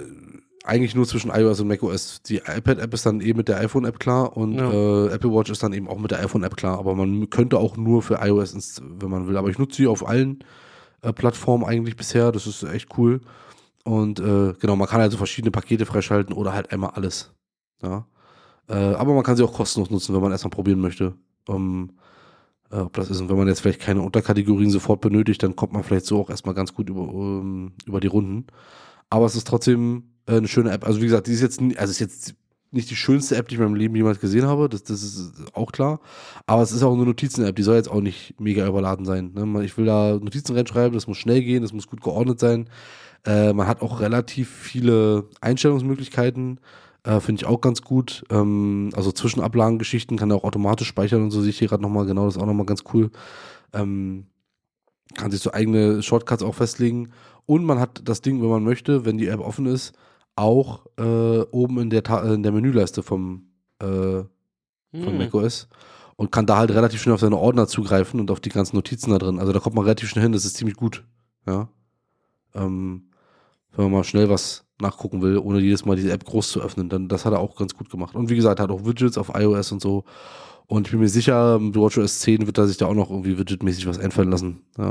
[0.64, 2.22] eigentlich nur zwischen iOS und macOS.
[2.24, 4.72] Die iPad-App ist dann eben mit der iPhone-App klar und Ja.
[4.72, 6.78] äh, Apple Watch ist dann eben auch mit der iPhone-App klar.
[6.78, 9.38] Aber man könnte auch nur für iOS, wenn man will.
[9.38, 10.44] Aber ich nutze sie auf allen
[11.02, 12.32] äh, Plattformen eigentlich bisher.
[12.32, 13.22] Das ist echt cool.
[13.84, 17.32] Und äh, genau, man kann halt so verschiedene Pakete freischalten oder halt einmal alles.
[17.82, 18.06] Ja.
[18.68, 21.14] Äh, aber man kann sie auch kostenlos nutzen, wenn man erstmal probieren möchte.
[21.48, 21.99] Um, äh,
[22.72, 23.20] ob das ist.
[23.20, 26.30] Und wenn man jetzt vielleicht keine Unterkategorien sofort benötigt, dann kommt man vielleicht so auch
[26.30, 28.48] erstmal ganz gut über, ähm, über die Runden.
[29.10, 30.86] Aber es ist trotzdem äh, eine schöne App.
[30.86, 32.36] Also wie gesagt, die ist jetzt, also ist jetzt
[32.72, 34.70] nicht die schönste App, die ich in meinem Leben jemals gesehen habe.
[34.70, 36.00] Das, das ist auch klar.
[36.46, 37.56] Aber es ist auch eine Notizen-App.
[37.56, 39.32] Die soll jetzt auch nicht mega überladen sein.
[39.34, 39.64] Ne?
[39.66, 40.94] Ich will da Notizen reinschreiben.
[40.94, 41.64] Das muss schnell gehen.
[41.64, 42.70] Das muss gut geordnet sein.
[43.26, 46.60] Äh, man hat auch relativ viele Einstellungsmöglichkeiten.
[47.04, 48.26] Äh, Finde ich auch ganz gut.
[48.30, 52.06] Ähm, also Zwischenablagengeschichten kann er auch automatisch speichern und so sehe ich hier gerade nochmal
[52.06, 52.26] genau.
[52.26, 53.12] Das ist auch nochmal ganz cool.
[53.74, 54.28] Ähm,
[55.16, 57.12] kann sich so eigene Shortcuts auch festlegen.
[57.46, 59.94] Und man hat das Ding, wenn man möchte, wenn die App offen ist,
[60.36, 64.28] auch äh, oben in der, Ta in der Menüleiste vom, äh, von
[64.92, 65.18] Hm.
[65.18, 65.68] macOS
[66.16, 69.12] und kann da halt relativ schnell auf seine Ordner zugreifen und auf die ganzen Notizen
[69.12, 69.40] da drin.
[69.40, 71.06] Also da kommt man relativ schnell hin, das ist ziemlich gut.
[71.46, 71.70] Ja.
[72.56, 73.10] Ähm,
[73.72, 76.90] wenn man mal schnell was nachgucken will, ohne jedes Mal diese App groß zu öffnen,
[76.90, 78.16] dann das hat er auch ganz gut gemacht.
[78.16, 80.06] Und wie gesagt, hat auch Widgets auf iOS und so.
[80.68, 83.38] Und ich bin mir sicher, mit WatchOS 10 wird er sich da auch noch irgendwie
[83.40, 84.88] widgetmäßig was einfallen lassen, ja,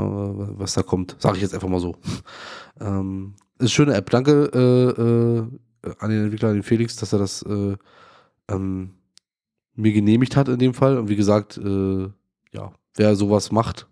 [0.57, 1.15] was da kommt.
[1.19, 1.95] Sage ich jetzt einfach mal so.
[2.81, 4.09] ähm, ist eine schöne App.
[4.09, 7.77] Danke äh, äh, an den Entwickler, an den Felix, dass er das äh,
[8.49, 8.89] ähm,
[9.75, 10.97] mir genehmigt hat in dem Fall.
[10.97, 12.09] Und wie gesagt, äh,
[12.51, 13.87] ja, wer sowas macht,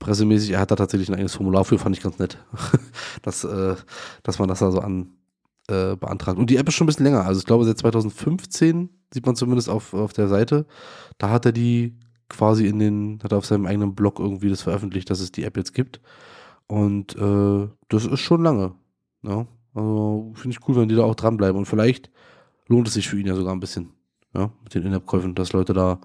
[0.00, 2.38] pressemäßig, er hat da tatsächlich ein eigenes Formular für, fand ich ganz nett.
[3.22, 3.76] dass, äh,
[4.24, 5.12] dass man das da so an
[5.68, 6.38] äh, beantragt.
[6.38, 7.24] Und die App ist schon ein bisschen länger.
[7.24, 10.66] Also ich glaube, seit 2015 sieht man zumindest auf, auf der Seite.
[11.18, 11.96] Da hat er die
[12.28, 15.44] quasi in den, hat er auf seinem eigenen Blog irgendwie das veröffentlicht, dass es die
[15.44, 16.00] App jetzt gibt.
[16.66, 18.72] Und äh, das ist schon lange.
[19.22, 19.46] Ja?
[19.74, 21.58] Also finde ich cool, wenn die da auch dranbleiben.
[21.58, 22.10] Und vielleicht
[22.66, 23.90] lohnt es sich für ihn ja sogar ein bisschen.
[24.32, 26.00] Ja, mit den In-App-Käufen, dass Leute da,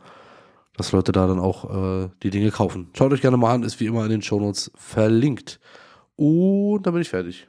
[0.77, 2.89] dass Leute da dann auch äh, die Dinge kaufen.
[2.97, 5.59] Schaut euch gerne mal an, ist wie immer in den Shownotes verlinkt.
[6.15, 7.47] Und dann bin ich fertig.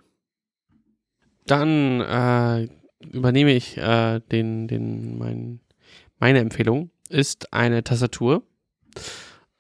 [1.47, 2.69] Dann äh,
[3.13, 5.61] übernehme ich äh, den, den, mein,
[6.19, 8.43] meine Empfehlung ist eine Tastatur.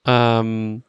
[0.05, 0.83] Ähm,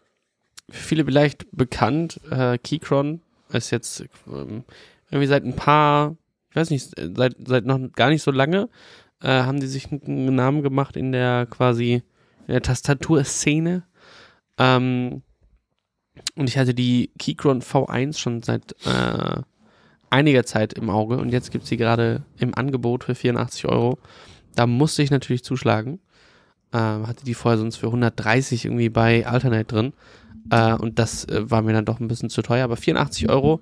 [0.69, 4.63] für viele vielleicht bekannt, äh, Keychron ist jetzt ähm,
[5.09, 6.17] irgendwie seit ein paar,
[6.49, 8.69] ich weiß nicht, seit, seit noch gar nicht so lange,
[9.21, 12.03] äh, haben die sich einen Namen gemacht in der quasi
[12.47, 13.83] in der Tastaturszene.
[14.57, 15.21] Ähm,
[16.35, 19.41] und ich hatte die Keychron V1 schon seit äh,
[20.09, 23.99] einiger Zeit im Auge und jetzt gibt es sie gerade im Angebot für 84 Euro.
[24.55, 25.99] Da musste ich natürlich zuschlagen.
[26.73, 29.93] Ähm, hatte die vorher sonst für 130 irgendwie bei Alternate drin.
[30.49, 32.63] Äh, und das äh, war mir dann doch ein bisschen zu teuer.
[32.63, 33.61] Aber 84 Euro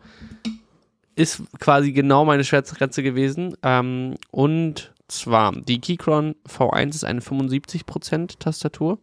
[1.15, 3.55] ist quasi genau meine Schmerzgrenze gewesen.
[3.63, 8.99] Ähm, und zwar, die Keychron V1 ist eine 75% Tastatur.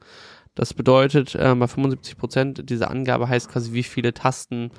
[0.55, 4.71] Das bedeutet, äh, bei 75% diese Angabe heißt quasi, wie viele Tasten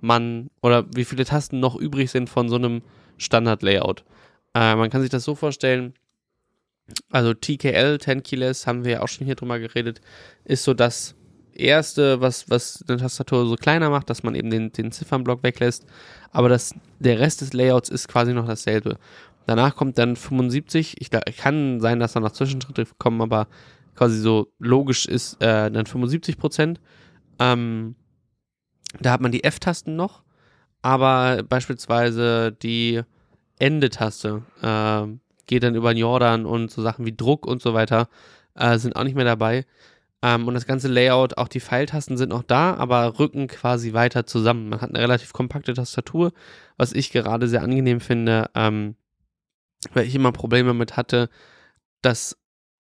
[0.00, 2.82] man oder wie viele Tasten noch übrig sind von so einem
[3.18, 4.04] Standard-Layout.
[4.54, 5.94] Äh, man kann sich das so vorstellen,
[7.10, 10.00] also TKL, 10 Keyless, haben wir ja auch schon hier drüber geredet,
[10.44, 11.16] ist so das
[11.52, 15.86] erste, was, was eine Tastatur so kleiner macht, dass man eben den, den Ziffernblock weglässt.
[16.30, 18.98] Aber das, der Rest des Layouts ist quasi noch dasselbe.
[19.46, 21.00] Danach kommt dann 75.
[21.00, 23.46] Ich, glaub, kann sein, dass da noch Zwischenschritte kommen, aber
[23.94, 26.80] quasi so logisch ist äh, dann 75 Prozent.
[27.38, 27.94] Ähm,
[29.00, 30.22] da hat man die F-Tasten noch,
[30.82, 33.02] aber beispielsweise die
[33.58, 35.06] Ende-Taste äh,
[35.46, 38.08] geht dann über den Jordan und so Sachen wie Druck und so weiter
[38.54, 39.64] äh, sind auch nicht mehr dabei.
[40.22, 44.26] Ähm, und das ganze Layout, auch die Pfeiltasten sind noch da, aber rücken quasi weiter
[44.26, 44.68] zusammen.
[44.68, 46.32] Man hat eine relativ kompakte Tastatur,
[46.76, 48.96] was ich gerade sehr angenehm finde, ähm,
[49.94, 51.28] weil ich immer Probleme mit hatte,
[52.02, 52.36] dass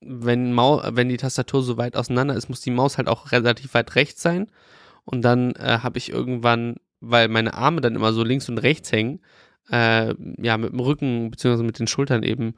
[0.00, 3.74] wenn, Mau wenn die Tastatur so weit auseinander ist, muss die Maus halt auch relativ
[3.74, 4.50] weit rechts sein.
[5.04, 8.92] Und dann äh, habe ich irgendwann, weil meine Arme dann immer so links und rechts
[8.92, 9.20] hängen,
[9.70, 11.62] äh, ja, mit dem Rücken bzw.
[11.62, 12.54] mit den Schultern eben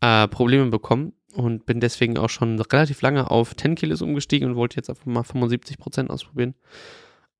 [0.00, 4.56] äh, Probleme bekommen und bin deswegen auch schon relativ lange auf 10 Kilos umgestiegen und
[4.56, 6.54] wollte jetzt einfach mal 75% ausprobieren.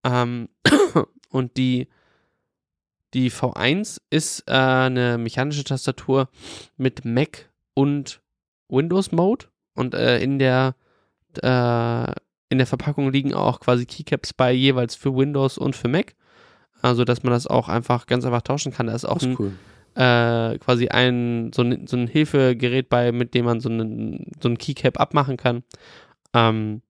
[0.05, 0.49] Ähm,
[1.31, 1.89] und die
[3.15, 6.29] Die V1 ist äh, eine mechanische Tastatur
[6.77, 8.21] mit Mac und
[8.69, 10.75] Windows Mode und äh, in der
[11.41, 12.13] äh,
[12.49, 16.15] in der Verpackung liegen auch quasi Keycaps bei jeweils für Windows und für Mac,
[16.83, 18.89] also dass man das auch einfach ganz einfach tauschen kann.
[18.89, 19.53] Da ist auch ist ein, cool.
[19.95, 24.49] äh, quasi ein so, ein so ein Hilfegerät bei, mit dem man so einen so
[24.49, 25.63] ein Keycap abmachen kann.
[26.33, 26.83] Ähm,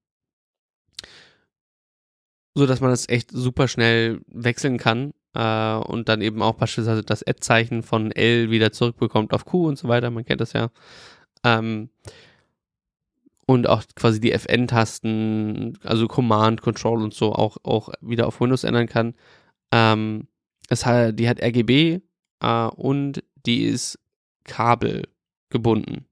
[2.55, 7.03] so dass man das echt super schnell wechseln kann äh, und dann eben auch beispielsweise
[7.03, 10.11] das Add-Zeichen von L wieder zurückbekommt auf Q und so weiter.
[10.11, 10.70] Man kennt das ja.
[11.45, 11.91] Ähm,
[13.47, 18.64] und auch quasi die FN-Tasten, also Command, Control und so auch, auch wieder auf Windows
[18.64, 19.14] ändern kann.
[19.70, 20.28] Ähm,
[20.68, 22.01] es hat, die hat RGB
[22.41, 23.99] äh, und die ist
[24.45, 25.09] Kabel
[25.51, 26.07] gebunden.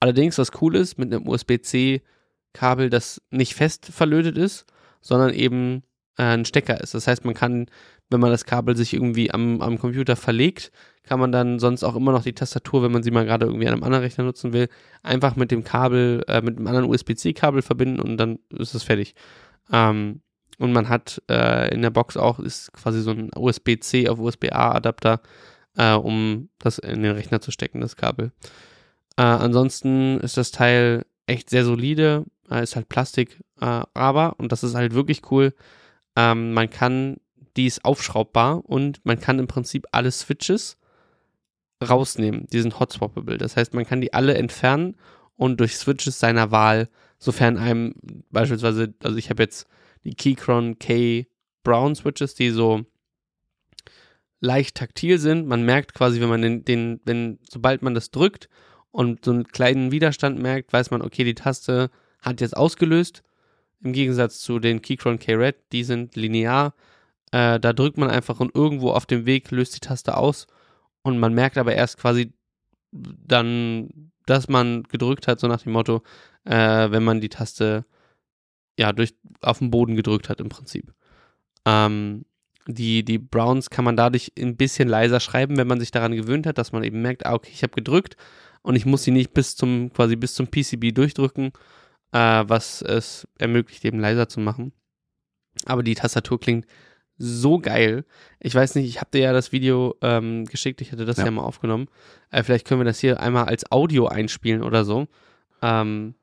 [0.00, 4.66] Allerdings, was cool ist, mit einem USB-C-Kabel, das nicht fest verlötet ist,
[5.00, 5.82] sondern eben
[6.24, 6.94] ein Stecker ist.
[6.94, 7.66] Das heißt, man kann
[8.10, 11.96] wenn man das Kabel sich irgendwie am, am Computer verlegt, kann man dann sonst auch
[11.96, 14.52] immer noch die Tastatur, wenn man sie mal gerade irgendwie an einem anderen Rechner nutzen
[14.52, 14.68] will,
[15.02, 19.14] einfach mit dem Kabel, äh, mit einem anderen USB-C-Kabel verbinden und dann ist es fertig.
[19.72, 20.20] Ähm,
[20.58, 25.20] und man hat äh, in der Box auch, ist quasi so ein USB-C auf USB-A-Adapter,
[25.76, 28.32] äh, um das in den Rechner zu stecken, das Kabel.
[29.16, 34.50] Äh, ansonsten ist das Teil echt sehr solide, äh, ist halt Plastik, äh, aber, und
[34.50, 35.52] das ist halt wirklich cool,
[36.16, 37.16] ähm, man kann
[37.58, 40.78] die ist aufschraubbar und man kann im Prinzip alle Switches
[41.86, 42.46] rausnehmen.
[42.52, 43.36] Die sind hotswappable.
[43.36, 44.96] Das heißt, man kann die alle entfernen
[45.36, 46.88] und durch Switches seiner Wahl,
[47.18, 47.94] sofern einem
[48.30, 49.66] beispielsweise, also ich habe jetzt
[50.04, 51.26] die Keychron K
[51.64, 52.84] Brown Switches, die so
[54.40, 55.46] leicht taktil sind.
[55.48, 58.48] Man merkt quasi, wenn man den, den, wenn, sobald man das drückt
[58.92, 61.90] und so einen kleinen Widerstand merkt, weiß man, okay, die Taste
[62.20, 63.24] hat jetzt ausgelöst.
[63.82, 66.74] Im Gegensatz zu den Keychron K-Red, die sind linear.
[67.30, 70.46] Äh, da drückt man einfach und irgendwo auf dem Weg löst die Taste aus
[71.02, 72.32] und man merkt aber erst quasi
[72.90, 76.02] dann, dass man gedrückt hat, so nach dem Motto,
[76.44, 77.84] äh, wenn man die Taste
[78.78, 80.92] ja durch auf den Boden gedrückt hat im Prinzip.
[81.66, 82.24] Ähm,
[82.66, 86.46] die, die Browns kann man dadurch ein bisschen leiser schreiben, wenn man sich daran gewöhnt
[86.46, 88.16] hat, dass man eben merkt, ah, okay, ich habe gedrückt
[88.62, 91.52] und ich muss sie nicht bis zum, quasi bis zum PCB durchdrücken,
[92.12, 94.72] äh, was es ermöglicht, eben leiser zu machen.
[95.64, 96.66] Aber die Tastatur klingt
[97.18, 98.04] so geil.
[98.38, 101.24] Ich weiß nicht, ich habe dir ja das Video ähm, geschickt, ich hatte das ja,
[101.24, 101.88] ja mal aufgenommen.
[102.30, 105.08] Äh, vielleicht können wir das hier einmal als Audio einspielen oder so.
[105.62, 106.14] Ähm,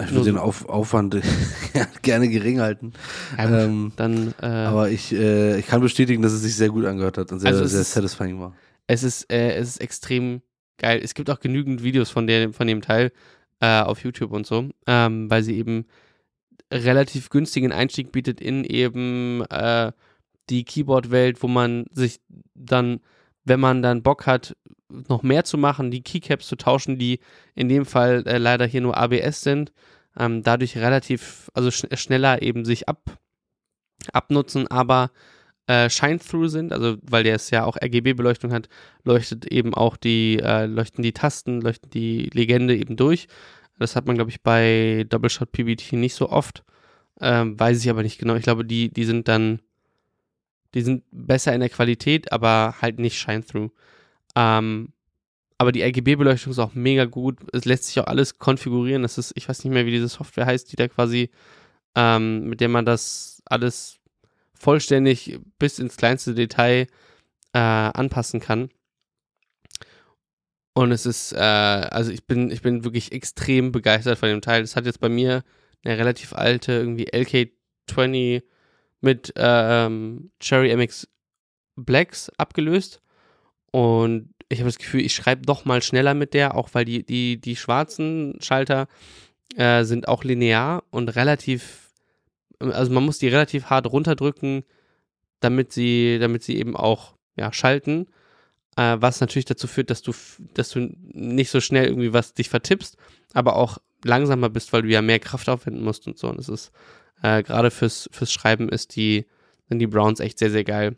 [0.00, 1.20] ich würde den Auf Aufwand
[2.02, 2.92] gerne gering halten.
[3.36, 6.84] Ja, ähm, dann, äh, aber ich, äh, ich kann bestätigen, dass es sich sehr gut
[6.84, 8.54] angehört hat und sehr, also sehr ist, satisfying war.
[8.86, 10.42] Es ist, äh, es ist extrem
[10.78, 11.00] geil.
[11.02, 13.12] Es gibt auch genügend Videos von, der, von dem Teil
[13.60, 15.86] äh, auf YouTube und so, ähm, weil sie eben
[16.72, 19.92] relativ günstigen Einstieg bietet in eben äh,
[20.50, 22.20] die Keyboard-Welt, wo man sich
[22.54, 23.00] dann,
[23.44, 24.56] wenn man dann Bock hat,
[24.88, 27.20] noch mehr zu machen, die Keycaps zu tauschen, die
[27.54, 29.72] in dem Fall äh, leider hier nur ABS sind,
[30.18, 33.18] ähm, dadurch relativ, also sch schneller eben sich ab,
[34.12, 35.10] abnutzen, aber
[35.68, 38.68] äh, Shine-Through sind, also weil der es ja auch RGB-Beleuchtung hat,
[39.04, 43.28] leuchtet eben auch die, äh, leuchten die Tasten, leuchten die Legende eben durch.
[43.78, 46.64] Das hat man, glaube ich, bei Double Shot PBT nicht so oft.
[47.20, 48.34] Ähm, weiß ich aber nicht genau.
[48.34, 49.60] Ich glaube, die, die sind dann
[50.74, 53.70] die sind besser in der Qualität, aber halt nicht Shine-Through.
[54.36, 54.92] Ähm,
[55.56, 57.38] aber die RGB-Beleuchtung ist auch mega gut.
[57.52, 59.02] Es lässt sich auch alles konfigurieren.
[59.02, 61.30] Das ist, ich weiß nicht mehr, wie diese Software heißt, die da quasi,
[61.94, 63.97] ähm, mit der man das alles
[64.58, 66.86] vollständig bis ins kleinste Detail
[67.52, 68.70] äh, anpassen kann.
[70.74, 74.62] Und es ist, äh, also ich bin, ich bin wirklich extrem begeistert von dem Teil.
[74.62, 75.42] Es hat jetzt bei mir
[75.84, 78.42] eine relativ alte, irgendwie LK20
[79.00, 81.08] mit ähm, Cherry MX
[81.76, 83.00] Blacks abgelöst.
[83.70, 87.04] Und ich habe das Gefühl, ich schreibe doch mal schneller mit der, auch weil die,
[87.04, 88.88] die, die schwarzen Schalter
[89.56, 91.87] äh, sind auch linear und relativ,
[92.60, 94.64] also man muss die relativ hart runterdrücken,
[95.40, 98.06] damit sie, damit sie eben auch ja, schalten.
[98.76, 100.12] Äh, was natürlich dazu führt, dass du,
[100.54, 102.96] dass du nicht so schnell irgendwie was dich vertippst,
[103.34, 106.28] aber auch langsamer bist, weil du ja mehr Kraft aufwenden musst und so.
[106.28, 106.72] Und es ist
[107.22, 109.26] äh, Gerade fürs, fürs Schreiben ist die,
[109.68, 110.96] sind die Browns echt sehr, sehr geil.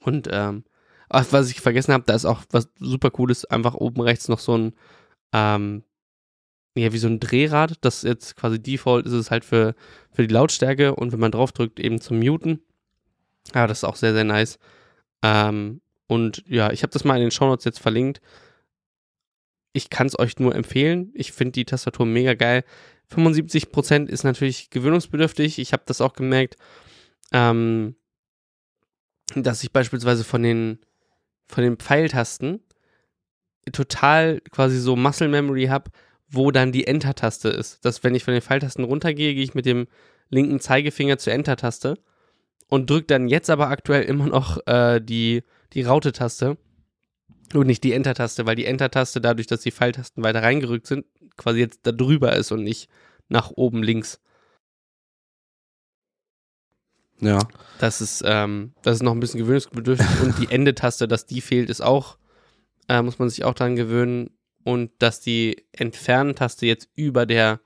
[0.00, 0.64] Und ähm,
[1.08, 4.56] was ich vergessen habe, da ist auch was super cooles, einfach oben rechts noch so
[4.56, 4.72] ein,
[5.32, 5.84] ähm,
[6.74, 9.74] ja, wie so ein Drehrad, das jetzt quasi Default ist es halt für,
[10.10, 12.60] für die Lautstärke und wenn man draufdrückt, eben zum Muten.
[13.54, 14.58] Ja, das ist auch sehr, sehr nice.
[15.22, 18.20] Ähm, und ja, ich habe das mal in den Shownotes jetzt verlinkt.
[19.72, 21.10] Ich kann es euch nur empfehlen.
[21.14, 22.64] Ich finde die Tastatur mega geil.
[23.12, 25.58] 75% ist natürlich gewöhnungsbedürftig.
[25.58, 26.56] Ich habe das auch gemerkt.
[27.32, 27.96] Ähm,
[29.34, 30.78] dass ich beispielsweise von den,
[31.48, 32.60] von den Pfeiltasten
[33.72, 35.90] total quasi so Muscle Memory habe,
[36.34, 37.84] wo dann die Enter-Taste ist.
[37.84, 39.86] Dass wenn ich von den Pfeiltasten runtergehe, gehe ich mit dem
[40.30, 41.98] linken Zeigefinger zur Enter-Taste
[42.68, 46.56] und drücke dann jetzt aber aktuell immer noch äh, die, die Raute-Taste
[47.52, 51.06] und nicht die Enter-Taste, weil die Enter-Taste dadurch, dass die Pfeiltasten weiter reingerückt sind,
[51.36, 52.88] quasi jetzt da drüber ist und nicht
[53.28, 54.20] nach oben links.
[57.20, 57.38] Ja.
[57.78, 61.70] Das ist, ähm, das ist noch ein bisschen gewöhnungsbedürftig und die Ende-Taste, dass die fehlt,
[61.70, 62.18] ist auch,
[62.88, 64.30] äh, muss man sich auch daran gewöhnen
[64.64, 67.60] und dass die Entfernen-Taste jetzt über der,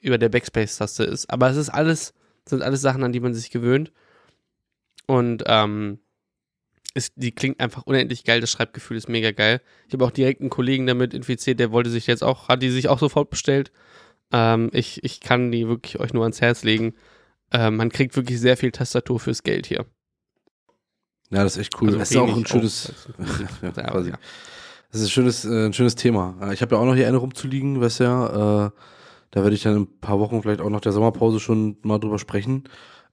[0.00, 1.30] über der Backspace-Taste ist.
[1.30, 2.12] Aber es ist alles,
[2.44, 3.92] sind alles Sachen, an die man sich gewöhnt.
[5.06, 6.00] Und ähm,
[6.94, 8.40] ist, die klingt einfach unendlich geil.
[8.40, 9.60] Das Schreibgefühl ist mega geil.
[9.86, 12.70] Ich habe auch direkt einen Kollegen damit infiziert, der wollte sich jetzt auch, hat die
[12.70, 13.70] sich auch sofort bestellt.
[14.32, 16.94] Ähm, ich, ich kann die wirklich euch nur ans Herz legen.
[17.52, 19.86] Ähm, man kriegt wirklich sehr viel Tastatur fürs Geld hier.
[21.30, 21.88] Ja, das ist echt cool.
[21.88, 22.92] Also das ist auch ein schönes,
[23.62, 24.10] ja, ja, quasi.
[24.10, 24.18] ja.
[24.92, 26.34] Das ist ein schönes, äh, ein schönes Thema.
[26.42, 28.66] Äh, Ich habe ja auch noch hier eine rumzuliegen, weißt du ja.
[28.66, 28.70] Äh,
[29.32, 31.98] da werde ich dann in ein paar Wochen vielleicht auch nach der Sommerpause schon mal
[31.98, 32.64] drüber sprechen.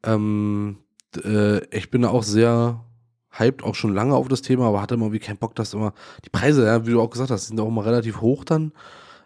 [0.03, 0.78] Ähm,
[1.23, 2.84] äh, ich bin da auch sehr
[3.32, 5.93] hyped, auch schon lange auf das Thema, aber hatte immer irgendwie keinen Bock, dass immer
[6.25, 8.71] die Preise, ja, wie du auch gesagt hast, sind auch immer relativ hoch dann.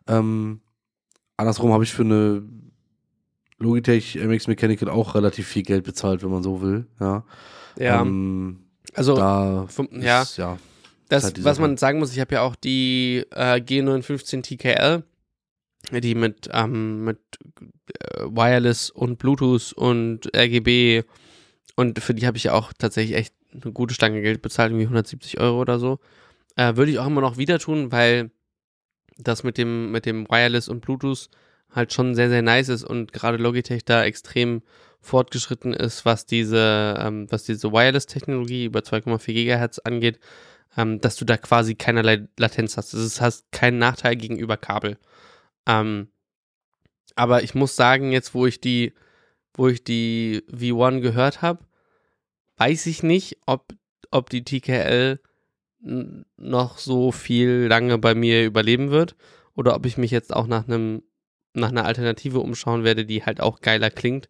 [0.08, 0.60] Ähm,
[1.38, 2.44] andersrum habe ich für eine
[3.60, 6.88] Logitech MX Mechanical auch relativ viel Geld bezahlt, wenn man so will.
[7.00, 7.24] Ja.
[7.78, 10.58] Ja, Ähm, also da vom, ja, ist, ja.
[11.12, 15.04] Das, die was man sagen muss, ich habe ja auch die äh, G915 TKL,
[15.92, 17.20] die mit, ähm, mit
[18.00, 21.04] äh, Wireless und Bluetooth und RGB
[21.76, 24.86] und für die habe ich ja auch tatsächlich echt eine gute Stange Geld bezahlt, irgendwie
[24.86, 26.00] 170 Euro oder so.
[26.56, 28.32] Äh, Würde ich auch immer noch wieder tun, weil
[29.18, 31.30] das mit dem, mit dem Wireless und Bluetooth
[31.72, 34.62] halt schon sehr, sehr nice ist und gerade Logitech da extrem
[35.02, 40.20] fortgeschritten ist, was diese, ähm, was diese Wireless-Technologie über 2,4 Gigahertz angeht,
[40.78, 42.94] ähm, dass du da quasi keinerlei Latenz hast.
[42.94, 44.98] Das heißt, keinen Nachteil gegenüber Kabel.
[45.68, 46.08] Ähm,
[47.16, 48.94] aber ich muss sagen, jetzt wo ich die,
[49.54, 51.66] wo ich die V1 gehört habe,
[52.58, 53.74] weiß ich nicht, ob,
[54.12, 55.20] ob die TKL
[56.38, 59.16] noch so viel lange bei mir überleben wird
[59.56, 61.04] oder ob ich mich jetzt auch nach einem
[61.54, 64.30] nach einer Alternative umschauen werde, die halt auch geiler klingt.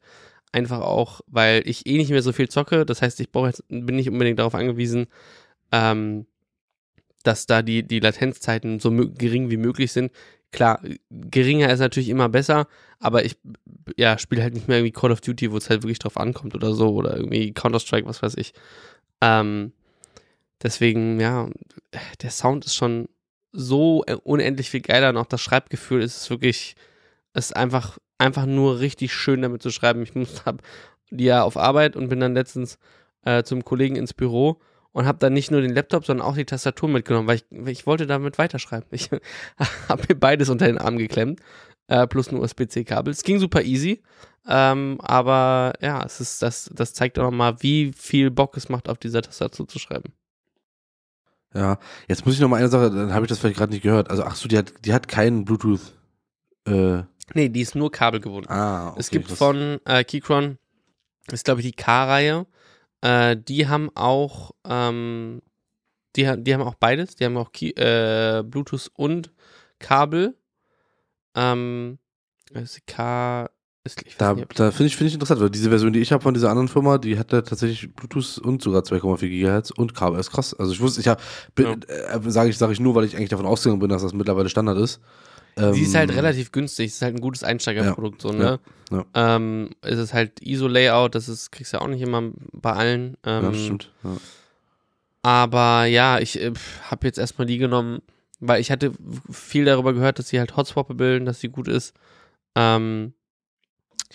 [0.52, 2.86] Einfach auch, weil ich eh nicht mehr so viel zocke.
[2.86, 5.08] Das heißt, ich brauche jetzt, bin nicht unbedingt darauf angewiesen,
[5.72, 6.26] ähm,
[7.24, 10.12] dass da die, die Latenzzeiten so gering wie möglich sind.
[10.52, 12.68] Klar, geringer ist natürlich immer besser,
[13.00, 13.38] aber ich
[13.98, 16.56] ja, spiele halt nicht mehr irgendwie Call of Duty, wo es halt wirklich drauf ankommt
[16.56, 18.54] oder so, oder irgendwie Counter-Strike, was weiß ich.
[19.22, 19.72] Ähm,
[20.62, 21.50] deswegen, ja,
[22.22, 23.08] der Sound ist schon
[23.54, 26.76] so unendlich viel geiler und auch das Schreibgefühl ist wirklich,
[27.34, 30.04] ist einfach, einfach nur richtig schön damit zu schreiben.
[30.04, 30.62] Ich muss, hab
[31.10, 32.78] die ja auf Arbeit und bin dann letztens
[33.24, 34.60] äh, zum Kollegen ins Büro
[34.92, 37.86] und habe dann nicht nur den Laptop, sondern auch die Tastatur mitgenommen, weil ich, ich
[37.86, 38.88] wollte damit weiterschreiben.
[38.92, 39.10] Ich
[39.90, 41.40] habe mir beides unter den Arm geklemmt,
[41.88, 43.12] äh, plus ein USB-C-Kabel.
[43.12, 44.02] Es ging super easy,
[44.48, 48.90] ähm, aber ja, es ist das, das zeigt auch nochmal, wie viel Bock es macht,
[48.90, 50.14] auf dieser Tastatur zu schreiben.
[51.54, 53.84] Ja, jetzt muss ich noch mal eine Sache, dann habe ich das vielleicht gerade nicht
[53.84, 54.10] gehört.
[54.10, 55.82] Also ach so, die hat, die hat keinen Bluetooth.
[56.66, 58.50] Äh, Nee, die ist nur kabelgebunden.
[58.52, 60.58] ah, okay, es gibt von äh, Keychron,
[61.32, 62.46] ist glaube ich die K-Reihe,
[63.02, 65.42] äh, die haben auch, ähm,
[66.16, 69.32] die, die haben auch beides, die haben auch Key, äh, Bluetooth und
[69.80, 70.38] Kabel.
[71.36, 71.98] Ähm,
[72.86, 73.50] K
[73.84, 76.22] ist, Da, nicht, da finde ich, finde ich interessant, weil diese Version, die ich habe
[76.22, 80.18] von dieser anderen Firma, die hat da tatsächlich Bluetooth und sogar 2,4 Gigahertz und Kabel.
[80.18, 80.54] Das ist krass.
[80.54, 81.22] Also ich wusste, ich habe,
[81.58, 84.50] äh, sage ich, sage ich nur, weil ich eigentlich davon ausgegangen bin, dass das mittlerweile
[84.50, 85.00] Standard ist.
[85.58, 88.60] Ähm, Sie ist halt relativ günstig, es ist halt ein gutes Einsteigerprodukt, so, ne?
[88.90, 89.06] ja.
[89.14, 93.18] Ähm, es ist halt ISO-Layout, das ist, kriegst du ja auch nicht immer bei allen.
[93.26, 93.92] Ähm, Ja, stimmt.
[94.04, 94.18] Ja.
[95.24, 96.52] Aber ja, ich äh,
[96.90, 98.02] habe jetzt erstmal die genommen,
[98.40, 98.92] weil ich hatte
[99.30, 101.94] viel darüber gehört, dass sie halt hotswappable, dass sie gut ist.
[102.56, 103.14] Ähm,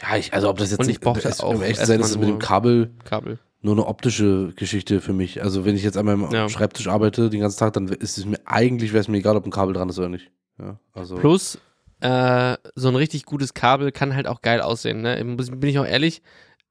[0.00, 2.00] ja, ich, also ob das jetzt Und ich nicht, brauchte es- auch um zu sein,
[2.00, 3.38] ist mit dem Kabel Kabel.
[3.62, 5.42] nur eine optische Geschichte für mich.
[5.42, 6.48] Also wenn ich jetzt an meinem Ja.
[6.48, 9.46] Schreibtisch arbeite den ganzen Tag, dann ist es mir eigentlich wäre es mir egal, ob
[9.46, 10.30] ein Kabel dran ist oder nicht.
[10.58, 11.58] Ja, also Plus,
[12.00, 15.02] äh, so ein richtig gutes Kabel kann halt auch geil aussehen.
[15.02, 15.22] Ne?
[15.24, 16.22] Bin ich auch ehrlich,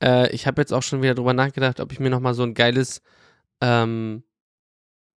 [0.03, 2.53] äh, ich habe jetzt auch schon wieder drüber nachgedacht, ob ich mir nochmal so ein
[2.53, 3.01] geiles,
[3.61, 4.23] ähm,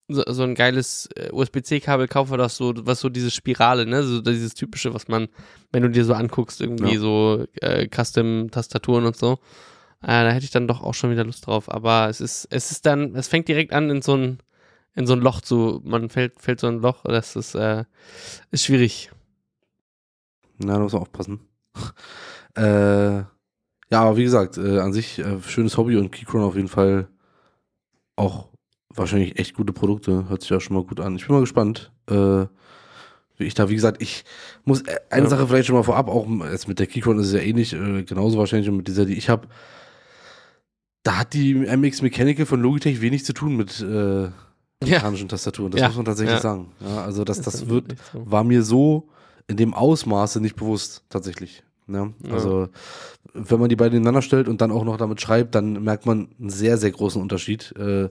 [0.09, 4.21] so, so ein geiles äh, USB-C-Kabel kaufe, das so, was so diese Spirale, ne, so
[4.21, 5.29] dieses typische, was man,
[5.73, 7.01] wenn du dir so anguckst, irgendwie Ja.
[7.01, 9.39] so äh, Custom-Tastaturen und so.
[10.03, 11.71] Äh, da hätte ich dann doch auch schon wieder Lust drauf.
[11.73, 14.39] Aber es ist, es ist dann, es fängt direkt an in so ein,
[14.97, 17.85] in so ein Loch zu, man fällt, fällt so ein Loch, das ist, äh,
[18.51, 19.13] ist schwierig.
[20.59, 21.41] Na, da muss man aufpassen.
[22.57, 23.29] äh, ja,
[23.91, 27.09] aber wie gesagt, äh, an sich äh, schönes Hobby und Keychron auf jeden Fall
[28.17, 28.49] auch
[28.89, 30.29] wahrscheinlich echt gute Produkte.
[30.31, 31.17] Hört sich auch schon mal gut an.
[31.17, 31.93] Ich bin mal gespannt.
[32.09, 32.47] Äh,
[33.39, 34.25] wie ich da, wie gesagt, ich
[34.65, 35.31] muss äh, eine ja.
[35.31, 37.99] Sache vielleicht schon mal vorab, auch jetzt mit der Keychron ist es ja ähnlich, eh
[37.99, 39.47] äh, genauso wahrscheinlich und mit dieser, die ich habe.
[41.03, 44.31] Da hat die MX Mechanical von Logitech wenig zu tun mit äh,
[44.83, 45.31] mechanischen ja.
[45.31, 45.73] Tastaturen.
[45.73, 45.89] Das ja.
[45.89, 46.73] muss man tatsächlich sagen.
[46.81, 48.23] Ja, also das, das wird, so.
[48.31, 49.09] war mir so
[49.47, 51.63] in dem Ausmaße nicht bewusst, tatsächlich.
[51.89, 52.69] Ja, also
[53.33, 56.29] wenn man die beiden nebeneinander stellt und dann auch noch damit schreibt, dann merkt man
[56.41, 57.73] einen sehr, sehr großen Unterschied.
[57.79, 58.09] Äh,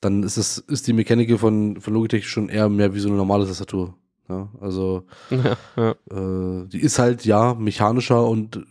[0.00, 3.18] dann ist es, ist die Mechanik von, von Logitech schon eher mehr wie so eine
[3.18, 3.94] normale Tastatur.
[4.28, 5.90] Ja, also ja, ja.
[5.90, 8.64] Äh, die ist halt ja mechanischer und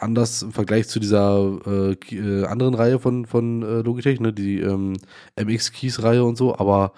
[0.00, 4.60] anders im Vergleich zu dieser äh, äh anderen Reihe von, von äh, Logitech, ne, die
[4.60, 4.94] ähm,
[5.36, 6.92] MX Keys Reihe und so, aber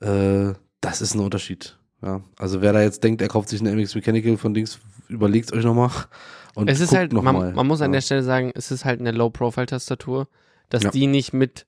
[0.00, 1.78] äh, das ist ein Unterschied.
[2.02, 4.78] Ja, also wer da jetzt denkt, er kauft sich eine MX Mechanical von Dings,
[5.08, 5.90] überlegt euch nochmal.
[6.54, 7.52] Und es ist halt, man, mal.
[7.52, 7.98] man, muss an ja.
[7.98, 10.26] der Stelle sagen, es ist halt eine Low-Profile-Tastatur,
[10.70, 10.90] dass ja.
[10.90, 11.66] die nicht mit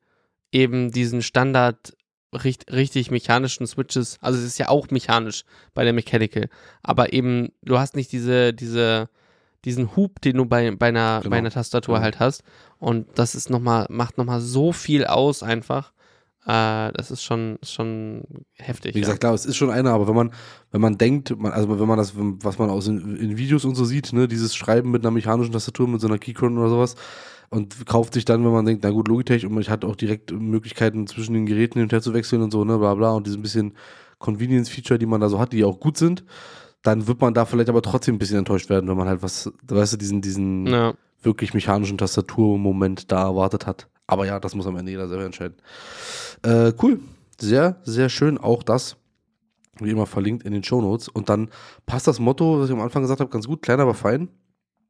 [0.51, 1.95] eben diesen Standard
[2.33, 5.45] richtig, richtig mechanischen Switches, also es ist ja auch mechanisch
[5.75, 6.49] bei der Mechanical,
[6.83, 9.11] aber eben, du hast nicht diese, diese,
[9.65, 11.31] diesen Hub, den du bei, bei, einer, genau.
[11.31, 12.03] bei einer Tastatur ja.
[12.03, 12.43] halt hast.
[12.79, 15.93] Und das ist noch mal, macht nochmal so viel aus einfach.
[16.49, 18.23] Äh, das ist schon, schon
[18.55, 18.95] heftig.
[18.95, 19.29] Wie gesagt, ja.
[19.29, 20.33] klar, es ist schon einer, aber wenn man,
[20.71, 23.75] wenn man denkt, man, also wenn man das, was man aus in, in, Videos und
[23.75, 26.95] so sieht, ne, dieses Schreiben mit einer mechanischen Tastatur, mit so einer Keychron oder sowas,
[27.51, 30.33] und kauft sich dann, wenn man denkt, na gut, Logitech und ich hatte auch direkt
[30.33, 33.27] Möglichkeiten zwischen den Geräten hin und her zu wechseln und so, ne, bla bla, und
[33.27, 33.75] diese bisschen
[34.19, 36.25] Convenience-Feature, die man da so hat, die auch gut sind,
[36.83, 39.51] dann wird man da vielleicht aber trotzdem ein bisschen enttäuscht werden, wenn man halt was,
[39.63, 40.95] weißt du, diesen, diesen ja.
[41.23, 43.89] wirklich mechanischen Tastaturmoment da erwartet hat.
[44.07, 45.57] Aber ja, das muss am Ende jeder selber entscheiden.
[46.43, 47.01] Äh, cool.
[47.41, 48.39] Sehr, sehr schön.
[48.39, 48.97] Auch das,
[49.79, 51.09] wie immer, verlinkt in den Show Notes.
[51.09, 51.51] Und dann
[51.87, 53.63] passt das Motto, was ich am Anfang gesagt habe, ganz gut.
[53.63, 54.29] Klein, aber fein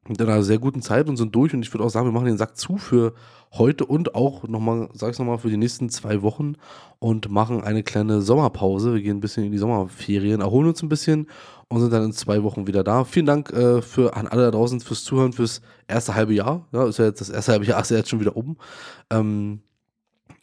[0.09, 1.53] mit einer sehr guten Zeit und sind durch.
[1.53, 3.13] Und ich würde auch sagen, wir machen den Sack zu für
[3.53, 6.55] heute und auch nochmal, sag ich nochmal, für die nächsten zwei Wochen
[6.99, 8.93] und machen eine kleine Sommerpause.
[8.93, 11.27] Wir gehen ein bisschen in die Sommerferien, erholen uns ein bisschen
[11.67, 13.05] und sind dann in zwei Wochen wieder da.
[13.05, 16.67] Vielen Dank äh, für, an alle da draußen fürs Zuhören, fürs erste halbe Jahr.
[16.71, 18.57] Ja, ist ja jetzt das erste halbe Jahr, ist ja jetzt schon wieder um.
[19.09, 19.61] Ähm,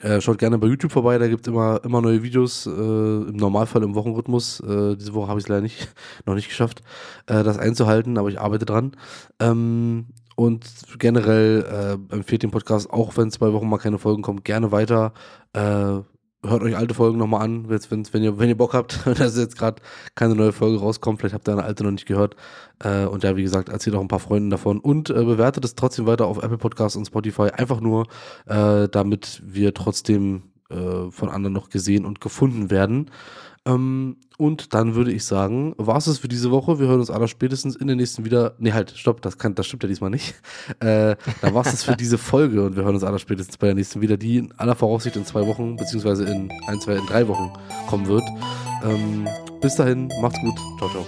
[0.00, 3.36] äh, schaut gerne bei YouTube vorbei, da gibt es immer, immer neue Videos, äh, im
[3.36, 4.60] Normalfall im Wochenrhythmus.
[4.60, 5.88] Äh, diese Woche habe ich es leider nicht,
[6.26, 6.82] noch nicht geschafft,
[7.26, 8.92] äh, das einzuhalten, aber ich arbeite dran.
[9.40, 10.06] Ähm,
[10.36, 10.66] und
[10.98, 15.12] generell äh, empfehlt den Podcast, auch wenn zwei Wochen mal keine Folgen kommen, gerne weiter.
[16.48, 19.36] Hört euch alte Folgen nochmal an, jetzt, wenn, wenn, ihr, wenn ihr Bock habt, dass
[19.36, 19.82] jetzt gerade
[20.14, 21.20] keine neue Folge rauskommt.
[21.20, 22.36] Vielleicht habt ihr eine alte noch nicht gehört.
[22.82, 25.74] Äh, und ja, wie gesagt, erzählt auch ein paar Freunden davon und äh, bewertet es
[25.74, 27.50] trotzdem weiter auf Apple Podcasts und Spotify.
[27.50, 28.06] Einfach nur,
[28.46, 33.10] äh, damit wir trotzdem äh, von anderen noch gesehen und gefunden werden.
[33.66, 36.78] Ähm, und dann würde ich sagen, war es für diese Woche.
[36.78, 38.54] Wir hören uns aller spätestens in der nächsten wieder.
[38.58, 40.34] Nee, halt, stopp, das, kann, das stimmt ja diesmal nicht.
[40.80, 43.74] Äh, da war es für diese Folge und wir hören uns aller spätestens bei der
[43.74, 47.26] nächsten wieder, die in aller Voraussicht in zwei Wochen, beziehungsweise in ein, zwei, in drei
[47.28, 47.52] Wochen
[47.88, 48.24] kommen wird.
[48.84, 49.26] Ähm,
[49.60, 50.58] bis dahin, macht's gut.
[50.78, 51.06] Ciao, ciao.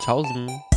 [0.00, 0.73] Tschaußen.